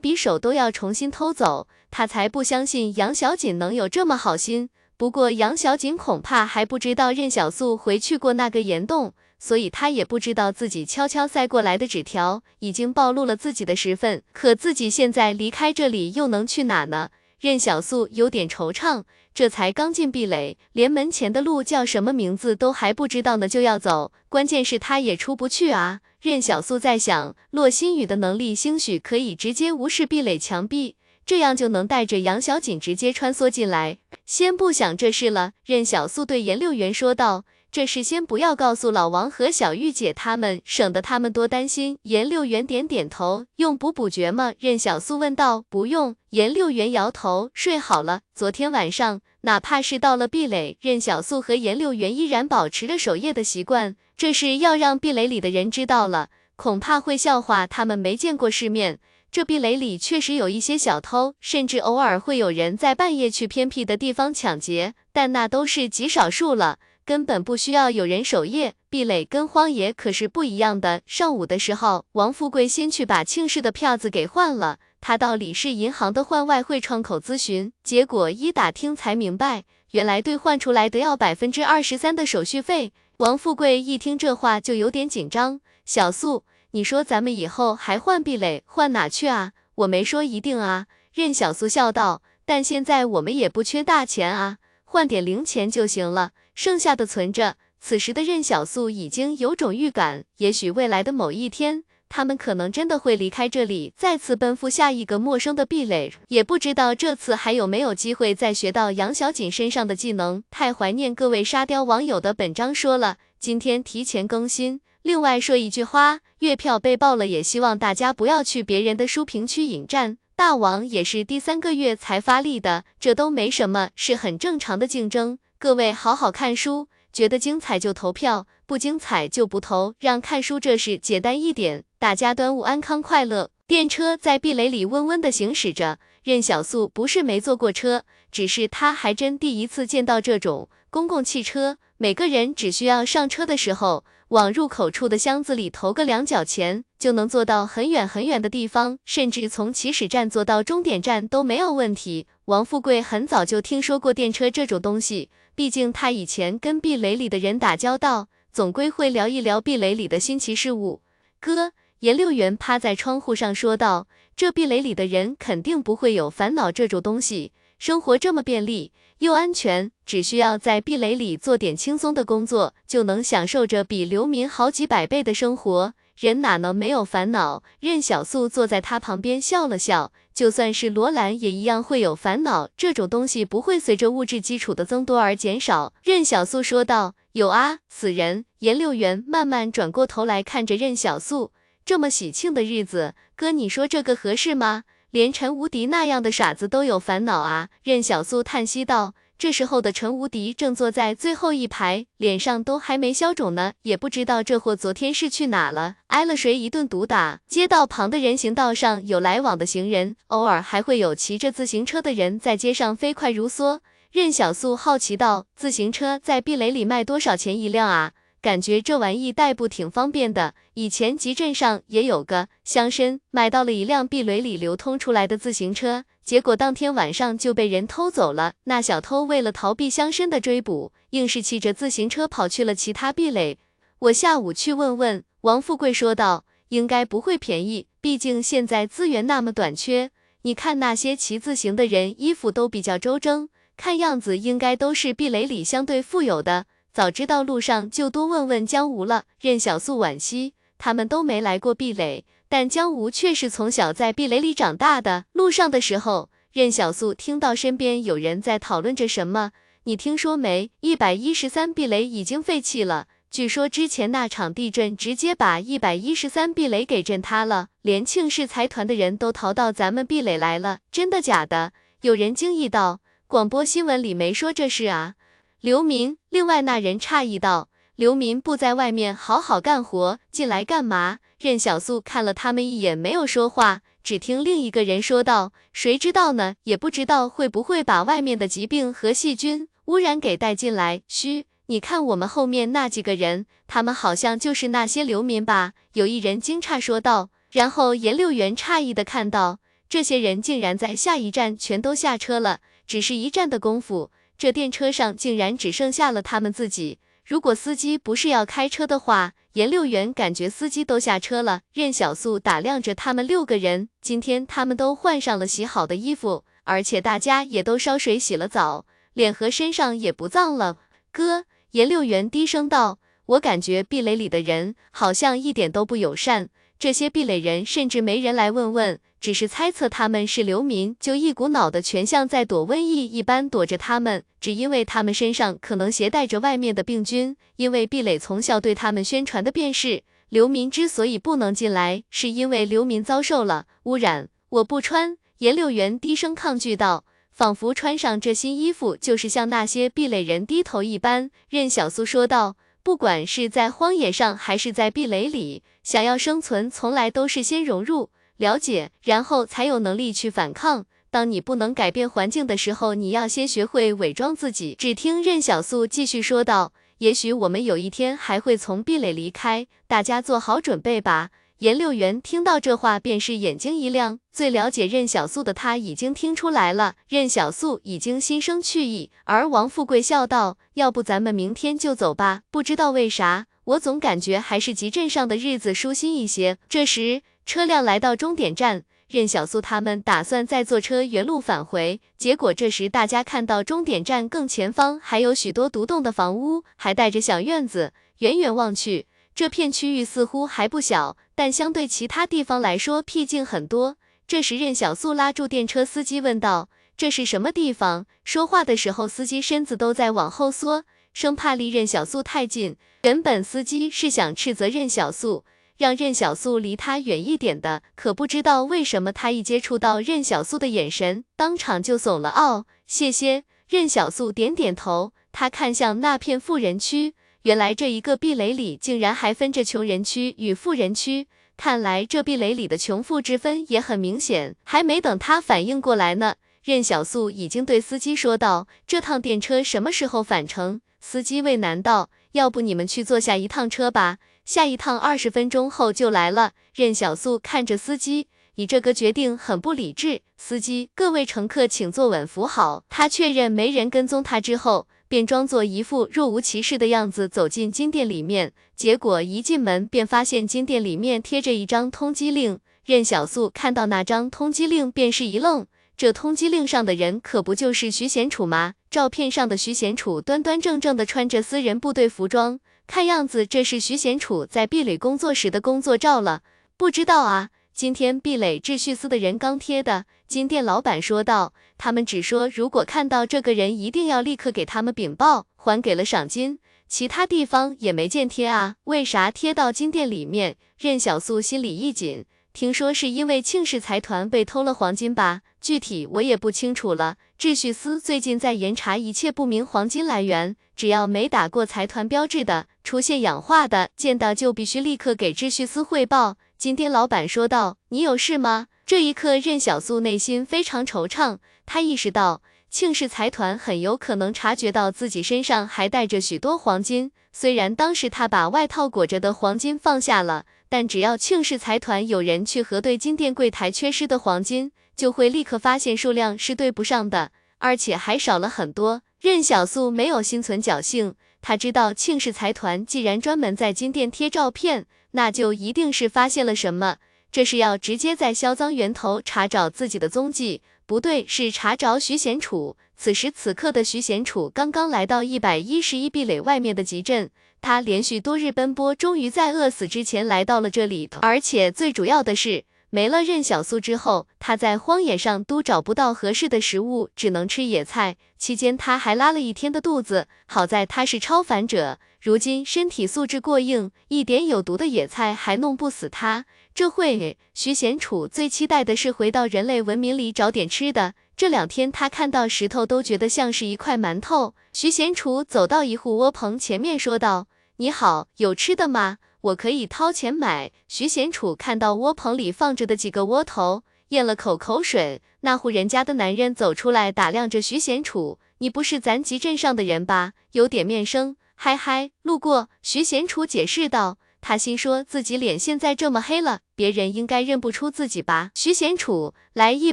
[0.00, 4.68] 匕首都要重新偷走，他才不相信杨小锦能有这么好心。
[4.96, 9.14] 不过杨小锦恐怕还不知道任小素回去过那个岩洞。
[9.38, 17.10] 所以他也不知道自己悄悄塞过来的纸条已经暴露了自己的身份，可自己现在离开这里又能去哪呢？
[17.40, 26.00] 任小素有点惆怅，这才刚进壁垒，连门前的路叫什么名字都还不知道呢，就要走，关键是他也出不去啊。
[26.20, 33.98] 任小素在想，洛心雨的能力兴许可以直接无视壁垒墙壁，这样就能带着杨小锦直接穿梭进来。
[34.26, 37.44] 先不想这事了，任小素对颜六元说道。
[37.70, 41.98] 这事先不要告诉老王和小玉姐他们，省得他们多担心。
[42.04, 44.54] 颜六元点点头，用补补觉吗？
[44.58, 45.64] 任小素问道。
[45.68, 46.16] 不用。
[46.30, 48.22] 颜六元摇头，睡好了。
[48.34, 53.96] 昨天晚上，哪怕是到了壁垒，任小素和颜六元依然保持着守夜的习惯。
[54.16, 58.98] 这事要让壁垒里的人知道了，恐怕会笑话他们没见过世面。
[59.30, 66.78] 这壁垒里确实有一些小偷，甚至偶尔会有人在半夜去偏僻的地方抢劫，但那都是极少数了。
[67.08, 71.00] 根本不需要有人守夜，壁垒跟荒野可是不一样的。
[71.06, 74.78] 上午的时候，王富贵先去把庆氏的票子给换了。
[75.00, 82.92] 他到李氏银行的换外汇窗口咨询，结果一打听才明白，原来兑换出来得要百分之二十三的手续费。
[83.16, 85.62] 王富贵一听这话就有点紧张。
[85.86, 89.52] 小素，你说咱们以后还换壁垒，换哪去啊？
[89.76, 90.84] 我没说一定啊。
[91.14, 96.32] 任小素笑道，但现在我们也不缺大钱啊，换点零钱就行了。
[96.58, 97.54] 剩下的存着。
[97.80, 106.12] 此时的任小素已经有种预感，也许未来的某一天，他们可能真的会离开这里，再次奔赴下一个陌生的壁垒。
[106.26, 110.42] 也不知道这次还有没有机会再学到杨小锦身上的技能。
[110.50, 114.80] 太怀念各位沙雕网友的本章说了，今天提前更新。
[115.02, 120.18] 另外说一句话，月票被爆了，也希望大家不要去别人的书评区引战。
[120.34, 125.38] 大王也是第三个月才发力的，这都没什么，是很正常的竞争。
[125.60, 131.82] 各位好好看书，觉得精彩就投票，不精彩就不投，让看书这事简单一点。
[131.98, 133.50] 大家端午安康快乐。
[133.66, 144.04] 电车在壁垒里嗡嗡的行驶着，任小素不是没坐过车，只是他还真第一次见到这种公共汽车，每个人只需要上车的时候。
[144.28, 152.26] 往入口处的箱子里投个两角钱，就能坐到很远很远的地方，甚至从起始站坐到终点站都没有问题。
[152.44, 161.00] 王富贵很早就听说过电车这种东西，毕竟他以前跟壁垒里的人打交道，总归会聊一聊壁垒里的新奇事物。
[161.40, 175.94] 哥，颜六元趴在窗户上说道：“这壁垒里的人肯定不会有烦恼这种东西。”生活这么便利又安全，只需要在壁垒里做点轻松的工作，就能享受着比流民好几百倍的生活。
[176.16, 177.62] 人哪能没有烦恼？
[177.80, 182.68] 任小素坐在他旁边笑了笑，就算是罗兰也一样会有烦恼。
[182.76, 185.92] 这种东西不会随着物质基础的增多而减少。
[186.02, 191.52] 任小素说道：“有啊，死人。”颜六元慢慢转过头来看着任小素，
[191.84, 194.82] 这么喜庆的日子，哥，你说这个合适吗？
[195.10, 197.68] 连陈无敌那样的傻子都有烦恼啊！
[197.82, 199.14] 任小素叹息道。
[199.38, 207.40] 这时候的陈无敌正坐在最后一排，脸上都还没消肿呢，也不知道这货昨天是去哪了，挨了谁一顿毒打。
[207.46, 213.78] 街道旁的人行道上有来往的行人，偶尔还会有骑着自行车的人在街上飞快如梭。
[214.10, 220.54] 任小素好奇道：“自行车在壁垒里卖多少钱一辆啊？”感觉这玩意代步挺方便的。
[220.74, 228.54] 以前集镇上也有个乡绅买到了一辆壁垒里流通出来的自行车，结果当天晚上就被人偷走了。
[228.64, 233.58] 那小偷为了逃避乡绅的追捕，硬是骑着自行车跑去了其他壁垒。
[233.98, 235.24] 我下午去问问。
[235.42, 240.10] 王富贵说道：“应该不会便宜，毕竟现在资源那么短缺。
[240.42, 246.66] 你看那些骑自行的人，衣服都比较周正，看样子应该都是壁垒里相对富有的。
[246.98, 255.26] 早知道路上就多问问江吴了。”任小素惋惜，他们都没来过壁垒，但江吴却是从小在壁垒里长大的。
[255.30, 259.52] 路上的时候，任小素听到身边有人在讨论着什么。
[259.84, 260.72] 你听说没？
[260.80, 263.06] 一百一十三壁垒已经废弃了。
[263.30, 271.70] 据说之前那场地震直接把一百一十三壁垒给震塌了，连庆氏财团的人都逃到咱们壁垒来了，真的假的？
[272.00, 272.98] 有人惊异道。
[273.28, 275.14] 广播新闻里没说这事啊。
[275.60, 277.68] 刘明，另外那人诧异道。
[277.96, 281.18] 刘明不在外面好好干活，进来干嘛？
[281.36, 283.80] 任小素看了他们一眼，没有说话。
[284.04, 286.54] 只听另一个人说道：“谁知道呢？
[286.62, 291.46] 也不知道会不会把外面的疾病和细菌污染给带进来。”嘘。
[291.66, 295.72] 你看我们后面那几个人，他们好像就是那些流民吧？
[295.94, 297.30] 有一人惊诧说道。
[297.50, 299.58] 然后颜六元诧异的看到，
[299.88, 307.00] 这些人竟然在下一站全都下车了，只是一站的功夫，这电车上竟然只剩下了他们自己。
[307.26, 311.62] 如果司机不是要开车的话，颜六元感觉司机都下车了。
[311.74, 320.78] 任小素打量着他们六个人，今天他们都换上了洗好的衣服，而且大家也都烧水洗了澡，脸和身上也不脏了。
[321.10, 321.44] 哥。
[321.72, 326.48] 颜六元低声道：“我感觉壁垒里的人好像一点都不友善，
[326.78, 337.36] 这些壁垒人甚至没人来问问，只是猜测他们是流民，就一股脑的全像在躲瘟疫一般躲着他们，只因为他们身上可能携带着外面的病菌。
[337.56, 344.28] 因为壁垒从小对他们宣传的便是，流民之所以不能进来，是因为流民遭受了污染。
[344.50, 347.04] 我不穿。”颜六元低声抗拒道。
[347.32, 352.56] 仿佛穿上这新衣服就是向那些壁垒人低头一般，任小苏说道
[352.88, 358.08] ：“不管是在荒野上还是在壁垒里，想要生存，从来都是先融入、
[358.38, 360.86] 了解，然后才有能力去反抗。
[361.10, 371.28] 当你不能改变环境的时候，你要先学会伪装自己。”只听任小素继续说道：“也许我们有一天还会从壁垒离开，大家做好准备吧。”
[371.58, 374.20] 颜六元听到这话，便是眼睛一亮。
[374.32, 379.10] 最了解任小素的他已经听出来了，任小素已经心生去意。
[379.24, 382.42] 而王富贵笑道：“要不咱们明天就走吧？
[382.52, 392.00] 不知道为啥，我总感觉还是集镇上的日子舒心一些。”这时，车辆来到终点站，任小素他们打算再坐车原路返回。
[392.16, 397.92] 结果这时，大家看到终点站更前方还有许多独栋的房屋，还带着小院子。
[398.18, 399.06] 远远望去，
[399.38, 401.16] 这片区域似乎还不小。
[401.36, 403.96] 但相对其他地方来说，僻静很多。
[404.26, 410.82] 这时，任小素拉住电车司机问道：“这是什么地方？”说话的时候，司机身子都在往后缩，
[411.12, 412.76] 生怕离任小素太近。
[413.04, 415.44] 原本司机是想斥责任小素，
[415.76, 422.30] 让任小素离他远一点的，可不知道为什么他一接触到任小素的眼神，当场就怂了。
[422.30, 423.44] 哦，谢谢。
[423.68, 427.14] 任小素点点头，他看向那片富人区。
[427.42, 434.56] 原来这一个壁垒里竟然还分着穷人区与富人区，看来这壁垒里的穷富之分也很明显。
[434.64, 436.34] 还没等他反应过来呢，
[436.64, 450.22] 任小素已经对司机说道：“这趟电车什么时候返程？”司机为难道：“要不你们去坐下一趟车吧，下一趟二十分钟后就来了。”任小素看着司机，你这个决定很不理智。
[450.36, 452.84] 司机，各位乘客请坐稳，扶好。
[452.88, 454.88] 他确认没人跟踪他之后。
[455.08, 462.60] 便装作一副若无其事的样子走进金店里面，结果一进门便发现金店里面贴着一张通缉令。
[462.84, 465.66] 任小素看到那张通缉令，便是一愣，
[465.96, 468.74] 这通缉令上的人可不就是徐贤楚吗？
[468.90, 476.42] 照片上的徐贤楚端端正正的穿着私人部队服装，看样子这是徐贤楚在壁垒工作时的工作照了。
[476.76, 477.50] 不知道啊。
[477.74, 486.58] 今天壁垒秩序司的人刚贴的，金店老板说道，他们只说如果看到这个人，一定要立刻给他们禀报，还给了赏金。
[486.86, 490.56] 其他地方也没见贴啊，为啥贴到金店里面？
[490.76, 495.40] 任小素心里一紧，听说是因为庆氏财团被偷了黄金吧？
[495.62, 497.16] 具体我也不清楚了。
[497.38, 506.36] 秩序司最近在严查一切不明黄金来源，只要没打过财团标志的，出现氧化的，见到就必须立刻给秩序司汇报。
[506.58, 511.36] 金店老板说道：“你有事吗？”这一刻，任小素内心非常惆怅，
[511.66, 512.40] 他意识到
[512.70, 517.12] 庆氏财团很有可能察觉到自己身上还带着许多黄金。
[517.30, 529.02] 虽然当时他把外套裹着的黄金放下了，但只要庆氏财团有人去核对金店柜台缺失的黄金，就会立刻发现数量是对不上的，而且还少了很多。
[529.20, 536.96] 任小素没有心存侥幸，他知道庆氏财团既然专门在金店贴照片，那就一定是发现了什么。
[537.30, 542.76] 这是要直接在销赃源头查找自己的踪迹，不对，是查找徐贤楚。
[542.96, 547.30] 此时此刻的徐贤楚刚刚来到一百一十一壁垒外面的集镇，
[547.60, 551.08] 他连续多日奔波，终于在饿死之前来到了这里。
[551.20, 558.16] 而且最主要的是，没了任小素之后，他在荒野上都找不到合适的食物，只能吃野菜。
[558.38, 566.46] 期间他还拉了一天的肚子，好在他是超凡者，如今身体素质过硬，一点有毒的野菜还弄不死他。
[566.74, 571.14] 这会，徐贤楚最期待的是回到人类文明里找点吃的。
[571.36, 574.54] 这两天他看到石头都觉得像是一块馒头。
[574.72, 579.18] 徐贤楚走到一户窝棚前面说道：“你好，有吃的吗？
[579.40, 585.22] 我可以掏钱买。”徐贤楚看到窝棚里放着的几个窝头，咽了口口水。
[585.40, 590.32] 那户人家的男人走出来打量着徐贤楚：“你不是咱集镇上的人吧？
[590.52, 591.36] 有点面生。
[591.54, 594.18] ”“嗨嗨，路过。”徐贤楚解释道。
[594.48, 598.50] 他心说自己脸现在这么黑了，别人应该认不出自己吧？
[598.54, 599.92] 徐贤楚来一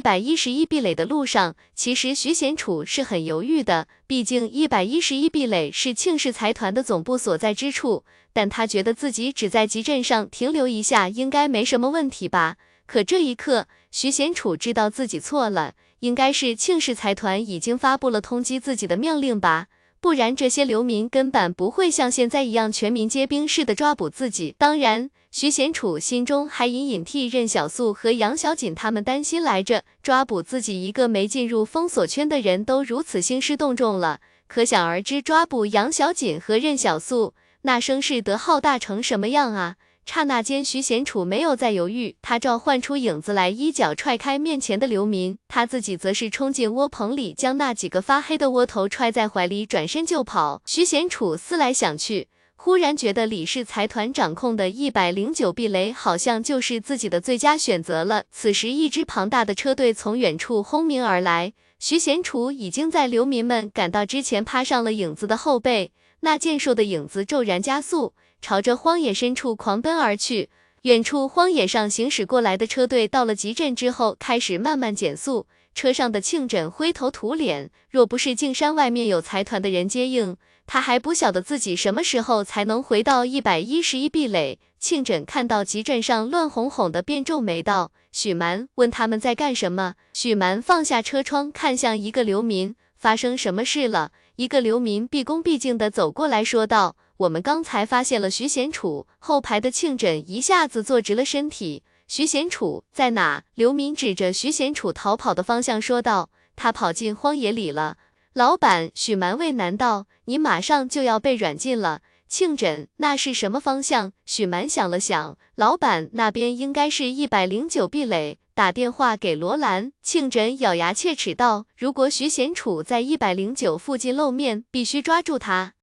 [0.00, 12.56] 百一十一壁垒的路上，其实徐贤楚是很犹豫的，毕竟一百一十一壁垒是庆氏财团的总部所在之处，但他觉得自己只在集镇上停留一下，应该没什么问题吧？
[12.86, 19.66] 可这一刻，徐贤楚知道自己错了，应该是庆氏财团已经发布了通缉自己的命令吧？
[20.06, 24.54] 不然这些流民根本不会像现在一样全民皆兵似的抓捕自己。
[24.56, 29.82] 当然，徐贤楚心中还隐隐替任小素和杨小锦他们担心来着。
[30.04, 39.74] 抓捕自己一个没进入封锁圈的人都如此兴师动众了，可想而知，抓捕杨小锦和任小素，那声势得浩大成什么样啊！
[40.08, 50.62] 刹那间，徐贤楚没有再犹豫，他召唤出影子来，一脚踹开面前的流民，他自己则是冲进窝棚里，将那几个发黑的窝头揣在怀里，转身就跑。
[50.64, 58.22] 徐贤楚思来想去，忽然觉得李氏财团掌控的一百零九壁雷好像就是自己的最佳选择了。
[58.30, 68.14] 此时，一支庞大的车队从远处轰鸣而来，徐贤楚已经在流民们赶到之前趴上了影子的后背，那健硕的影子骤然加速。
[68.40, 70.50] 朝着荒野深处狂奔而去，
[70.82, 75.46] 远处荒野上行驶过来的车队到了集镇之后，开始慢慢减速。
[75.74, 80.36] 车上的庆枕灰头土脸，若不是径山外面有财团的人接应，
[80.66, 84.58] 他还不晓得自己什么时候才能回到一百一十一壁垒。
[84.78, 96.96] 庆枕看到集镇上乱哄哄的，便皱眉道：“许蛮，问他们在干什么？”许蛮放下车窗，看向一个流民：“发生什么事了？”一个流民毕恭毕敬的走过来说道。
[97.18, 101.82] 我们刚才发现了徐贤楚，后排的庆枕一下子坐直了身体。
[102.06, 103.42] 徐贤楚在哪？
[103.54, 107.96] 刘敏指着徐贤楚逃跑的方向说道：“他跑进荒野里了。”
[108.34, 114.12] 老板许蛮为难道：“你马上就要被软禁了。”庆枕，那是什么方向？
[114.26, 118.38] 许蛮想了想，老板那边应该是一百零九壁垒。
[118.52, 119.92] 打电话给罗兰。
[120.02, 125.74] 庆枕咬牙切齿道：“如果徐贤楚在一百零九附近露面，必须抓住他。”